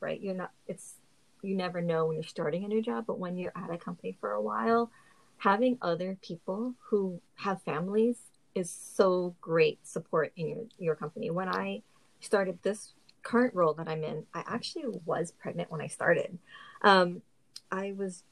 right, 0.00 0.20
you're 0.20 0.34
not. 0.34 0.50
It's 0.66 0.94
you 1.42 1.56
never 1.56 1.80
know 1.80 2.06
when 2.06 2.16
you're 2.16 2.24
starting 2.24 2.64
a 2.64 2.68
new 2.68 2.82
job, 2.82 3.04
but 3.06 3.18
when 3.18 3.36
you're 3.36 3.52
at 3.56 3.72
a 3.72 3.78
company 3.78 4.16
for 4.20 4.32
a 4.32 4.42
while, 4.42 4.90
having 5.38 5.78
other 5.82 6.16
people 6.22 6.74
who 6.88 7.20
have 7.36 7.62
families 7.62 8.16
is 8.54 8.70
so 8.70 9.34
great 9.40 9.86
support 9.86 10.32
in 10.36 10.48
your 10.48 10.64
your 10.78 10.94
company. 10.94 11.30
When 11.30 11.48
I 11.48 11.82
started 12.20 12.58
this 12.62 12.92
current 13.22 13.54
role 13.54 13.74
that 13.74 13.88
I'm 13.88 14.04
in, 14.04 14.26
I 14.34 14.42
actually 14.46 14.84
was 15.04 15.32
pregnant 15.32 15.70
when 15.70 15.80
I 15.80 15.86
started. 15.86 16.38
Um, 16.82 17.22
I 17.70 17.92
was 17.92 18.24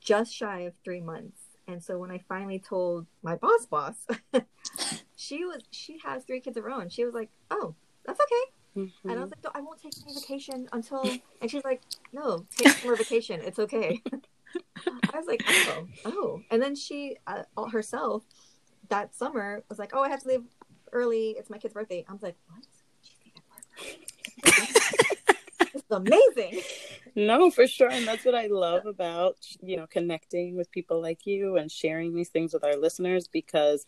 just 0.00 0.34
shy 0.34 0.60
of 0.60 0.74
three 0.84 1.00
months. 1.00 1.40
And 1.68 1.82
so 1.82 1.98
when 1.98 2.10
I 2.10 2.18
finally 2.28 2.58
told 2.58 3.06
my 3.22 3.36
boss 3.36 3.66
boss, 3.66 4.06
she 5.16 5.44
was 5.44 5.62
she 5.70 5.98
has 6.04 6.24
three 6.24 6.40
kids 6.40 6.56
of 6.56 6.64
her 6.64 6.70
own. 6.70 6.88
She 6.88 7.04
was 7.04 7.14
like, 7.14 7.30
"Oh, 7.50 7.74
that's 8.04 8.18
okay." 8.20 8.80
Mm-hmm. 8.88 9.10
And 9.10 9.18
I 9.18 9.22
was 9.22 9.30
like, 9.30 9.44
no, 9.44 9.50
"I 9.54 9.60
won't 9.60 9.80
take 9.80 9.92
any 10.02 10.14
vacation 10.14 10.68
until." 10.72 11.04
And 11.40 11.48
she's 11.48 11.62
like, 11.62 11.82
"No, 12.12 12.44
take 12.56 12.84
more 12.84 12.96
vacation. 12.96 13.40
It's 13.40 13.60
okay." 13.60 14.02
I 14.86 15.16
was 15.16 15.26
like, 15.28 15.44
"Oh, 15.46 15.86
oh." 16.06 16.42
And 16.50 16.60
then 16.60 16.74
she 16.74 17.18
uh, 17.26 17.42
herself 17.70 18.24
that 18.88 19.14
summer 19.14 19.62
was 19.68 19.78
like, 19.78 19.90
"Oh, 19.94 20.02
I 20.02 20.08
have 20.08 20.22
to 20.22 20.28
leave 20.28 20.44
early. 20.90 21.36
It's 21.38 21.50
my 21.50 21.58
kid's 21.58 21.74
birthday." 21.74 22.04
I 22.08 22.12
was 22.12 22.22
like, 22.22 22.36
"What?" 22.48 22.66
Amazing. 25.90 26.60
No, 27.16 27.50
for 27.50 27.66
sure. 27.66 27.90
And 27.90 28.06
that's 28.06 28.24
what 28.24 28.36
I 28.36 28.46
love 28.46 28.86
about, 28.86 29.36
you 29.60 29.76
know, 29.76 29.88
connecting 29.88 30.56
with 30.56 30.70
people 30.70 31.02
like 31.02 31.26
you 31.26 31.56
and 31.56 31.68
sharing 31.68 32.14
these 32.14 32.28
things 32.28 32.54
with 32.54 32.62
our 32.62 32.76
listeners 32.76 33.26
because 33.26 33.84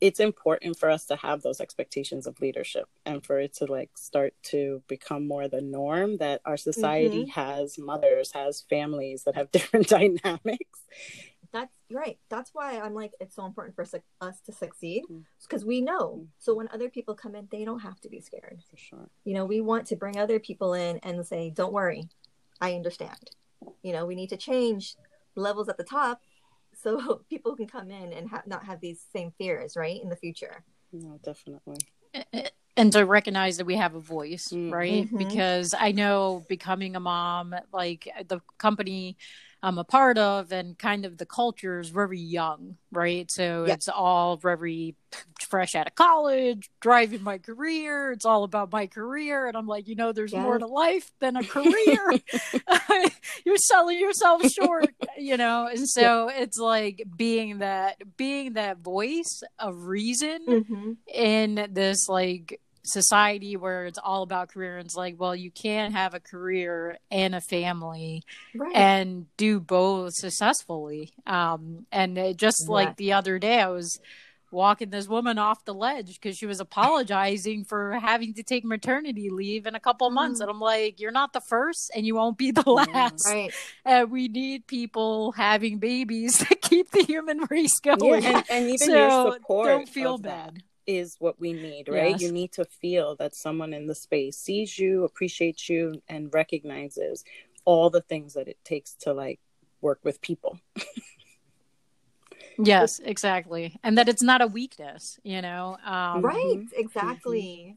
it's 0.00 0.20
important 0.20 0.78
for 0.78 0.90
us 0.90 1.06
to 1.06 1.16
have 1.16 1.42
those 1.42 1.60
expectations 1.60 2.26
of 2.26 2.40
leadership 2.40 2.86
and 3.04 3.24
for 3.24 3.38
it 3.40 3.54
to 3.54 3.64
like 3.66 3.90
start 3.96 4.34
to 4.42 4.82
become 4.88 5.26
more 5.26 5.48
the 5.48 5.60
norm 5.60 6.18
that 6.18 6.40
our 6.44 6.56
society 6.56 7.22
mm-hmm. 7.22 7.40
has 7.40 7.78
mothers 7.78 8.32
has 8.32 8.62
families 8.68 9.24
that 9.24 9.34
have 9.34 9.50
different 9.52 9.88
dynamics 9.88 10.80
that's 11.52 11.74
right. 11.90 12.18
That's 12.28 12.50
why 12.52 12.80
i'm 12.80 12.94
like 12.94 13.12
it's 13.20 13.36
so 13.36 13.46
important 13.46 13.74
for 13.74 13.84
su- 13.84 14.00
us 14.20 14.40
to 14.42 14.52
succeed 14.52 15.02
because 15.42 15.64
mm. 15.64 15.68
we 15.68 15.80
know. 15.80 16.20
Mm. 16.20 16.26
so 16.38 16.54
when 16.54 16.68
other 16.72 16.88
people 16.88 17.14
come 17.14 17.34
in 17.34 17.48
they 17.50 17.64
don't 17.64 17.80
have 17.80 18.00
to 18.00 18.08
be 18.08 18.20
scared. 18.20 18.60
For 18.70 18.76
sure. 18.76 19.08
You 19.24 19.34
know 19.34 19.44
we 19.44 19.60
want 19.60 19.86
to 19.88 19.96
bring 19.96 20.18
other 20.18 20.38
people 20.38 20.74
in 20.74 20.98
and 20.98 21.26
say 21.26 21.50
don't 21.50 21.72
worry. 21.72 22.04
I 22.60 22.74
understand. 22.74 23.30
You 23.82 23.92
know 23.92 24.06
we 24.06 24.14
need 24.14 24.30
to 24.30 24.36
change 24.36 24.96
levels 25.34 25.68
at 25.68 25.76
the 25.76 25.84
top 25.84 26.22
so 26.82 27.22
people 27.30 27.56
can 27.56 27.66
come 27.66 27.90
in 27.90 28.12
and 28.12 28.28
ha- 28.28 28.42
not 28.46 28.64
have 28.64 28.80
these 28.80 29.04
same 29.12 29.32
fears 29.38 29.76
right 29.76 30.00
in 30.02 30.08
the 30.08 30.16
future. 30.16 30.64
No 30.92 31.18
definitely. 31.22 31.78
And 32.78 32.92
to 32.92 33.06
recognize 33.06 33.56
that 33.56 33.64
we 33.64 33.76
have 33.76 33.94
a 33.94 34.00
voice 34.00 34.48
mm. 34.48 34.70
right? 34.70 35.04
Mm-hmm. 35.04 35.18
because 35.18 35.74
i 35.78 35.92
know 35.92 36.44
becoming 36.48 36.96
a 36.96 37.00
mom 37.00 37.54
like 37.72 38.08
the 38.28 38.40
company 38.58 39.16
I'm 39.66 39.78
a 39.78 39.84
part 39.84 40.16
of 40.16 40.52
and 40.52 40.78
kind 40.78 41.04
of 41.04 41.18
the 41.18 41.26
culture 41.26 41.80
is 41.80 41.88
very 41.88 42.20
young, 42.20 42.76
right? 42.92 43.28
So 43.28 43.64
yep. 43.66 43.78
it's 43.78 43.88
all 43.88 44.36
very 44.36 44.94
fresh 45.40 45.74
out 45.74 45.88
of 45.88 45.96
college, 45.96 46.70
driving 46.78 47.24
my 47.24 47.38
career. 47.38 48.12
It's 48.12 48.24
all 48.24 48.44
about 48.44 48.70
my 48.70 48.86
career. 48.86 49.48
And 49.48 49.56
I'm 49.56 49.66
like, 49.66 49.88
you 49.88 49.96
know, 49.96 50.12
there's 50.12 50.32
yes. 50.32 50.40
more 50.40 50.56
to 50.56 50.68
life 50.68 51.10
than 51.18 51.34
a 51.34 51.42
career. 51.42 52.12
You're 53.44 53.56
selling 53.56 53.98
yourself 53.98 54.48
short, 54.52 54.94
you 55.18 55.36
know? 55.36 55.66
And 55.66 55.88
so 55.88 56.28
it's 56.28 56.58
like 56.58 57.02
being 57.16 57.58
that, 57.58 58.16
being 58.16 58.52
that 58.52 58.78
voice 58.78 59.42
of 59.58 59.86
reason 59.86 60.46
mm-hmm. 60.46 60.92
in 61.12 61.66
this 61.72 62.08
like 62.08 62.60
society 62.86 63.56
where 63.56 63.86
it's 63.86 63.98
all 63.98 64.22
about 64.22 64.48
career 64.48 64.78
and 64.78 64.86
it's 64.86 64.96
like 64.96 65.18
well 65.18 65.34
you 65.34 65.50
can 65.50 65.92
have 65.92 66.14
a 66.14 66.20
career 66.20 66.98
and 67.10 67.34
a 67.34 67.40
family 67.40 68.22
right. 68.54 68.74
and 68.74 69.26
do 69.36 69.60
both 69.60 70.12
successfully 70.14 71.12
um 71.26 71.86
and 71.92 72.36
just 72.36 72.64
yeah. 72.66 72.72
like 72.72 72.96
the 72.96 73.12
other 73.12 73.38
day 73.38 73.60
i 73.60 73.68
was 73.68 73.98
walking 74.50 74.90
this 74.90 75.08
woman 75.08 75.38
off 75.38 75.64
the 75.64 75.74
ledge 75.74 76.14
because 76.14 76.36
she 76.36 76.46
was 76.46 76.60
apologizing 76.60 77.64
for 77.64 77.92
having 77.92 78.34
to 78.34 78.42
take 78.42 78.64
maternity 78.64 79.28
leave 79.30 79.66
in 79.66 79.74
a 79.74 79.80
couple 79.80 80.08
months. 80.10 80.40
Mm. 80.40 80.44
And 80.44 80.50
I'm 80.50 80.60
like, 80.60 81.00
you're 81.00 81.12
not 81.12 81.32
the 81.32 81.40
first 81.40 81.90
and 81.94 82.06
you 82.06 82.14
won't 82.14 82.38
be 82.38 82.50
the 82.52 82.68
last. 82.70 83.26
Right. 83.26 83.52
And 83.84 84.10
we 84.10 84.28
need 84.28 84.66
people 84.66 85.32
having 85.32 85.78
babies 85.78 86.38
to 86.48 86.54
keep 86.54 86.90
the 86.90 87.02
human 87.02 87.40
race 87.50 87.78
going. 87.82 88.22
Yeah, 88.22 88.38
and, 88.38 88.44
and 88.50 88.66
even 88.66 88.78
so 88.78 88.94
your 88.94 89.32
support. 89.34 89.66
Don't 89.66 89.88
feel 89.88 90.18
bad. 90.18 90.56
That 90.56 90.62
is 90.86 91.16
what 91.18 91.40
we 91.40 91.52
need, 91.52 91.88
right? 91.88 92.12
Yes. 92.12 92.22
You 92.22 92.32
need 92.32 92.52
to 92.52 92.64
feel 92.64 93.16
that 93.16 93.34
someone 93.34 93.72
in 93.72 93.86
the 93.86 93.94
space 93.94 94.38
sees 94.38 94.78
you, 94.78 95.04
appreciates 95.04 95.68
you, 95.68 96.02
and 96.08 96.32
recognizes 96.32 97.24
all 97.64 97.90
the 97.90 98.00
things 98.00 98.34
that 98.34 98.48
it 98.48 98.58
takes 98.64 98.94
to 98.94 99.12
like 99.12 99.40
work 99.80 100.00
with 100.02 100.20
people. 100.20 100.58
yes, 102.58 103.00
exactly. 103.00 103.78
And 103.82 103.98
that 103.98 104.08
it's 104.08 104.22
not 104.22 104.40
a 104.40 104.46
weakness, 104.46 105.18
you 105.22 105.42
know? 105.42 105.76
Um, 105.84 106.22
right, 106.22 106.36
mm-hmm. 106.36 106.80
exactly. 106.80 107.76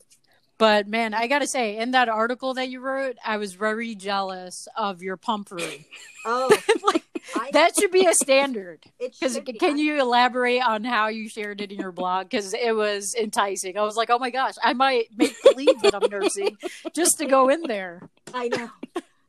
But 0.57 0.87
man, 0.87 1.13
I 1.13 1.27
gotta 1.27 1.47
say, 1.47 1.77
in 1.77 1.91
that 1.91 2.09
article 2.09 2.53
that 2.55 2.69
you 2.69 2.81
wrote, 2.81 3.15
I 3.25 3.37
was 3.37 3.53
very 3.53 3.95
jealous 3.95 4.67
of 4.75 5.01
your 5.01 5.15
pump 5.15 5.51
room. 5.51 5.85
Oh, 6.25 6.49
like, 6.83 7.05
I, 7.08 7.08
that 7.51 7.75
should 7.77 7.91
be 7.91 8.05
a 8.05 8.13
standard. 8.13 8.85
Because 8.99 9.39
can 9.59 9.77
you 9.77 9.99
elaborate 9.99 10.61
on 10.61 10.83
how 10.83 11.07
you 11.07 11.29
shared 11.29 11.61
it 11.61 11.71
in 11.71 11.79
your 11.79 11.91
blog? 11.91 12.25
Because 12.29 12.53
it 12.53 12.75
was 12.75 13.15
enticing. 13.15 13.77
I 13.77 13.81
was 13.81 13.95
like, 13.95 14.09
oh 14.09 14.19
my 14.19 14.29
gosh, 14.29 14.53
I 14.63 14.73
might 14.73 15.07
make 15.15 15.35
believe 15.43 15.81
that 15.81 15.95
I'm 15.95 16.09
nursing 16.09 16.57
just 16.93 17.17
to 17.19 17.25
go 17.25 17.49
in 17.49 17.63
there. 17.63 18.09
I 18.33 18.47
know. 18.49 18.69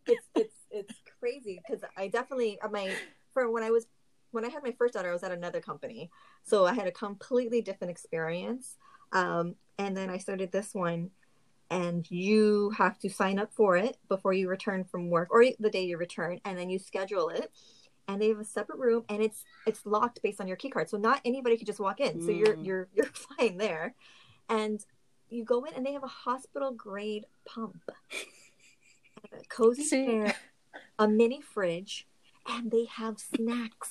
It's 0.07 0.27
it's 0.35 0.55
it's 0.71 0.95
crazy 1.19 1.61
because 1.67 1.83
I 1.97 2.09
definitely 2.09 2.59
my 2.71 2.93
for 3.33 3.51
when 3.51 3.63
I 3.63 3.71
was 3.71 3.87
when 4.33 4.45
I 4.45 4.49
had 4.49 4.63
my 4.63 4.73
first 4.73 4.95
daughter, 4.95 5.11
I 5.11 5.13
was 5.13 5.23
at 5.23 5.33
another 5.33 5.61
company, 5.61 6.11
so 6.45 6.67
I 6.67 6.75
had 6.75 6.87
a 6.87 6.93
completely 6.93 7.63
different 7.63 7.91
experience. 7.91 8.77
Um, 9.13 9.57
and 9.79 9.97
then 9.97 10.11
I 10.11 10.19
started 10.19 10.53
this 10.53 10.75
one 10.75 11.11
and 11.71 12.11
you 12.11 12.71
have 12.71 12.99
to 12.99 13.09
sign 13.09 13.39
up 13.39 13.53
for 13.53 13.77
it 13.77 13.97
before 14.09 14.33
you 14.33 14.49
return 14.49 14.85
from 14.85 15.09
work 15.09 15.29
or 15.31 15.45
the 15.59 15.71
day 15.71 15.85
you 15.85 15.97
return 15.97 16.41
and 16.45 16.59
then 16.59 16.69
you 16.69 16.79
schedule 16.79 17.29
it 17.29 17.51
and 18.11 18.21
they 18.21 18.29
have 18.29 18.39
a 18.39 18.45
separate 18.45 18.79
room 18.79 19.05
and 19.09 19.23
it's 19.23 19.45
it's 19.67 19.87
locked 19.87 20.21
based 20.23 20.41
on 20.41 20.49
your 20.49 20.57
key 20.57 20.71
card 20.71 20.89
so 20.89 20.97
not 20.97 21.21
anybody 21.25 21.57
can 21.57 21.67
just 21.67 21.81
walk 21.81 22.01
in 22.01 22.19
mm. 22.19 22.25
so 22.25 22.31
you're 22.31 22.57
mm. 22.57 22.65
you're 22.65 22.89
you're 22.95 23.07
fine 23.07 23.57
there 23.57 23.95
and 24.49 24.85
you 25.29 25.45
go 25.45 25.65
in 25.65 25.75
and 25.75 25.87
they 25.87 25.93
have 25.93 26.05
a 26.05 26.09
hospital 26.09 26.73
grade 26.73 27.27
pump 27.47 27.83
a 29.33 29.45
cozy 29.49 29.89
chair 29.89 30.35
a 30.99 31.07
mini 31.07 31.41
fridge 31.41 32.07
and 32.49 32.71
they 32.71 32.87
have 32.87 33.19
snacks 33.19 33.91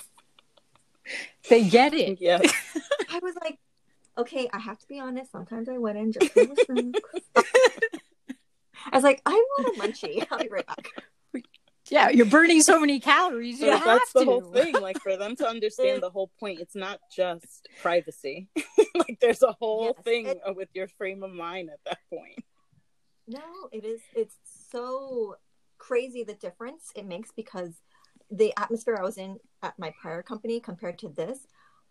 they 1.50 1.68
get 1.68 1.94
it 1.94 2.20
yeah 2.20 2.40
i 3.12 3.20
was 3.22 3.36
like 3.42 3.58
okay, 4.20 4.50
I 4.52 4.60
have 4.60 4.78
to 4.80 4.88
be 4.88 5.00
honest. 5.00 5.32
Sometimes 5.32 5.70
I 5.70 5.78
went 5.78 5.98
in 5.98 6.12
just 6.12 6.32
for 6.32 6.46
the 6.46 6.56
snacks. 6.66 7.30
I 8.92 8.96
was 8.96 9.04
like, 9.04 9.22
I 9.26 9.32
want 9.32 9.78
a 9.78 9.80
munchie. 9.80 10.26
I'll 10.30 10.40
be 10.40 10.50
right 10.50 10.68
back. 10.68 10.88
Yeah, 11.90 12.10
you're 12.10 12.26
burning 12.26 12.62
so 12.62 12.80
many 12.80 13.00
calories. 13.00 13.60
You 13.60 13.68
that's 13.68 14.14
the 14.14 14.26
whole 14.26 14.42
thing. 14.42 14.74
Like 14.74 15.00
for 15.00 15.18
them 15.18 15.36
to 15.38 15.48
understand 15.48 16.02
the 16.04 16.10
whole 16.10 16.32
point, 16.40 16.60
it's 16.60 16.76
not 16.76 17.00
just 17.16 17.68
privacy. 17.82 18.48
like 18.96 19.18
there's 19.22 19.44
a 19.44 19.56
whole 19.60 19.86
yes, 19.96 20.04
thing 20.04 20.28
it, 20.28 20.40
with 20.56 20.70
your 20.74 20.88
frame 20.88 21.24
of 21.24 21.32
mind 21.32 21.70
at 21.70 21.80
that 21.86 22.00
point. 22.10 22.44
No, 23.28 23.70
it 23.72 23.86
is. 23.86 24.02
It's 24.16 24.36
so 24.72 25.36
crazy 25.78 26.24
the 26.24 26.34
difference 26.34 26.92
it 26.96 27.06
makes 27.06 27.32
because 27.32 27.74
the 28.30 28.54
atmosphere 28.58 28.98
I 29.00 29.04
was 29.04 29.18
in 29.18 29.38
at 29.64 29.78
my 29.80 29.94
prior 30.00 30.22
company 30.22 30.60
compared 30.60 31.00
to 31.00 31.10
this 31.10 31.48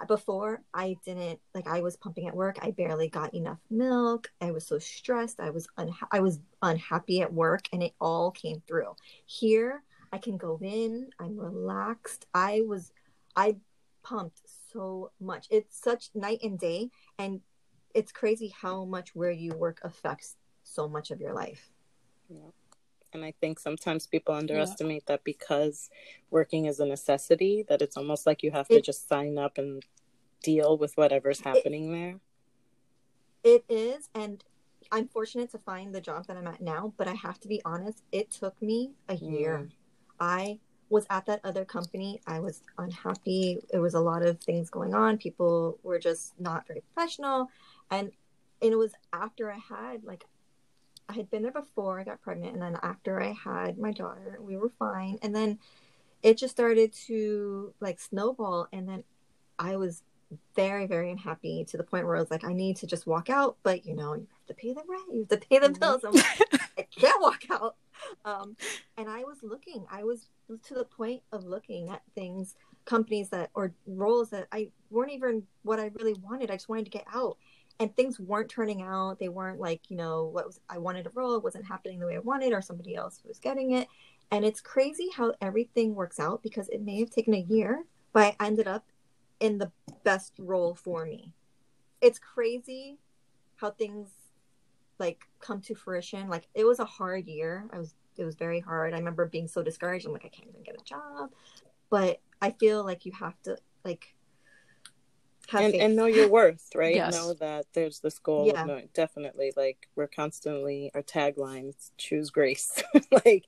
before 0.06 0.62
I 0.72 0.96
didn't 1.04 1.40
like 1.54 1.66
I 1.66 1.80
was 1.80 1.96
pumping 1.96 2.28
at 2.28 2.36
work. 2.36 2.58
I 2.62 2.70
barely 2.70 3.08
got 3.08 3.34
enough 3.34 3.58
milk. 3.68 4.30
I 4.40 4.52
was 4.52 4.66
so 4.66 4.78
stressed. 4.78 5.40
I 5.40 5.50
was 5.50 5.66
unha- 5.76 6.08
I 6.12 6.20
was 6.20 6.38
unhappy 6.62 7.22
at 7.22 7.32
work 7.32 7.68
and 7.72 7.82
it 7.82 7.94
all 8.00 8.30
came 8.30 8.62
through. 8.66 8.94
Here 9.26 9.82
I 10.12 10.18
can 10.18 10.36
go 10.36 10.58
in. 10.62 11.10
I'm 11.18 11.38
relaxed. 11.38 12.26
I 12.34 12.62
was 12.66 12.92
I 13.36 13.56
pumped 14.02 14.40
so 14.72 15.10
much. 15.20 15.46
It's 15.50 15.80
such 15.80 16.10
night 16.14 16.40
and 16.42 16.58
day 16.58 16.90
and 17.18 17.40
it's 17.94 18.12
crazy 18.12 18.54
how 18.60 18.84
much 18.84 19.14
where 19.14 19.30
you 19.30 19.52
work 19.54 19.80
affects 19.82 20.36
so 20.62 20.88
much 20.88 21.10
of 21.10 21.20
your 21.20 21.32
life. 21.32 21.70
Yeah. 22.28 22.50
And 23.12 23.24
I 23.24 23.32
think 23.40 23.58
sometimes 23.58 24.06
people 24.06 24.34
underestimate 24.34 25.04
yeah. 25.06 25.14
that 25.14 25.24
because 25.24 25.88
working 26.30 26.66
is 26.66 26.78
a 26.78 26.86
necessity, 26.86 27.64
that 27.68 27.80
it's 27.80 27.96
almost 27.96 28.26
like 28.26 28.42
you 28.42 28.50
have 28.50 28.68
to 28.68 28.82
just 28.82 29.08
sign 29.08 29.38
up 29.38 29.56
and 29.56 29.82
deal 30.42 30.76
with 30.76 30.96
whatever's 30.96 31.40
happening 31.40 31.88
it, 31.88 31.96
there. 31.96 32.20
It 33.44 33.64
is. 33.68 34.10
And 34.14 34.44
I'm 34.92 35.08
fortunate 35.08 35.50
to 35.52 35.58
find 35.58 35.94
the 35.94 36.00
job 36.00 36.26
that 36.26 36.36
I'm 36.36 36.46
at 36.46 36.60
now, 36.60 36.92
but 36.96 37.08
I 37.08 37.14
have 37.14 37.40
to 37.40 37.48
be 37.48 37.62
honest, 37.64 38.02
it 38.12 38.30
took 38.30 38.60
me 38.60 38.92
a 39.08 39.14
year. 39.14 39.64
Mm. 39.64 39.70
I 40.20 40.58
was 40.90 41.06
at 41.10 41.26
that 41.26 41.40
other 41.44 41.64
company. 41.64 42.20
I 42.26 42.40
was 42.40 42.62
unhappy. 42.78 43.60
There 43.70 43.82
was 43.82 43.94
a 43.94 44.00
lot 44.00 44.22
of 44.22 44.40
things 44.40 44.70
going 44.70 44.94
on. 44.94 45.18
People 45.18 45.78
were 45.82 45.98
just 45.98 46.38
not 46.40 46.66
very 46.66 46.82
professional. 46.94 47.50
And, 47.90 48.10
and 48.62 48.72
it 48.72 48.76
was 48.76 48.92
after 49.12 49.52
I 49.52 49.58
had 49.58 50.04
like 50.04 50.24
I 51.08 51.14
had 51.14 51.30
been 51.30 51.42
there 51.42 51.52
before 51.52 51.98
I 51.98 52.04
got 52.04 52.20
pregnant, 52.20 52.52
and 52.52 52.62
then 52.62 52.76
after 52.82 53.22
I 53.22 53.32
had 53.32 53.78
my 53.78 53.92
daughter, 53.92 54.38
we 54.40 54.56
were 54.56 54.70
fine. 54.78 55.18
And 55.22 55.34
then 55.34 55.58
it 56.22 56.36
just 56.36 56.54
started 56.54 56.92
to 57.06 57.72
like 57.80 57.98
snowball, 57.98 58.68
and 58.72 58.86
then 58.86 59.04
I 59.58 59.76
was 59.76 60.02
very, 60.54 60.86
very 60.86 61.10
unhappy 61.10 61.64
to 61.64 61.78
the 61.78 61.82
point 61.82 62.04
where 62.04 62.16
I 62.16 62.20
was 62.20 62.30
like, 62.30 62.44
I 62.44 62.52
need 62.52 62.76
to 62.78 62.86
just 62.86 63.06
walk 63.06 63.30
out, 63.30 63.56
but 63.62 63.86
you 63.86 63.94
know, 63.94 64.14
you 64.14 64.26
have 64.30 64.46
to 64.48 64.54
pay 64.54 64.74
the 64.74 64.82
rent, 64.86 65.04
you 65.10 65.20
have 65.20 65.40
to 65.40 65.48
pay 65.48 65.58
the 65.58 65.68
mm-hmm. 65.68 65.80
bills. 65.80 66.04
I'm 66.04 66.12
like, 66.12 66.62
I 66.78 66.82
can't 66.82 67.22
walk 67.22 67.42
out. 67.50 67.76
Um, 68.24 68.56
and 68.96 69.08
I 69.08 69.20
was 69.20 69.38
looking, 69.42 69.86
I 69.90 70.04
was 70.04 70.28
to 70.64 70.74
the 70.74 70.84
point 70.84 71.22
of 71.32 71.44
looking 71.44 71.88
at 71.88 72.02
things, 72.14 72.56
companies 72.84 73.30
that 73.30 73.50
or 73.54 73.72
roles 73.86 74.30
that 74.30 74.48
I 74.52 74.68
weren't 74.90 75.12
even 75.12 75.44
what 75.62 75.78
I 75.78 75.90
really 75.94 76.14
wanted. 76.14 76.50
I 76.50 76.54
just 76.54 76.68
wanted 76.68 76.84
to 76.84 76.90
get 76.90 77.06
out 77.12 77.38
and 77.80 77.94
things 77.94 78.18
weren't 78.18 78.48
turning 78.48 78.82
out. 78.82 79.18
They 79.18 79.28
weren't 79.28 79.60
like, 79.60 79.90
you 79.90 79.96
know, 79.96 80.24
what 80.24 80.46
was 80.46 80.60
I 80.68 80.78
wanted 80.78 81.06
a 81.06 81.10
role. 81.14 81.36
it 81.36 81.44
wasn't 81.44 81.66
happening 81.66 81.98
the 81.98 82.06
way 82.06 82.16
I 82.16 82.20
wanted, 82.20 82.52
or 82.52 82.62
somebody 82.62 82.94
else 82.94 83.22
was 83.26 83.38
getting 83.38 83.72
it. 83.72 83.88
And 84.30 84.44
it's 84.44 84.60
crazy 84.60 85.08
how 85.14 85.34
everything 85.40 85.94
works 85.94 86.20
out 86.20 86.42
because 86.42 86.68
it 86.68 86.82
may 86.82 86.98
have 87.00 87.10
taken 87.10 87.34
a 87.34 87.46
year, 87.48 87.84
but 88.12 88.34
I 88.38 88.46
ended 88.46 88.66
up 88.66 88.86
in 89.40 89.58
the 89.58 89.70
best 90.04 90.34
role 90.38 90.74
for 90.74 91.06
me. 91.06 91.32
It's 92.00 92.18
crazy 92.18 92.98
how 93.56 93.70
things 93.70 94.08
like 94.98 95.24
come 95.40 95.60
to 95.62 95.74
fruition. 95.74 96.28
Like 96.28 96.48
it 96.54 96.64
was 96.64 96.78
a 96.78 96.84
hard 96.84 97.26
year. 97.26 97.66
I 97.72 97.78
was 97.78 97.94
it 98.16 98.24
was 98.24 98.34
very 98.34 98.60
hard. 98.60 98.94
I 98.94 98.98
remember 98.98 99.26
being 99.26 99.48
so 99.48 99.62
discouraged. 99.62 100.06
I'm 100.06 100.12
like, 100.12 100.24
I 100.24 100.28
can't 100.28 100.48
even 100.48 100.62
get 100.62 100.80
a 100.80 100.84
job. 100.84 101.30
But 101.90 102.20
I 102.42 102.50
feel 102.50 102.84
like 102.84 103.06
you 103.06 103.12
have 103.12 103.40
to 103.42 103.56
like 103.84 104.14
and, 105.52 105.74
and, 105.74 105.96
know 105.96 106.06
your 106.06 106.28
worth, 106.28 106.68
right? 106.74 106.94
Yes. 106.94 107.14
Know 107.14 107.32
that 107.34 107.66
there's 107.72 108.00
this 108.00 108.18
goal. 108.18 108.46
Yeah. 108.46 108.64
No, 108.64 108.82
definitely. 108.92 109.52
Like 109.56 109.88
we're 109.96 110.08
constantly 110.08 110.90
our 110.94 111.02
taglines: 111.02 111.90
choose 111.96 112.30
grace. 112.30 112.82
like 113.24 113.46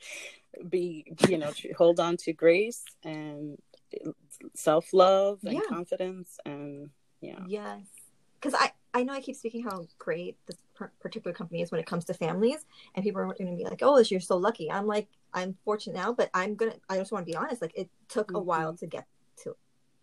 be, 0.68 1.04
you 1.28 1.38
know, 1.38 1.52
hold 1.76 2.00
on 2.00 2.16
to 2.18 2.32
grace 2.32 2.84
and 3.04 3.58
uh, 4.06 4.12
self 4.54 4.92
love 4.92 5.40
and 5.44 5.54
yeah. 5.54 5.60
confidence, 5.68 6.38
and 6.46 6.90
yeah. 7.20 7.40
Yes, 7.46 7.82
because 8.40 8.54
I 8.54 8.72
I 8.92 9.04
know 9.04 9.12
I 9.12 9.20
keep 9.20 9.36
speaking 9.36 9.62
how 9.62 9.86
great 9.98 10.36
this 10.46 10.56
particular 11.00 11.32
company 11.34 11.62
is 11.62 11.70
when 11.70 11.80
it 11.80 11.86
comes 11.86 12.04
to 12.06 12.14
families, 12.14 12.64
and 12.94 13.04
people 13.04 13.20
are 13.20 13.26
going 13.26 13.50
to 13.50 13.56
be 13.56 13.64
like, 13.64 13.80
"Oh, 13.82 13.98
you're 13.98 14.20
so 14.20 14.36
lucky." 14.36 14.70
I'm 14.70 14.86
like, 14.86 15.08
I'm 15.32 15.56
fortunate 15.64 15.96
now, 15.96 16.12
but 16.12 16.30
I'm 16.34 16.54
gonna. 16.56 16.74
I 16.88 16.96
just 16.96 17.12
want 17.12 17.26
to 17.26 17.30
be 17.30 17.36
honest. 17.36 17.62
Like, 17.62 17.76
it 17.76 17.88
took 18.08 18.28
mm-hmm. 18.28 18.36
a 18.36 18.40
while 18.42 18.74
to 18.74 18.86
get 18.86 19.06
to. 19.44 19.56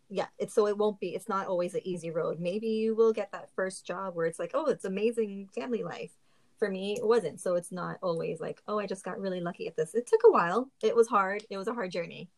yeah 0.10 0.28
it's 0.38 0.54
so 0.54 0.67
it 0.67 0.78
won't 0.78 1.00
be 1.00 1.10
it's 1.10 1.30
not 1.30 1.47
always 1.47 1.73
an 1.76 1.82
easy 1.84 2.12
road 2.12 2.39
maybe 2.39 2.67
you 2.67 2.95
will 2.95 3.13
get 3.13 3.32
that 3.32 3.50
first 3.56 3.86
job 3.86 4.15
where 4.15 4.26
it's 4.26 4.39
like 4.39 4.52
oh 4.54 4.65
it's 4.65 4.86
amazing 4.86 5.50
family 5.54 5.84
life 5.84 6.12
for 6.58 6.69
me 6.69 6.93
it 6.93 7.06
wasn't 7.06 7.39
so 7.39 7.56
it's 7.56 7.71
not 7.71 7.97
always 8.02 8.39
like 8.39 8.62
oh 8.67 8.80
i 8.80 8.86
just 8.86 9.04
got 9.04 9.19
really 9.19 9.41
lucky 9.41 9.67
at 9.67 9.76
this 9.76 9.93
it 9.93 10.08
took 10.08 10.21
a 10.26 10.32
while 10.32 10.69
it 10.82 10.95
was 10.95 11.08
hard 11.08 11.45
it 11.50 11.58
was 11.58 11.67
a 11.67 11.73
hard 11.73 11.91
journey 11.91 12.30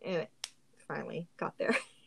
it 0.00 0.30
finally 0.88 1.28
got 1.36 1.56
there 1.58 1.76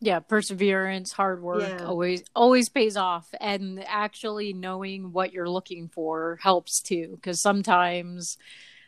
yeah 0.00 0.18
perseverance 0.18 1.12
hard 1.12 1.42
work 1.42 1.62
yeah. 1.62 1.84
always 1.84 2.24
always 2.34 2.68
pays 2.68 2.96
off 2.96 3.28
and 3.40 3.82
actually 3.86 4.52
knowing 4.52 5.12
what 5.12 5.32
you're 5.32 5.48
looking 5.48 5.88
for 5.88 6.38
helps 6.42 6.80
too 6.80 7.12
because 7.16 7.40
sometimes 7.40 8.38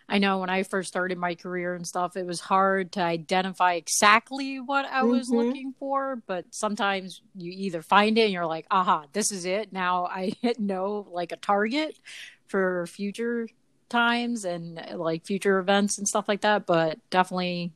I 0.09 0.19
know 0.19 0.39
when 0.39 0.51
I 0.51 0.63
first 0.63 0.89
started 0.89 1.17
my 1.17 1.35
career 1.35 1.75
and 1.75 1.87
stuff, 1.87 2.19
it 2.19 2.27
was 2.27 2.39
hard 2.39 2.93
to 2.93 3.01
identify 3.01 3.75
exactly 3.75 4.61
what 4.61 4.85
I 4.85 5.05
was 5.05 5.29
mm-hmm. 5.29 5.37
looking 5.37 5.75
for. 5.79 6.23
But 6.27 6.45
sometimes 6.51 7.23
you 7.35 7.51
either 7.51 7.81
find 7.81 8.19
it 8.19 8.25
and 8.25 8.33
you're 8.33 8.45
like, 8.45 8.67
aha, 8.71 9.07
this 9.15 9.33
is 9.33 9.47
it. 9.47 9.73
Now 9.73 10.05
I 10.11 10.33
hit 10.43 10.61
know 10.61 11.09
like 11.11 11.33
a 11.33 11.37
target 11.37 11.99
for 12.47 12.87
future 12.89 13.49
times 13.89 14.45
and 14.45 14.79
like 14.97 15.25
future 15.25 15.59
events 15.59 15.97
and 15.97 16.07
stuff 16.07 16.29
like 16.29 16.43
that. 16.43 16.67
But 16.67 16.99
definitely 17.09 17.73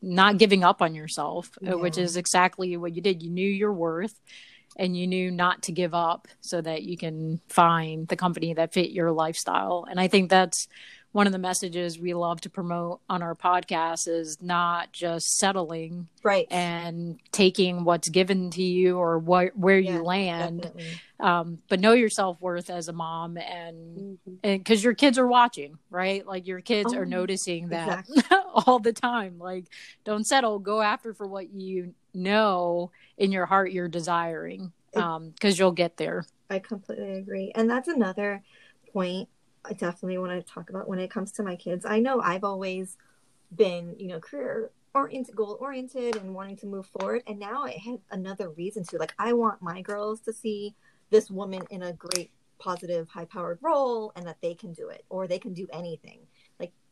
not 0.00 0.38
giving 0.38 0.64
up 0.64 0.82
on 0.82 0.94
yourself, 0.94 1.50
uh, 1.62 1.70
yeah. 1.70 1.74
which 1.74 1.98
is 1.98 2.16
exactly 2.16 2.76
what 2.76 2.94
you 2.94 3.02
did. 3.02 3.22
You 3.22 3.30
knew 3.30 3.48
your 3.48 3.72
worth 3.72 4.18
and 4.76 4.96
you 4.96 5.06
knew 5.06 5.30
not 5.30 5.62
to 5.62 5.72
give 5.72 5.94
up 5.94 6.28
so 6.40 6.60
that 6.60 6.82
you 6.82 6.96
can 6.96 7.40
find 7.48 8.06
the 8.08 8.16
company 8.16 8.54
that 8.54 8.72
fit 8.72 8.90
your 8.90 9.10
lifestyle. 9.10 9.86
And 9.90 9.98
I 9.98 10.08
think 10.08 10.30
that's 10.30 10.68
one 11.12 11.26
of 11.26 11.32
the 11.32 11.38
messages 11.38 11.98
we 11.98 12.14
love 12.14 12.40
to 12.42 12.50
promote 12.50 13.00
on 13.08 13.22
our 13.22 13.34
podcast 13.34 14.06
is 14.08 14.38
not 14.42 14.92
just 14.92 15.38
settling 15.38 16.06
right 16.22 16.46
and 16.50 17.18
taking 17.32 17.84
what's 17.84 18.08
given 18.08 18.50
to 18.50 18.62
you 18.62 18.98
or 18.98 19.18
what 19.18 19.56
where 19.56 19.78
yeah, 19.78 19.94
you 19.94 20.02
land 20.02 20.70
um, 21.20 21.58
but 21.68 21.80
know 21.80 21.92
your 21.92 22.10
self-worth 22.10 22.70
as 22.70 22.88
a 22.88 22.92
mom 22.92 23.36
and 23.38 24.18
because 24.42 24.78
mm-hmm. 24.78 24.84
your 24.84 24.94
kids 24.94 25.18
are 25.18 25.26
watching 25.26 25.78
right 25.90 26.26
like 26.26 26.46
your 26.46 26.60
kids 26.60 26.92
oh, 26.94 26.98
are 26.98 27.06
noticing 27.06 27.68
that 27.68 28.00
exactly. 28.00 28.37
all 28.66 28.78
the 28.78 28.92
time 28.92 29.38
like 29.38 29.66
don't 30.04 30.26
settle 30.26 30.58
go 30.58 30.80
after 30.80 31.14
for 31.14 31.26
what 31.26 31.52
you 31.52 31.94
know 32.14 32.90
in 33.16 33.32
your 33.32 33.46
heart 33.46 33.72
you're 33.72 33.88
desiring 33.88 34.72
um, 34.96 35.30
because 35.30 35.58
you'll 35.58 35.72
get 35.72 35.96
there 35.96 36.24
i 36.50 36.58
completely 36.58 37.12
agree 37.12 37.52
and 37.54 37.68
that's 37.68 37.88
another 37.88 38.42
point 38.92 39.28
I 39.64 39.72
definitely 39.74 40.18
want 40.18 40.32
to 40.32 40.52
talk 40.52 40.70
about 40.70 40.88
when 40.88 40.98
it 40.98 41.10
comes 41.10 41.32
to 41.32 41.42
my 41.42 41.56
kids. 41.56 41.84
I 41.84 41.98
know 41.98 42.20
I've 42.20 42.44
always 42.44 42.96
been, 43.54 43.94
you 43.98 44.08
know, 44.08 44.20
career 44.20 44.70
oriented, 44.94 45.36
goal 45.36 45.58
oriented, 45.60 46.16
and 46.16 46.34
wanting 46.34 46.56
to 46.56 46.66
move 46.66 46.86
forward. 46.86 47.22
And 47.26 47.38
now 47.38 47.64
I 47.64 47.78
have 47.84 48.00
another 48.10 48.50
reason 48.50 48.84
to. 48.84 48.98
Like, 48.98 49.14
I 49.18 49.32
want 49.34 49.60
my 49.60 49.82
girls 49.82 50.20
to 50.22 50.32
see 50.32 50.74
this 51.10 51.30
woman 51.30 51.62
in 51.70 51.82
a 51.82 51.92
great, 51.92 52.30
positive, 52.58 53.08
high 53.08 53.26
powered 53.26 53.58
role 53.62 54.12
and 54.16 54.26
that 54.26 54.40
they 54.42 54.54
can 54.54 54.72
do 54.72 54.88
it 54.88 55.04
or 55.10 55.26
they 55.26 55.38
can 55.38 55.52
do 55.52 55.66
anything. 55.72 56.20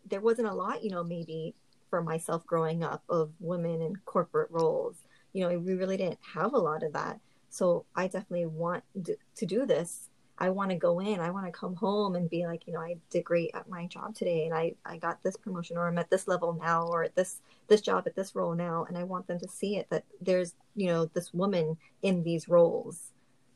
There 0.08 0.20
wasn't 0.20 0.48
a 0.48 0.54
lot, 0.54 0.82
you 0.82 0.90
know, 0.90 1.04
maybe 1.04 1.54
for 1.90 2.02
myself 2.02 2.46
growing 2.46 2.82
up 2.82 3.02
of 3.08 3.30
women 3.40 3.80
in 3.82 3.96
corporate 4.04 4.50
roles. 4.50 4.96
You 5.32 5.42
know, 5.42 5.58
we 5.58 5.74
really 5.74 5.96
didn't 5.96 6.18
have 6.34 6.52
a 6.52 6.58
lot 6.58 6.82
of 6.82 6.92
that. 6.94 7.20
So 7.50 7.84
I 7.94 8.06
definitely 8.06 8.46
want 8.46 8.84
to 9.04 9.46
do 9.46 9.66
this 9.66 10.08
I 10.38 10.50
want 10.50 10.70
to 10.70 10.76
go 10.76 11.00
in. 11.00 11.20
I 11.20 11.30
want 11.30 11.46
to 11.46 11.52
come 11.52 11.74
home 11.74 12.14
and 12.14 12.28
be 12.28 12.46
like, 12.46 12.66
you 12.66 12.74
know, 12.74 12.80
I 12.80 12.96
did 13.10 13.24
great 13.24 13.52
at 13.54 13.68
my 13.68 13.86
job 13.86 14.14
today 14.14 14.44
and 14.44 14.54
I, 14.54 14.74
I 14.84 14.98
got 14.98 15.22
this 15.22 15.36
promotion 15.36 15.78
or 15.78 15.88
I'm 15.88 15.98
at 15.98 16.10
this 16.10 16.28
level 16.28 16.52
now 16.52 16.86
or 16.86 17.04
at 17.04 17.14
this 17.14 17.40
this 17.68 17.80
job 17.80 18.04
at 18.06 18.14
this 18.14 18.34
role 18.34 18.54
now 18.54 18.84
and 18.86 18.98
I 18.98 19.04
want 19.04 19.26
them 19.26 19.38
to 19.40 19.48
see 19.48 19.76
it 19.76 19.88
that 19.90 20.04
there's, 20.20 20.54
you 20.74 20.88
know, 20.88 21.06
this 21.06 21.32
woman 21.32 21.78
in 22.02 22.22
these 22.22 22.48
roles 22.48 23.12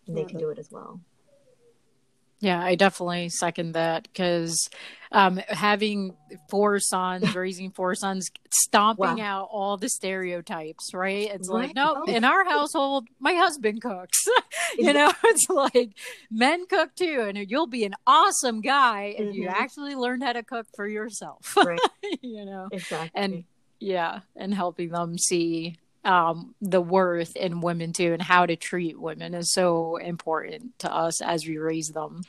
and 0.06 0.16
they 0.16 0.24
can 0.24 0.38
do 0.38 0.48
it 0.48 0.58
as 0.58 0.70
well. 0.70 1.00
Yeah, 2.40 2.62
I 2.62 2.74
definitely 2.74 3.28
second 3.28 3.72
that 3.72 4.04
because 4.04 4.68
um, 5.12 5.40
having 5.48 6.14
four 6.48 6.78
sons, 6.78 7.34
raising 7.34 7.70
four 7.70 7.94
sons, 7.94 8.30
stomping 8.50 9.18
wow. 9.18 9.42
out 9.42 9.48
all 9.50 9.76
the 9.76 9.88
stereotypes, 9.88 10.94
right? 10.94 11.28
It's 11.30 11.50
right. 11.50 11.66
like, 11.66 11.74
no, 11.74 12.04
in 12.04 12.24
our 12.24 12.44
household, 12.44 13.08
my 13.18 13.34
husband 13.34 13.82
cooks. 13.82 14.18
you 14.78 14.92
know, 14.92 15.12
it's 15.24 15.50
like 15.50 15.90
men 16.30 16.66
cook 16.66 16.94
too, 16.94 17.26
and 17.28 17.50
you'll 17.50 17.66
be 17.66 17.84
an 17.84 17.94
awesome 18.06 18.60
guy 18.60 19.14
if 19.18 19.26
mm-hmm. 19.26 19.42
you 19.42 19.48
actually 19.48 19.94
learn 19.94 20.22
how 20.22 20.32
to 20.32 20.42
cook 20.42 20.66
for 20.74 20.88
yourself. 20.88 21.56
Right. 21.56 21.78
you 22.22 22.46
know, 22.46 22.68
exactly. 22.72 23.10
And 23.14 23.44
yeah, 23.80 24.20
and 24.34 24.54
helping 24.54 24.90
them 24.90 25.18
see 25.18 25.76
um, 26.04 26.54
the 26.62 26.80
worth 26.80 27.36
in 27.36 27.60
women 27.60 27.92
too 27.92 28.12
and 28.12 28.22
how 28.22 28.46
to 28.46 28.56
treat 28.56 28.98
women 28.98 29.34
is 29.34 29.52
so 29.52 29.96
important 29.96 30.78
to 30.78 30.92
us 30.92 31.20
as 31.20 31.46
we 31.46 31.58
raise 31.58 31.88
them. 31.88 32.22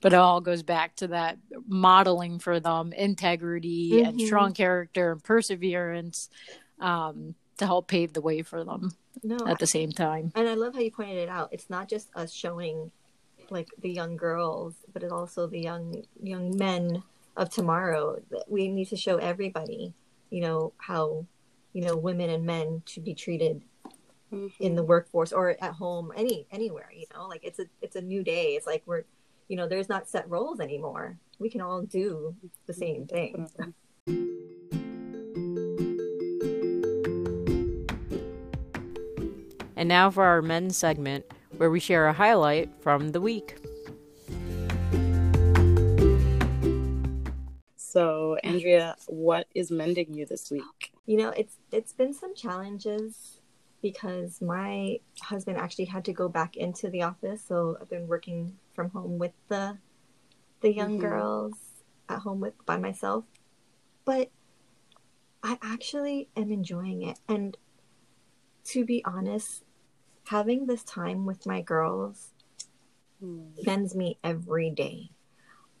But 0.00 0.12
it 0.12 0.18
all 0.18 0.40
goes 0.40 0.62
back 0.62 0.96
to 0.96 1.08
that 1.08 1.38
modeling 1.66 2.38
for 2.38 2.58
them 2.58 2.92
integrity 2.92 3.92
mm-hmm. 3.92 4.08
and 4.08 4.20
strong 4.20 4.54
character 4.54 5.12
and 5.12 5.22
perseverance 5.22 6.30
um, 6.80 7.34
to 7.58 7.66
help 7.66 7.88
pave 7.88 8.12
the 8.12 8.22
way 8.22 8.42
for 8.42 8.64
them 8.64 8.92
no, 9.22 9.38
at 9.46 9.58
the 9.58 9.66
same 9.66 9.92
time. 9.92 10.32
And 10.34 10.48
I 10.48 10.54
love 10.54 10.74
how 10.74 10.80
you 10.80 10.90
pointed 10.90 11.18
it 11.18 11.28
out. 11.28 11.50
It's 11.52 11.68
not 11.68 11.88
just 11.88 12.08
us 12.14 12.32
showing 12.32 12.90
like 13.50 13.68
the 13.80 13.90
young 13.90 14.16
girls, 14.16 14.74
but 14.92 15.02
it's 15.02 15.12
also 15.12 15.46
the 15.46 15.60
young 15.60 16.02
young 16.22 16.56
men 16.56 17.02
of 17.36 17.50
tomorrow. 17.50 18.22
That 18.30 18.44
we 18.48 18.68
need 18.68 18.88
to 18.88 18.96
show 18.96 19.16
everybody, 19.16 19.92
you 20.30 20.40
know, 20.40 20.72
how 20.78 21.26
you 21.72 21.82
know 21.82 21.96
women 21.96 22.30
and 22.30 22.44
men 22.44 22.82
should 22.86 23.04
be 23.04 23.14
treated 23.14 23.62
mm-hmm. 24.32 24.62
in 24.62 24.74
the 24.74 24.82
workforce 24.82 25.32
or 25.32 25.56
at 25.60 25.72
home, 25.74 26.12
any 26.16 26.46
anywhere. 26.50 26.90
You 26.94 27.06
know, 27.14 27.26
like 27.28 27.44
it's 27.44 27.58
a 27.58 27.66
it's 27.82 27.96
a 27.96 28.00
new 28.00 28.22
day. 28.22 28.54
It's 28.54 28.66
like 28.66 28.82
we're, 28.86 29.04
you 29.48 29.56
know, 29.56 29.68
there's 29.68 29.88
not 29.88 30.08
set 30.08 30.28
roles 30.28 30.60
anymore. 30.60 31.18
We 31.38 31.50
can 31.50 31.60
all 31.60 31.82
do 31.82 32.34
the 32.66 32.72
same 32.72 33.06
thing. 33.06 33.48
And 39.76 39.88
now 39.88 40.10
for 40.10 40.24
our 40.24 40.42
men's 40.42 40.76
segment, 40.76 41.24
where 41.56 41.70
we 41.70 41.78
share 41.78 42.08
a 42.08 42.12
highlight 42.12 42.68
from 42.80 43.12
the 43.12 43.20
week. 43.20 43.58
So, 47.76 48.36
Andrea, 48.42 48.96
what 49.06 49.46
is 49.54 49.70
mending 49.70 50.14
you 50.14 50.26
this 50.26 50.50
week? 50.50 50.92
You 51.08 51.16
know, 51.16 51.30
it's 51.30 51.56
it's 51.72 51.94
been 51.94 52.12
some 52.12 52.34
challenges 52.34 53.40
because 53.80 54.42
my 54.42 54.98
husband 55.22 55.56
actually 55.56 55.86
had 55.86 56.04
to 56.04 56.12
go 56.12 56.28
back 56.28 56.58
into 56.58 56.90
the 56.90 57.00
office, 57.00 57.42
so 57.42 57.78
I've 57.80 57.88
been 57.88 58.06
working 58.08 58.58
from 58.74 58.90
home 58.90 59.16
with 59.16 59.32
the 59.48 59.78
the 60.60 60.70
young 60.70 60.98
mm-hmm. 60.98 61.08
girls 61.08 61.54
at 62.10 62.18
home 62.18 62.40
with 62.40 62.52
by 62.66 62.76
myself. 62.76 63.24
But 64.04 64.30
I 65.42 65.56
actually 65.62 66.28
am 66.36 66.52
enjoying 66.52 67.04
it 67.04 67.18
and 67.26 67.56
to 68.64 68.84
be 68.84 69.02
honest, 69.06 69.64
having 70.26 70.66
this 70.66 70.82
time 70.82 71.24
with 71.24 71.46
my 71.46 71.62
girls 71.62 72.34
mm. 73.24 73.94
me 73.94 74.18
every 74.22 74.68
day. 74.68 75.08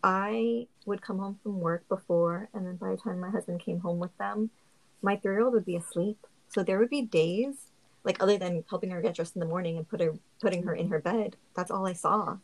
I 0.02 0.68
would 0.86 1.02
come 1.02 1.18
home 1.18 1.38
from 1.42 1.60
work 1.60 1.86
before, 1.90 2.48
and 2.54 2.66
then 2.66 2.76
by 2.76 2.92
the 2.92 2.96
time 2.96 3.20
my 3.20 3.28
husband 3.28 3.60
came 3.60 3.80
home 3.80 3.98
with 3.98 4.16
them, 4.16 4.50
my 5.02 5.16
three 5.16 5.34
year 5.34 5.44
old 5.44 5.54
would 5.54 5.64
be 5.64 5.76
asleep. 5.76 6.18
So 6.48 6.62
there 6.62 6.78
would 6.78 6.90
be 6.90 7.02
days, 7.02 7.54
like 8.04 8.22
other 8.22 8.38
than 8.38 8.64
helping 8.68 8.90
her 8.90 9.02
get 9.02 9.14
dressed 9.14 9.36
in 9.36 9.40
the 9.40 9.46
morning 9.46 9.76
and 9.76 9.88
put 9.88 10.00
her 10.00 10.14
putting 10.40 10.62
her 10.64 10.74
in 10.74 10.88
her 10.88 10.98
bed, 10.98 11.36
that's 11.54 11.70
all 11.70 11.86
I 11.86 11.92
saw. 11.92 12.38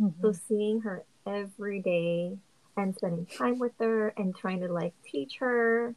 Mm-hmm. 0.00 0.20
So 0.20 0.32
seeing 0.32 0.80
her 0.80 1.04
every 1.26 1.80
day 1.80 2.36
and 2.76 2.94
spending 2.94 3.26
time 3.26 3.58
with 3.58 3.72
her 3.78 4.08
and 4.16 4.36
trying 4.36 4.60
to 4.60 4.72
like 4.72 4.94
teach 5.04 5.36
her, 5.38 5.94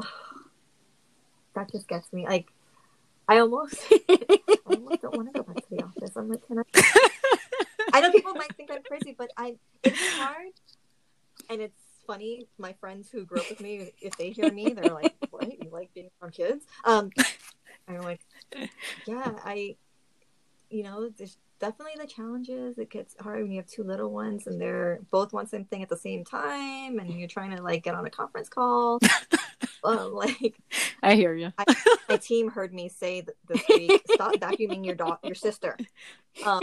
that 1.54 1.70
just 1.70 1.86
gets 1.88 2.12
me. 2.12 2.26
Like 2.26 2.48
I 3.28 3.38
almost, 3.38 3.76
I 3.90 4.38
almost 4.66 5.02
don't 5.02 5.16
want 5.16 5.32
to 5.32 5.40
go 5.40 5.44
back 5.44 5.56
to 5.56 5.70
the 5.70 5.82
office. 5.82 6.16
I'm 6.16 6.28
like, 6.28 6.46
can 6.46 6.58
I? 6.58 6.62
I 7.92 8.00
know 8.00 8.10
people 8.10 8.34
might 8.34 8.54
think 8.56 8.70
I'm 8.72 8.82
crazy, 8.82 9.14
but 9.16 9.30
I 9.36 9.56
it's 9.84 10.08
hard, 10.14 10.48
and 11.48 11.60
it's 11.60 11.83
funny. 12.06 12.46
My 12.58 12.72
friends 12.74 13.10
who 13.10 13.24
grew 13.24 13.40
up 13.40 13.50
with 13.50 13.60
me, 13.60 13.92
if 14.00 14.16
they 14.16 14.30
hear 14.30 14.52
me, 14.52 14.70
they're 14.70 14.92
like, 14.92 15.14
"What? 15.30 15.62
You 15.62 15.70
like 15.70 15.92
being 15.94 16.10
around 16.20 16.32
kids?" 16.32 16.66
Um, 16.84 17.10
I'm 17.88 18.02
like, 18.02 18.20
"Yeah, 19.06 19.32
I, 19.44 19.76
you 20.70 20.82
know, 20.82 21.08
there's 21.10 21.36
definitely 21.60 21.94
the 22.00 22.06
challenges. 22.06 22.78
It 22.78 22.90
gets 22.90 23.14
hard 23.20 23.42
when 23.42 23.52
you 23.52 23.58
have 23.58 23.66
two 23.66 23.84
little 23.84 24.10
ones 24.10 24.46
and 24.46 24.60
they're 24.60 25.00
both 25.10 25.32
want 25.32 25.50
something 25.50 25.82
at 25.82 25.88
the 25.88 25.96
same 25.96 26.24
time, 26.24 26.98
and 26.98 27.10
you're 27.18 27.28
trying 27.28 27.56
to 27.56 27.62
like 27.62 27.82
get 27.84 27.94
on 27.94 28.06
a 28.06 28.10
conference 28.10 28.48
call." 28.48 29.00
um, 29.84 30.12
like 30.12 30.54
I 31.02 31.14
hear 31.14 31.34
you. 31.34 31.52
I, 31.58 31.64
my 32.08 32.16
team 32.16 32.50
heard 32.50 32.72
me 32.72 32.88
say 32.88 33.24
this 33.48 33.62
week, 33.68 34.02
"Stop 34.12 34.34
vacuuming 34.34 34.84
your 34.84 34.94
dog, 34.94 35.18
your 35.22 35.34
sister." 35.34 35.76
Um, 36.44 36.60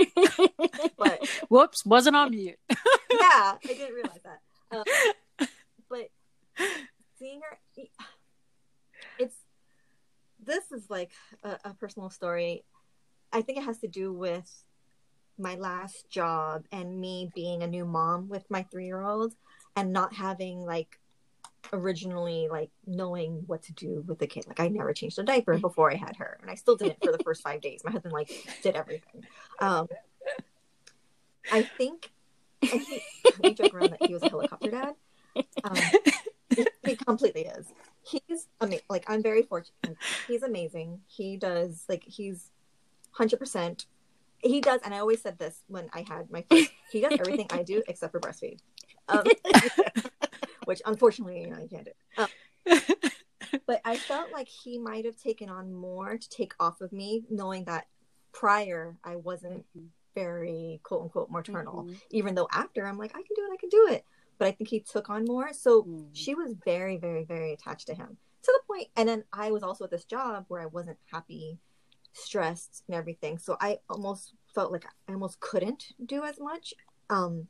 but 0.98 1.28
whoops, 1.50 1.86
wasn't 1.86 2.16
on 2.16 2.32
mute. 2.32 2.60
yeah, 2.70 2.78
I 3.12 3.58
didn't 3.64 3.94
realize 3.94 4.20
that. 4.24 4.40
Um, 4.72 4.84
seeing 7.20 7.42
her, 7.42 7.86
it's 9.18 9.36
this 10.44 10.72
is 10.72 10.90
like 10.90 11.12
a, 11.44 11.58
a 11.66 11.74
personal 11.74 12.10
story. 12.10 12.64
I 13.32 13.42
think 13.42 13.60
it 13.60 13.64
has 13.64 13.78
to 13.80 13.88
do 13.88 14.12
with 14.12 14.50
my 15.38 15.56
last 15.56 16.10
job 16.10 16.66
and 16.72 17.00
me 17.00 17.32
being 17.34 17.64
a 17.64 17.68
new 17.68 17.86
mom 17.86 18.28
with 18.28 18.50
my 18.50 18.64
three 18.64 18.86
year 18.86 19.02
old 19.02 19.34
and 19.76 19.94
not 19.94 20.14
having 20.14 20.66
like 20.66 21.00
originally 21.74 22.48
like 22.50 22.70
knowing 22.86 23.44
what 23.48 23.64
to 23.64 23.74
do 23.74 24.04
with 24.08 24.20
the 24.20 24.28
kid. 24.28 24.46
Like 24.48 24.60
I 24.60 24.68
never 24.68 24.94
changed 24.94 25.20
a 25.20 25.24
diaper 25.24 25.58
before 25.58 25.92
I 25.92 25.96
had 25.96 26.16
her, 26.18 26.38
and 26.42 26.50
I 26.50 26.56
still 26.56 26.76
didn't 26.76 27.04
for 27.04 27.12
the 27.12 27.24
first 27.24 27.42
five 27.44 27.62
days. 27.62 27.82
My 27.84 27.92
husband 27.92 28.14
like 28.14 28.30
did 28.62 28.76
everything. 28.76 29.26
Um, 29.60 29.88
I 31.52 31.64
think 31.64 32.12
and 32.62 32.82
he, 32.82 33.02
we 33.42 33.54
joke 33.54 33.74
around 33.74 33.92
that 33.92 34.06
he 34.06 34.14
was 34.14 34.24
a 34.24 34.30
helicopter 34.30 34.72
dad. 34.72 34.94
Um, 35.64 35.78
he, 36.86 36.96
completely 36.96 37.42
is. 37.42 37.68
He's 38.04 38.48
amazing. 38.60 38.86
Like 38.90 39.06
I'm 39.08 39.24
very 39.24 39.44
fortunate. 39.44 39.98
He's 40.28 40.44
amazing. 40.44 41.02
He 41.08 41.38
does 41.38 41.84
like 41.88 42.04
he's 42.04 42.52
hundred 43.12 43.38
percent. 43.38 43.86
He 44.40 44.60
does, 44.60 44.82
and 44.84 44.94
I 44.94 45.00
always 45.00 45.22
said 45.22 45.38
this 45.38 45.62
when 45.68 45.90
I 45.94 46.04
had 46.08 46.32
my 46.32 46.44
first. 46.50 46.72
He 46.92 47.02
does 47.02 47.14
everything 47.20 47.48
I 47.52 47.64
do 47.64 47.84
except 47.88 48.12
for 48.12 48.20
breastfeed. 48.20 48.60
Um, 49.08 49.24
which 50.66 50.82
unfortunately 50.86 51.42
you 51.42 51.50
know, 51.50 51.58
I 51.58 51.68
can't 51.68 51.86
do. 51.86 51.92
Um, 52.18 52.82
but 53.68 53.82
I 53.86 53.98
felt 53.98 54.32
like 54.32 54.48
he 54.48 54.78
might 54.78 55.06
have 55.06 55.18
taken 55.18 55.50
on 55.50 55.74
more 55.74 56.18
to 56.18 56.30
take 56.30 56.54
off 56.60 56.82
of 56.82 56.92
me, 56.92 57.24
knowing 57.30 57.66
that 57.66 57.88
prior 58.32 58.96
I 59.04 59.18
wasn't 59.18 59.66
very 60.16 60.80
quote 60.84 61.04
unquote 61.04 61.30
maternal. 61.30 61.84
Mm-hmm. 61.84 61.94
Even 62.12 62.36
though 62.36 62.48
after 62.52 62.86
I'm 62.86 62.98
like, 62.98 63.12
I 63.12 63.22
can 63.22 63.36
do 63.36 63.44
it, 63.44 63.54
I 63.54 63.58
can 63.58 63.70
do 63.70 63.88
it. 63.92 64.06
But 64.42 64.48
I 64.48 64.54
think 64.54 64.72
he 64.72 64.80
took 64.80 65.08
on 65.08 65.26
more. 65.26 65.54
So 65.54 65.84
mm-hmm. 65.84 66.06
she 66.14 66.34
was 66.34 66.56
very, 66.66 66.98
very, 66.98 67.26
very 67.26 67.54
attached 67.54 67.86
to 67.86 67.94
him 67.94 68.18
to 68.42 68.52
the 68.52 68.62
point. 68.66 68.88
And 68.96 69.08
then 69.08 69.24
I 69.32 69.52
was 69.52 69.62
also 69.62 69.84
at 69.84 69.92
this 69.92 70.04
job 70.04 70.46
where 70.48 70.60
I 70.60 70.66
wasn't 70.66 70.98
happy, 71.12 71.60
stressed, 72.14 72.82
and 72.88 72.96
everything. 72.96 73.38
So 73.38 73.56
I 73.62 73.78
almost 73.88 74.34
felt 74.56 74.72
like 74.72 74.86
I 75.08 75.14
almost 75.14 75.42
couldn't 75.42 75.94
do 76.04 76.24
as 76.24 76.40
much. 76.40 76.74
Um, 77.12 77.50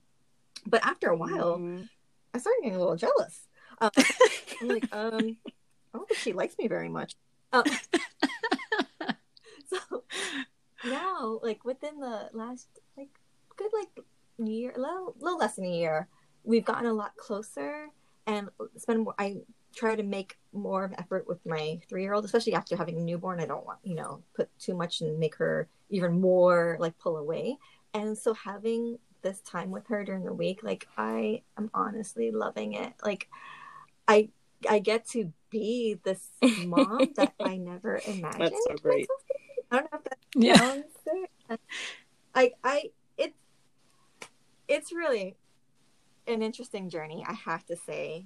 but 0.67 0.85
after 0.85 1.07
a 1.07 1.15
while, 1.15 1.59
mm-hmm. 1.59 1.83
I 2.33 2.39
started 2.39 2.59
getting 2.61 2.75
a 2.75 2.79
little 2.79 2.97
jealous. 2.97 3.47
Um, 3.79 3.91
I'm 4.61 4.67
like, 4.67 4.89
um, 4.91 5.37
I 5.45 5.97
don't 5.97 6.09
think 6.09 6.19
she 6.19 6.33
likes 6.33 6.57
me 6.59 6.67
very 6.67 6.89
much. 6.89 7.15
Um, 7.53 7.63
so 9.69 10.03
now, 10.83 11.39
like 11.41 11.63
within 11.63 12.01
the 12.01 12.31
last 12.33 12.67
like 12.97 13.17
good 13.55 13.71
like 13.71 14.05
year, 14.45 14.73
a 14.75 14.79
little, 14.81 15.15
little 15.21 15.39
less 15.39 15.55
than 15.55 15.63
a 15.63 15.71
year, 15.71 16.09
we've 16.43 16.65
gotten 16.65 16.85
a 16.85 16.93
lot 16.93 17.15
closer 17.17 17.87
and 18.27 18.49
spend 18.77 19.03
more. 19.03 19.15
I 19.17 19.37
try 19.75 19.95
to 19.95 20.03
make 20.03 20.37
more 20.53 20.83
of 20.83 20.91
an 20.91 20.99
effort 20.99 21.27
with 21.27 21.45
my 21.45 21.79
three 21.87 22.03
year 22.03 22.13
old, 22.13 22.25
especially 22.25 22.53
after 22.53 22.75
having 22.75 22.97
a 22.97 23.01
newborn. 23.01 23.39
I 23.39 23.45
don't 23.45 23.65
want 23.65 23.79
you 23.83 23.95
know 23.95 24.21
put 24.35 24.49
too 24.59 24.75
much 24.75 25.01
and 25.01 25.19
make 25.19 25.35
her 25.35 25.67
even 25.89 26.19
more 26.19 26.77
like 26.79 26.97
pull 26.99 27.17
away. 27.17 27.57
And 27.93 28.17
so 28.17 28.33
having 28.33 28.97
this 29.21 29.41
time 29.41 29.71
with 29.71 29.87
her 29.87 30.03
during 30.03 30.23
the 30.23 30.33
week, 30.33 30.63
like 30.63 30.87
I 30.97 31.43
am 31.57 31.69
honestly 31.73 32.31
loving 32.31 32.73
it. 32.73 32.93
Like 33.03 33.27
I 34.07 34.29
I 34.69 34.79
get 34.79 35.07
to 35.09 35.31
be 35.49 35.99
this 36.03 36.29
mom 36.65 37.09
that 37.15 37.33
I 37.39 37.57
never 37.57 38.01
imagined. 38.05 38.41
That's 38.41 38.65
so 38.67 38.75
great. 38.81 39.07
I 39.71 39.79
don't 39.79 39.91
know 39.91 39.99
if 39.99 40.03
that 40.03 40.17
yeah. 40.35 41.57
I 42.35 42.51
I 42.63 42.91
it's 43.17 43.37
it's 44.67 44.91
really 44.91 45.35
an 46.27 46.41
interesting 46.41 46.89
journey, 46.89 47.23
I 47.27 47.33
have 47.33 47.65
to 47.67 47.75
say. 47.75 48.25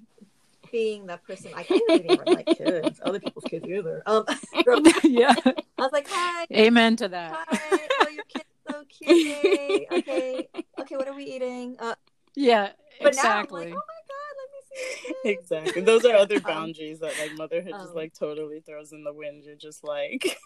Being 0.72 1.06
the 1.06 1.18
person 1.18 1.52
I 1.56 1.64
kind 1.64 1.80
of 1.90 2.02
didn't 2.02 2.12
even 2.12 2.34
like 2.34 2.58
kids, 2.58 3.00
other 3.04 3.20
people's 3.20 3.44
kids 3.46 3.66
either. 3.66 4.02
Um, 4.08 4.26
yeah, 5.04 5.34
I 5.46 5.54
was 5.78 5.92
like, 5.94 6.08
"Hi, 6.10 6.48
amen 6.52 6.96
to 6.98 7.08
that." 7.08 7.46
Hi, 7.48 7.80
oh, 8.02 8.10
your 8.10 8.24
kids 8.24 8.46
so 8.70 8.84
cute. 8.90 9.88
okay, 9.92 10.48
okay, 10.80 10.98
what 10.98 11.08
are 11.08 11.16
we 11.16 11.26
eating? 11.26 11.76
Uh, 11.80 11.96
yeah, 12.36 12.72
but 13.02 13.10
exactly. 13.10 13.62
now 13.62 13.68
I'm 13.68 13.74
like, 13.74 13.80
oh 13.80 13.84
my 13.88 14.02
god, 14.10 14.34
let 14.40 14.50
me 14.52 15.14
see. 15.24 15.30
Exactly. 15.30 15.82
Those 15.82 16.06
are 16.06 16.16
other 16.16 16.38
um, 16.38 16.42
boundaries 16.42 17.02
um, 17.02 17.10
that 17.10 17.20
like 17.20 17.38
motherhood 17.38 17.74
um, 17.74 17.82
just 17.82 17.96
like 17.96 18.14
totally 18.14 18.62
throws 18.62 18.92
in 18.92 19.04
the 19.04 19.14
wind. 19.14 19.44
You're 19.44 19.56
just 19.56 19.84
like 19.84 20.38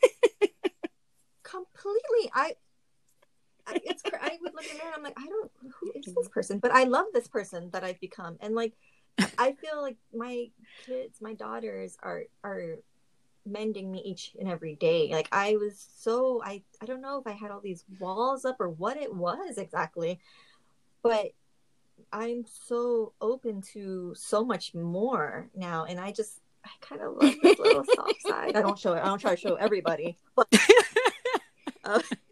completely. 1.43 2.31
I. 2.33 2.55
I 3.69 3.79
it's 3.83 4.03
I 4.05 4.37
would 4.41 4.53
look 4.53 4.65
at 4.65 4.77
her 4.79 4.87
and 4.87 4.95
I'm 4.95 5.03
like 5.03 5.17
I 5.17 5.25
don't 5.25 5.51
who 5.79 5.91
is 5.95 6.13
this 6.13 6.27
person 6.29 6.59
but 6.59 6.71
I 6.71 6.83
love 6.85 7.05
this 7.13 7.27
person 7.27 7.69
that 7.71 7.83
I've 7.83 7.99
become 7.99 8.37
and 8.41 8.55
like 8.55 8.73
I 9.37 9.53
feel 9.53 9.81
like 9.81 9.97
my 10.13 10.49
kids 10.85 11.19
my 11.21 11.33
daughters 11.33 11.97
are 12.01 12.23
are 12.43 12.77
mending 13.45 13.91
me 13.91 14.01
each 14.05 14.31
and 14.39 14.49
every 14.49 14.75
day. 14.75 15.09
Like 15.11 15.27
I 15.31 15.55
was 15.57 15.87
so 15.97 16.41
I 16.43 16.63
I 16.81 16.85
don't 16.85 17.01
know 17.01 17.19
if 17.19 17.27
I 17.27 17.31
had 17.31 17.51
all 17.51 17.61
these 17.61 17.83
walls 17.99 18.45
up 18.45 18.57
or 18.59 18.69
what 18.69 18.97
it 18.97 19.13
was 19.13 19.57
exactly, 19.57 20.19
but 21.01 21.31
I'm 22.13 22.45
so 22.45 23.13
open 23.19 23.61
to 23.73 24.13
so 24.15 24.43
much 24.45 24.73
more 24.73 25.49
now, 25.55 25.85
and 25.85 25.99
I 25.99 26.11
just 26.11 26.39
I 26.63 26.69
kind 26.81 27.01
of 27.01 27.15
love 27.21 27.35
this 27.41 27.59
little 27.59 27.85
soft 27.95 28.21
side. 28.27 28.55
I 28.55 28.61
don't 28.61 28.79
show 28.79 28.93
it. 28.93 29.01
I 29.01 29.05
don't 29.05 29.19
try 29.19 29.35
to 29.35 29.41
show 29.41 29.55
everybody, 29.55 30.17
but 30.35 30.47
uh, 31.83 32.01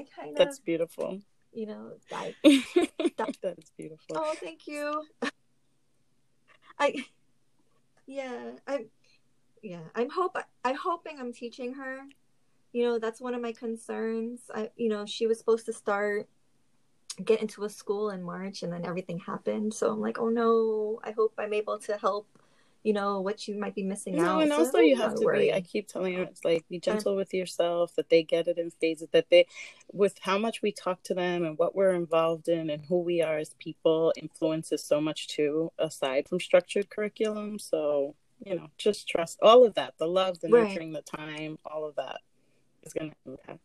I 0.00 0.20
kind 0.20 0.30
of 0.30 0.36
that's 0.36 0.58
beautiful. 0.58 1.20
You 1.52 1.66
know, 1.66 1.92
I, 2.12 2.34
that, 2.44 3.36
that's 3.42 3.70
beautiful. 3.76 4.16
Oh, 4.16 4.34
thank 4.40 4.66
you. 4.66 5.04
I 6.78 7.04
yeah, 8.06 8.52
I 8.66 8.86
yeah 9.62 9.80
i'm 9.94 10.08
hope 10.08 10.38
i'm 10.64 10.74
hoping 10.74 11.20
i'm 11.20 11.34
teaching 11.34 11.74
her 11.74 12.00
you 12.72 12.84
know, 12.84 12.98
that's 12.98 13.20
one 13.20 13.34
of 13.34 13.42
my 13.42 13.52
concerns. 13.52 14.42
I, 14.54 14.70
you 14.76 14.88
know, 14.88 15.04
she 15.06 15.26
was 15.26 15.38
supposed 15.38 15.66
to 15.66 15.72
start 15.72 16.28
get 17.24 17.42
into 17.42 17.64
a 17.64 17.68
school 17.68 18.10
in 18.10 18.22
March 18.22 18.62
and 18.62 18.72
then 18.72 18.86
everything 18.86 19.18
happened. 19.18 19.74
So 19.74 19.90
I'm 19.90 20.00
like, 20.00 20.18
oh 20.18 20.28
no, 20.28 21.00
I 21.04 21.10
hope 21.10 21.34
I'm 21.36 21.52
able 21.52 21.78
to 21.80 21.96
help, 21.98 22.26
you 22.82 22.92
know, 22.94 23.20
what 23.20 23.46
you 23.46 23.58
might 23.58 23.74
be 23.74 23.82
missing 23.82 24.16
no, 24.16 24.36
out. 24.36 24.42
and 24.42 24.50
So 24.50 24.58
also 24.58 24.78
you 24.78 24.96
have 24.96 25.14
to 25.16 25.24
worried. 25.24 25.48
be 25.48 25.52
I 25.52 25.60
keep 25.60 25.86
telling 25.86 26.14
you 26.14 26.20
uh, 26.20 26.26
it's 26.26 26.44
like 26.44 26.66
be 26.68 26.78
uh, 26.78 26.80
gentle 26.80 27.14
with 27.14 27.34
yourself, 27.34 27.94
that 27.96 28.08
they 28.08 28.22
get 28.22 28.48
it 28.48 28.58
in 28.58 28.70
phases, 28.70 29.08
that 29.12 29.28
they 29.30 29.46
with 29.92 30.18
how 30.20 30.38
much 30.38 30.62
we 30.62 30.72
talk 30.72 31.02
to 31.04 31.14
them 31.14 31.44
and 31.44 31.58
what 31.58 31.74
we're 31.74 31.94
involved 31.94 32.48
in 32.48 32.70
and 32.70 32.84
who 32.86 33.00
we 33.00 33.20
are 33.20 33.38
as 33.38 33.54
people 33.58 34.12
influences 34.16 34.82
so 34.84 35.00
much 35.00 35.28
too, 35.28 35.70
aside 35.78 36.28
from 36.28 36.40
structured 36.40 36.88
curriculum. 36.88 37.58
So, 37.58 38.14
you 38.44 38.54
know, 38.54 38.68
just 38.78 39.06
trust 39.08 39.38
all 39.42 39.64
of 39.66 39.74
that. 39.74 39.94
The 39.98 40.06
love, 40.08 40.40
the 40.40 40.48
Right. 40.48 40.68
nurturing, 40.68 40.92
the 40.92 41.02
time, 41.02 41.58
all 41.66 41.84
of 41.86 41.96
that 41.96 42.20
is 42.82 42.94
gonna 42.94 43.12
impact. 43.26 43.60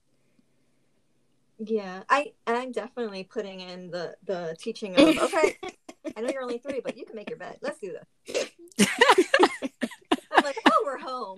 Yeah, 1.58 2.04
I 2.10 2.34
and 2.46 2.58
I'm 2.58 2.74
definitely 2.74 3.24
putting 3.24 3.62
in 3.62 3.90
the 3.92 4.18
the 4.26 4.58
teaching 4.60 4.96
of 4.98 5.18
okay. 5.18 5.58
I 6.16 6.22
know 6.22 6.30
you're 6.32 6.42
only 6.44 6.58
three, 6.60 6.82
but 6.84 6.98
you 6.98 7.06
can 7.06 7.16
make 7.16 7.30
your 7.30 7.40
bed. 7.40 7.58
Let's 7.62 7.80
do 7.80 7.94
this. 8.28 8.50
I'm 10.32 10.44
like, 10.44 10.58
oh, 10.66 10.84
we're 10.86 11.00
home. 11.00 11.38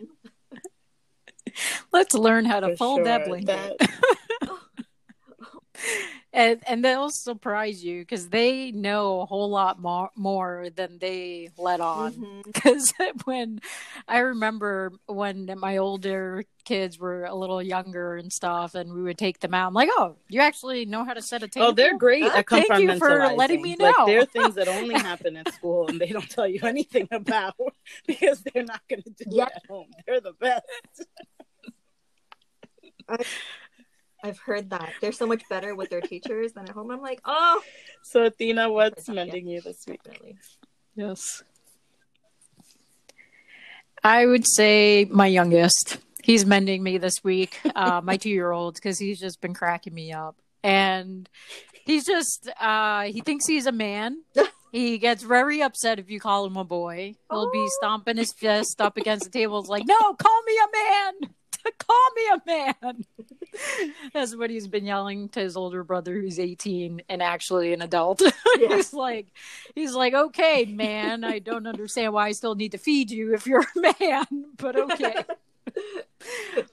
Let's 1.91 2.13
learn 2.13 2.45
how 2.45 2.59
to 2.59 2.69
For 2.71 2.75
fold 2.77 3.05
that 3.05 3.25
blanket. 3.25 3.47
That- 3.79 3.89
and 6.33 6.61
and 6.67 6.83
they'll 6.83 7.09
surprise 7.09 7.83
you 7.83 8.01
because 8.01 8.29
they 8.29 8.71
know 8.71 9.21
a 9.21 9.25
whole 9.25 9.49
lot 9.49 9.79
more 9.81 10.09
more 10.15 10.67
than 10.75 10.97
they 10.99 11.49
let 11.57 11.79
on. 11.79 12.13
Mm-hmm. 12.13 12.41
Because 12.57 12.93
when 13.25 13.59
I 14.07 14.19
remember 14.19 14.91
when 15.05 15.49
my 15.57 15.77
older 15.77 16.43
kids 16.65 16.99
were 16.99 17.23
a 17.25 17.33
little 17.35 17.61
younger 17.61 18.15
and 18.17 18.31
stuff, 18.31 18.75
and 18.75 18.91
we 18.93 19.01
would 19.03 19.17
take 19.17 19.39
them 19.39 19.53
out, 19.53 19.67
I'm 19.67 19.73
like, 19.73 19.89
"Oh, 19.97 20.15
you 20.29 20.41
actually 20.41 20.85
know 20.85 21.03
how 21.05 21.13
to 21.13 21.21
set 21.21 21.43
a 21.43 21.47
table?" 21.47 21.67
Oh, 21.67 21.71
they're 21.71 21.97
great 21.97 22.23
at 22.23 22.47
thank 22.49 22.79
you 22.79 22.97
for 22.97 23.27
letting 23.35 23.61
me 23.61 23.75
Like 23.79 23.95
know. 23.97 24.05
there 24.05 24.19
are 24.21 24.25
things 24.25 24.55
that 24.55 24.67
only 24.67 24.95
happen 25.09 25.37
at 25.37 25.53
school 25.53 25.87
and 25.87 25.99
they 25.99 26.07
don't 26.09 26.29
tell 26.29 26.47
you 26.47 26.59
anything 26.63 27.07
about 27.11 27.55
because 28.07 28.43
they're 28.53 28.63
not 28.65 28.81
going 28.89 29.03
to 29.03 29.09
do 29.11 29.25
Yeah. 29.29 29.45
it 29.45 29.53
at 29.55 29.65
home. 29.69 29.87
They're 30.05 30.21
the 30.21 30.33
best. 30.33 30.65
I've 34.27 34.39
heard 34.39 34.69
that 34.71 34.93
they're 35.01 35.11
so 35.13 35.25
much 35.25 35.47
better 35.49 35.73
with 35.73 35.89
their 35.89 36.01
teachers 36.01 36.51
than 36.53 36.65
at 36.65 36.71
home. 36.71 36.91
I'm 36.91 37.01
like, 37.01 37.21
oh, 37.25 37.61
So, 38.03 38.25
Athena, 38.25 38.71
what's 38.71 39.07
Yeah. 39.07 39.13
mending 39.15 39.47
you 39.47 39.61
this 39.61 39.85
week? 39.87 40.03
definitely. 40.03 40.37
Yes. 40.95 41.43
I 44.03 44.25
would 44.25 44.45
say 44.47 45.05
my 45.09 45.27
youngest. 45.27 45.97
He's 46.23 46.45
mending 46.45 46.83
me 46.83 46.97
this 46.97 47.23
week, 47.23 47.59
uh, 47.75 48.01
my 48.03 48.17
two 48.17 48.29
year 48.29 48.51
old, 48.51 48.75
because 48.75 48.99
he's 48.99 49.19
just 49.19 49.39
been 49.39 49.53
cracking 49.53 49.93
me 49.93 50.11
up. 50.11 50.35
And 50.63 51.29
he's 51.85 52.05
just, 52.05 52.49
uh, 52.59 53.03
he 53.03 53.21
thinks 53.21 53.47
he's 53.47 53.65
a 53.65 53.71
man. 53.71 54.23
He 54.73 54.97
gets 54.97 55.23
very 55.23 55.61
upset 55.61 55.99
if 55.99 56.09
you 56.09 56.19
call 56.19 56.45
him 56.45 56.57
a 56.57 56.65
boy. 56.65 57.15
He'll 57.31 57.49
be 57.51 57.59
Oh. 57.59 57.69
stomping 57.79 58.17
his 58.17 58.33
fist 58.33 58.81
up 58.81 58.97
against 58.97 59.23
the 59.25 59.31
table. 59.31 59.59
It's 59.59 59.69
like, 59.69 59.85
no, 59.87 59.97
call 60.15 60.41
me 60.45 60.57
a 60.57 60.67
man. 60.73 61.33
call 61.77 62.09
me 62.15 62.23
a 62.33 62.41
man. 62.45 63.05
That's 64.13 64.35
what 64.35 64.49
he's 64.49 64.67
been 64.67 64.85
yelling 64.85 65.29
to 65.29 65.39
his 65.39 65.57
older 65.57 65.83
brother, 65.83 66.13
who's 66.13 66.39
18 66.39 67.01
and 67.09 67.21
actually 67.21 67.73
an 67.73 67.81
adult. 67.81 68.21
Yeah. 68.59 68.77
he's 68.77 68.91
like, 68.91 69.27
he's 69.75 69.93
like, 69.93 70.15
okay, 70.15 70.65
man, 70.65 71.23
I 71.23 71.37
don't 71.37 71.67
understand 71.67 72.11
why 72.13 72.27
I 72.27 72.31
still 72.31 72.55
need 72.55 72.71
to 72.71 72.79
feed 72.79 73.11
you 73.11 73.35
if 73.35 73.45
you're 73.45 73.61
a 73.61 73.93
man, 73.99 74.25
but 74.57 74.75
okay. 74.75 75.15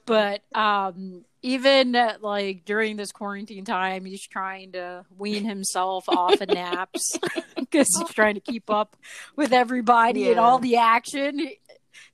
but 0.07 0.41
um, 0.55 1.25
even 1.43 1.95
uh, 1.95 2.15
like 2.21 2.65
during 2.65 2.97
this 2.97 3.11
quarantine 3.11 3.65
time, 3.65 4.03
he's 4.03 4.25
trying 4.25 4.71
to 4.71 5.05
wean 5.15 5.45
himself 5.45 6.09
off 6.09 6.41
of 6.41 6.49
naps 6.49 7.19
because 7.55 7.87
he's 7.95 8.09
trying 8.09 8.33
to 8.33 8.39
keep 8.39 8.71
up 8.71 8.95
with 9.35 9.53
everybody 9.53 10.31
and 10.31 10.39
all 10.39 10.57
the 10.57 10.77
action. 10.77 11.47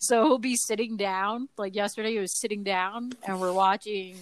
So 0.01 0.25
he'll 0.25 0.39
be 0.39 0.55
sitting 0.55 0.97
down. 0.97 1.47
Like 1.57 1.75
yesterday, 1.75 2.11
he 2.13 2.19
was 2.19 2.33
sitting 2.33 2.63
down, 2.63 3.13
and 3.25 3.39
we're 3.39 3.53
watching 3.53 4.17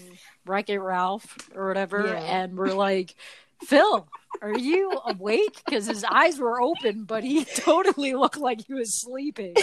Wreck 0.46 0.70
It 0.70 0.80
Ralph 0.80 1.50
or 1.56 1.68
whatever, 1.70 2.06
Yeah. 2.06 2.20
and 2.44 2.58
we're 2.58 2.74
like, 2.74 3.16
Phil, 3.64 4.08
are 4.42 4.58
you 4.58 4.92
awake? 5.06 5.62
Because 5.66 5.86
his 5.88 6.04
eyes 6.04 6.38
were 6.40 6.62
open, 6.62 7.06
but 7.06 7.24
he 7.24 7.46
totally 7.56 8.14
looked 8.14 8.38
like 8.38 8.66
he 8.68 8.74
was 8.74 8.94
sleeping. 8.94 9.56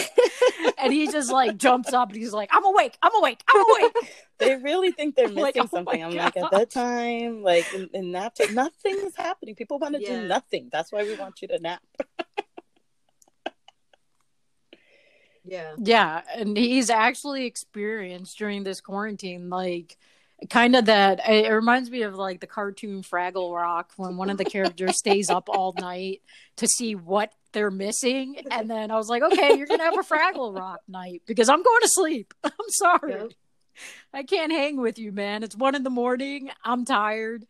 and 0.79 0.91
he 0.91 1.07
just 1.11 1.31
like 1.31 1.57
jumps 1.57 1.93
up 1.93 2.09
and 2.09 2.17
he's 2.17 2.33
like, 2.33 2.49
I'm 2.51 2.65
awake, 2.65 2.97
I'm 3.01 3.15
awake, 3.15 3.41
I'm 3.47 3.63
awake. 3.69 3.93
They 4.39 4.55
really 4.55 4.91
think 4.91 5.15
they're 5.15 5.25
missing 5.29 5.41
like, 5.41 5.57
oh 5.59 5.65
something. 5.65 6.03
I'm 6.03 6.11
like, 6.15 6.37
at 6.37 6.51
that 6.51 6.69
time, 6.69 7.41
like 7.41 7.65
in, 7.73 7.89
in 7.91 8.11
nap 8.11 8.35
time, 8.35 8.53
nothing 8.53 8.95
is 8.97 9.15
happening. 9.15 9.55
People 9.55 9.79
want 9.79 9.95
to 9.95 10.01
Yeah. 10.01 10.21
do 10.21 10.27
nothing. 10.27 10.69
That's 10.71 10.91
why 10.91 11.03
we 11.05 11.15
want 11.15 11.41
you 11.41 11.47
to 11.47 11.57
nap. 11.59 11.81
yeah. 15.47 15.73
Yeah, 15.77 16.21
and 16.35 16.57
he's 16.57 16.89
actually 16.89 17.45
experienced 17.45 18.37
during 18.37 18.63
this 18.63 18.81
quarantine, 18.81 19.49
like 19.49 19.97
kind 20.49 20.75
of 20.75 20.85
that. 20.85 21.27
It 21.27 21.49
reminds 21.51 21.89
me 21.89 22.03
of 22.03 22.15
like 22.15 22.39
the 22.39 22.47
cartoon 22.47 23.01
Fraggle 23.01 23.55
Rock 23.55 23.91
when 23.97 24.17
one 24.17 24.29
of 24.29 24.37
the 24.37 24.45
characters 24.45 24.97
stays 24.97 25.29
up 25.29 25.49
all 25.49 25.73
night 25.79 26.21
to 26.57 26.67
see 26.67 26.95
what 26.95 27.31
they're 27.53 27.71
missing, 27.71 28.35
and 28.51 28.69
then 28.69 28.91
I 28.91 28.95
was 28.95 29.09
like, 29.09 29.23
okay, 29.23 29.57
you're 29.57 29.67
gonna 29.67 29.83
have 29.83 29.97
a 29.97 30.03
Fraggle 30.03 30.55
Rock 30.55 30.81
night 30.87 31.23
because 31.25 31.49
I'm 31.49 31.63
going 31.63 31.81
to 31.81 31.89
sleep. 31.89 32.33
I'm 32.43 32.51
sorry, 32.69 33.11
Yep. 33.13 33.31
I 34.13 34.23
can't 34.23 34.51
hang 34.51 34.77
with 34.81 34.97
you, 34.97 35.11
man. 35.11 35.43
It's 35.43 35.55
one 35.55 35.75
in 35.75 35.83
the 35.83 35.89
morning. 35.91 36.49
I'm 36.63 36.83
tired. 36.83 37.45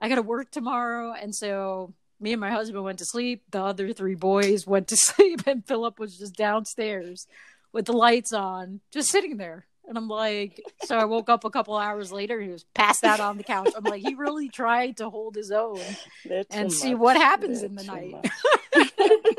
I 0.00 0.08
got 0.08 0.16
to 0.16 0.22
work 0.22 0.50
tomorrow, 0.50 1.12
and 1.12 1.34
so. 1.34 1.94
Me 2.22 2.32
and 2.32 2.40
my 2.40 2.50
husband 2.50 2.84
went 2.84 3.00
to 3.00 3.04
sleep. 3.04 3.42
The 3.50 3.60
other 3.62 3.92
three 3.92 4.14
boys 4.14 4.66
went 4.66 4.88
to 4.88 4.96
sleep, 4.98 5.42
and 5.46 5.66
Philip 5.66 5.98
was 5.98 6.16
just 6.16 6.34
downstairs 6.36 7.26
with 7.72 7.86
the 7.86 7.92
lights 7.92 8.32
on, 8.32 8.80
just 8.92 9.10
sitting 9.10 9.36
there. 9.36 9.66
And 9.88 9.98
I'm 9.98 10.06
like, 10.08 10.62
so 10.84 10.96
I 10.96 11.04
woke 11.04 11.28
up 11.28 11.44
a 11.44 11.50
couple 11.50 11.76
hours 11.76 12.12
later. 12.12 12.40
He 12.40 12.48
was 12.48 12.64
passed 12.72 13.02
out 13.02 13.18
on 13.18 13.36
the 13.36 13.42
couch. 13.42 13.70
I'm 13.76 13.82
like, 13.82 14.00
he 14.00 14.14
really 14.14 14.48
tried 14.48 14.98
to 14.98 15.10
hold 15.10 15.34
his 15.34 15.50
own 15.50 15.80
They're 16.24 16.44
and 16.50 16.72
see 16.72 16.92
much. 16.92 17.00
what 17.00 17.16
happens 17.16 17.60
They're 17.60 17.68
in 17.70 17.74
the 17.74 17.84
night. 17.84 18.30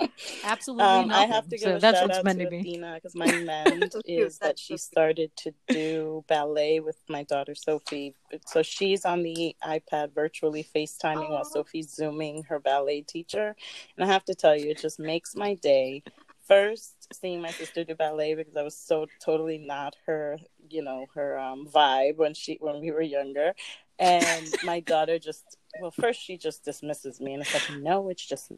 much. 0.00 0.10
Absolutely 0.42 0.84
Um, 0.84 1.08
nothing. 1.08 1.12
I 1.12 1.26
have 1.26 1.48
to 1.48 1.58
give 1.58 1.72
so 1.72 1.76
a 1.76 1.80
that's 1.80 2.00
shout 2.00 2.02
what's 2.02 2.18
out 2.18 2.24
meant 2.24 2.40
to 2.40 2.40
to 2.40 2.46
be. 2.46 2.60
Athena 2.60 2.94
because 2.94 3.14
my 3.14 3.30
mend 3.32 3.96
is 4.04 4.38
that 4.38 4.58
she 4.58 4.76
started 4.76 5.34
to 5.36 5.52
do 5.68 6.24
ballet 6.28 6.80
with 6.80 6.96
my 7.08 7.24
daughter 7.24 7.54
Sophie. 7.54 8.14
So 8.46 8.62
she's 8.62 9.04
on 9.04 9.22
the 9.22 9.56
iPad 9.64 10.14
virtually 10.14 10.64
FaceTiming 10.74 11.30
while 11.30 11.44
Sophie's 11.44 11.90
zooming 11.94 12.44
her 12.44 12.58
ballet 12.58 13.02
teacher. 13.02 13.54
And 13.96 14.04
I 14.04 14.12
have 14.12 14.24
to 14.26 14.34
tell 14.34 14.56
you, 14.56 14.70
it 14.70 14.78
just 14.78 14.98
makes 14.98 15.34
my 15.36 15.54
day. 15.54 16.02
First, 16.46 17.08
seeing 17.12 17.40
my 17.40 17.52
sister 17.52 17.84
do 17.84 17.94
ballet 17.94 18.34
because 18.34 18.56
I 18.56 18.62
was 18.62 18.76
so 18.76 19.06
totally 19.24 19.58
not 19.58 19.94
her, 20.06 20.38
you 20.68 20.82
know, 20.82 21.06
her 21.14 21.38
um, 21.38 21.66
vibe 21.66 22.16
when 22.16 22.34
she 22.34 22.56
when 22.60 22.80
we 22.80 22.90
were 22.90 23.02
younger. 23.02 23.54
And 23.98 24.46
my 24.64 24.80
daughter 24.80 25.18
just 25.18 25.56
well, 25.80 25.90
first 25.92 26.20
she 26.20 26.36
just 26.38 26.64
dismisses 26.64 27.20
me 27.20 27.34
and 27.34 27.42
it's 27.42 27.54
like, 27.54 27.68
no, 27.80 28.08
it's 28.08 28.26
just 28.26 28.50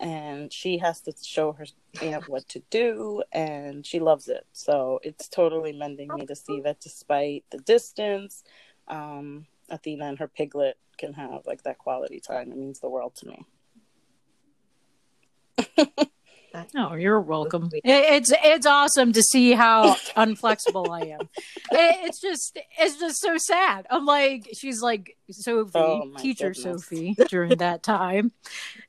and 0.00 0.52
she 0.52 0.78
has 0.78 1.00
to 1.02 1.12
show 1.22 1.52
her 1.52 1.66
you 2.00 2.10
know 2.10 2.22
what 2.26 2.48
to 2.48 2.62
do 2.70 3.22
and 3.32 3.84
she 3.86 3.98
loves 4.00 4.28
it. 4.28 4.46
So 4.52 5.00
it's 5.02 5.28
totally 5.28 5.72
mending 5.72 6.14
me 6.14 6.26
to 6.26 6.36
see 6.36 6.60
that 6.60 6.80
despite 6.80 7.44
the 7.50 7.58
distance 7.58 8.44
um 8.88 9.46
athena 9.70 10.06
and 10.06 10.18
her 10.18 10.28
piglet 10.28 10.78
can 10.96 11.12
have 11.12 11.46
like 11.46 11.62
that 11.64 11.78
quality 11.78 12.20
time. 12.20 12.52
It 12.52 12.58
means 12.58 12.80
the 12.80 12.88
world 12.88 13.14
to 13.16 13.26
me 13.26 13.46
Oh, 16.76 16.94
you're 16.94 17.20
welcome. 17.20 17.68
It- 17.72 17.82
It's 17.84 18.32
it's 18.42 18.66
awesome 18.66 19.12
to 19.12 19.22
see 19.22 19.52
how 19.52 19.94
unflexible 20.16 20.88
I 20.90 21.08
am. 21.08 21.20
It- 21.72 22.06
It's 22.06 22.20
just 22.20 22.58
it's 22.78 22.98
just 22.98 23.20
so 23.20 23.36
sad. 23.36 23.86
I'm 23.90 24.06
like 24.06 24.48
she's 24.54 24.80
like 24.82 25.16
Sophie, 25.30 25.72
Oh, 25.78 26.12
teacher 26.18 26.50
goodness. 26.52 26.82
Sophie 26.84 27.14
during 27.28 27.56
that 27.58 27.82
time. 27.82 28.32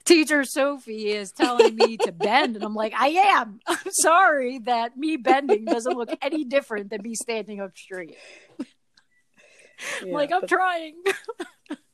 Teacher 0.06 0.44
Sophie 0.46 1.10
is 1.10 1.32
telling 1.32 1.76
me 1.76 1.98
to 1.98 2.12
bend, 2.14 2.56
and 2.56 2.64
I'm 2.64 2.76
like, 2.76 2.94
I 2.98 3.08
am. 3.10 3.60
I'm 3.68 3.78
sorry 3.92 4.60
that 4.60 4.98
me 4.98 5.18
bending 5.18 5.66
doesn't 5.66 5.98
look 5.98 6.10
any 6.22 6.46
different 6.46 6.90
than 6.90 7.02
me 7.02 7.14
standing 7.16 7.60
up 7.60 7.78
straight. 7.78 8.16
Yeah, 10.04 10.14
like 10.14 10.32
I'm 10.32 10.42
but- 10.42 10.50
trying. 10.50 10.96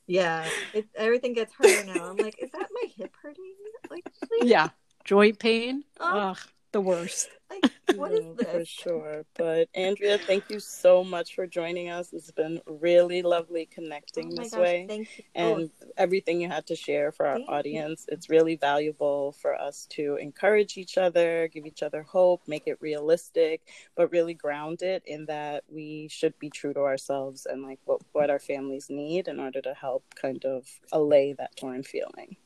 Yeah. 0.06 0.46
It, 0.72 0.86
everything 0.94 1.32
gets 1.34 1.52
harder 1.54 1.84
now. 1.92 2.10
I'm 2.10 2.16
like, 2.16 2.36
is 2.40 2.50
that 2.52 2.68
my 2.72 2.88
hip 2.96 3.12
hurting? 3.20 3.42
Like, 3.90 4.04
please? 4.28 4.48
yeah, 4.48 4.68
joint 5.06 5.38
pain. 5.38 5.84
Oh. 6.00 6.18
Ugh. 6.32 6.38
the 6.72 6.80
worst. 6.82 7.30
Like, 7.48 7.72
what 7.94 8.12
is 8.12 8.24
No, 8.26 8.34
this? 8.34 8.50
For 8.50 8.64
sure. 8.64 9.24
But 9.38 9.68
Andrea, 9.74 10.18
thank 10.18 10.50
you 10.50 10.58
so 10.60 11.04
much 11.04 11.36
for 11.36 11.46
joining 11.46 11.90
us. 11.90 12.12
It's 12.12 12.32
been 12.32 12.60
really 12.66 13.22
lovely 13.22 13.66
connecting 13.66 14.32
Oh 14.32 14.42
this 14.42 14.50
gosh, 14.50 14.60
way. 14.60 14.86
thank 14.88 15.08
you. 15.16 15.24
And 15.36 15.70
everything 15.96 16.40
you 16.40 16.48
had 16.48 16.66
to 16.66 16.74
share 16.76 17.12
for 17.12 17.26
our 17.26 17.36
Thank 17.36 17.48
you. 17.48 17.54
audience, 17.54 18.06
it's 18.08 18.28
really 18.30 18.56
valuable 18.56 19.32
for 19.40 19.54
us 19.54 19.86
to 19.90 20.16
encourage 20.16 20.76
each 20.76 20.98
other, 20.98 21.48
give 21.48 21.66
each 21.66 21.84
other 21.84 22.02
hope, 22.02 22.42
make 22.48 22.66
it 22.66 22.78
realistic, 22.80 23.62
but 23.94 24.10
really 24.10 24.34
ground 24.34 24.82
it 24.82 25.04
in 25.06 25.26
that 25.26 25.62
we 25.68 26.08
should 26.10 26.36
be 26.40 26.50
true 26.50 26.74
to 26.74 26.80
ourselves 26.80 27.46
and 27.46 27.62
like 27.62 27.78
what, 27.84 28.02
what 28.12 28.28
our 28.30 28.40
families 28.40 28.88
need 28.90 29.28
in 29.28 29.38
order 29.38 29.62
to 29.62 29.74
help 29.74 30.02
kind 30.16 30.44
of 30.44 30.66
allay 30.92 31.32
that 31.34 31.56
torn 31.56 31.84
feeling. 31.84 32.36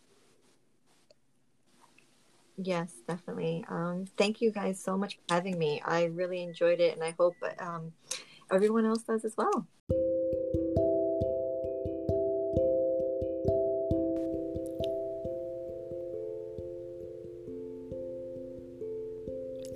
Yes, 2.62 2.92
definitely. 3.08 3.64
Um, 3.70 4.04
thank 4.18 4.42
you 4.42 4.50
guys 4.50 4.82
so 4.82 4.98
much 4.98 5.16
for 5.16 5.34
having 5.34 5.58
me. 5.58 5.80
I 5.82 6.04
really 6.04 6.42
enjoyed 6.42 6.78
it, 6.78 6.94
and 6.94 7.02
I 7.02 7.14
hope 7.18 7.34
um, 7.58 7.92
everyone 8.52 8.84
else 8.84 9.02
does 9.02 9.24
as 9.24 9.34
well. 9.34 9.66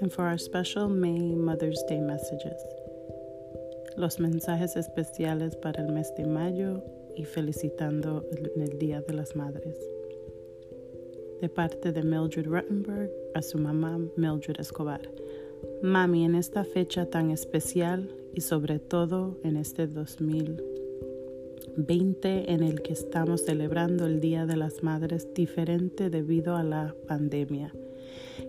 And 0.03 0.13
for 0.13 0.27
our 0.27 0.37
special 0.37 0.91
May 0.91 1.35
Mother's 1.35 1.83
Day 1.89 2.01
messages, 2.01 2.61
los 3.97 4.19
mensajes 4.19 4.77
especiales 4.77 5.57
para 5.57 5.81
el 5.81 5.89
mes 5.89 6.13
de 6.19 6.27
mayo 6.27 6.83
y 7.17 7.25
felicitando 7.25 8.27
en 8.33 8.61
el 8.61 8.79
Día 8.79 9.01
de 9.01 9.15
las 9.15 9.35
Madres. 9.35 9.94
De 11.41 11.49
parte 11.49 11.93
de 11.93 12.03
Mildred 12.03 12.47
Ruttenberg 12.47 13.11
a 13.35 13.43
su 13.43 13.59
mamá 13.59 13.99
Mildred 14.17 14.61
Escobar. 14.61 15.01
Mami, 15.83 16.25
en 16.25 16.35
esta 16.35 16.65
fecha 16.65 17.07
tan 17.07 17.31
especial 17.31 18.11
y 18.33 18.41
sobre 18.41 18.79
todo 18.79 19.39
en 19.45 19.57
este 19.57 19.87
2020 19.87 22.53
en 22.53 22.63
el 22.63 22.83
que 22.83 22.93
estamos 22.93 23.45
celebrando 23.45 24.07
el 24.07 24.21
Día 24.21 24.47
de 24.47 24.57
las 24.57 24.83
Madres 24.83 25.33
diferente 25.35 26.11
debido 26.11 26.57
a 26.57 26.63
la 26.63 26.95
pandemia. 27.07 27.73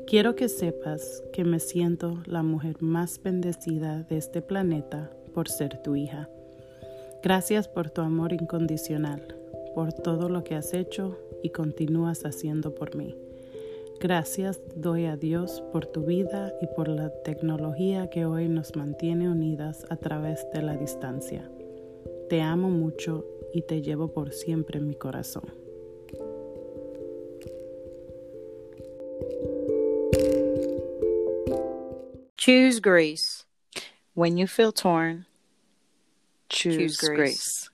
Quiero 0.08 0.36
que 0.36 0.50
sepas 0.50 1.24
que 1.34 1.44
me 1.44 1.60
siento 1.60 2.22
la 2.26 2.44
mujer 2.44 2.82
más 2.82 3.22
bendecida 3.22 4.04
de 4.04 4.18
este 4.18 4.42
planeta 4.42 5.12
por 5.34 5.50
ser 5.50 5.82
tu 5.82 5.96
hija. 5.96 6.30
Gracias 7.24 7.68
por 7.68 7.90
tu 7.90 8.02
amor 8.02 8.34
incondicional, 8.34 9.36
por 9.74 9.94
todo 9.94 10.30
lo 10.30 10.44
que 10.44 10.56
has 10.56 10.74
hecho 10.74 11.18
y 11.46 11.52
continúas 11.52 12.26
haciendo 12.26 12.74
por 12.74 12.96
mí. 12.96 13.16
Gracias 14.00 14.60
doy 14.76 15.06
a 15.06 15.16
Dios 15.16 15.62
por 15.72 15.86
tu 15.86 16.04
vida 16.04 16.52
y 16.60 16.66
por 16.76 16.88
la 16.88 17.12
tecnología 17.22 18.10
que 18.10 18.26
hoy 18.26 18.50
nos 18.50 18.76
mantiene 18.76 19.30
unidas 19.30 19.86
a 19.92 19.96
través 19.96 20.44
de 20.52 20.64
la 20.64 20.76
distancia. 20.76 21.48
Te 22.30 22.42
amo 22.42 22.70
mucho 22.70 23.26
y 23.54 23.62
te 23.62 23.84
llevo 23.84 24.08
por 24.08 24.34
siempre 24.34 24.80
en 24.80 24.88
mi 24.88 24.96
corazón. 24.96 25.44
Choose 32.38 32.80
grace. 32.80 33.46
When 34.16 34.38
you 34.38 34.48
feel 34.48 34.72
torn, 34.72 35.28
choose, 36.50 36.78
Choose 36.78 36.98
grace. 37.02 37.16
grace. 37.16 37.70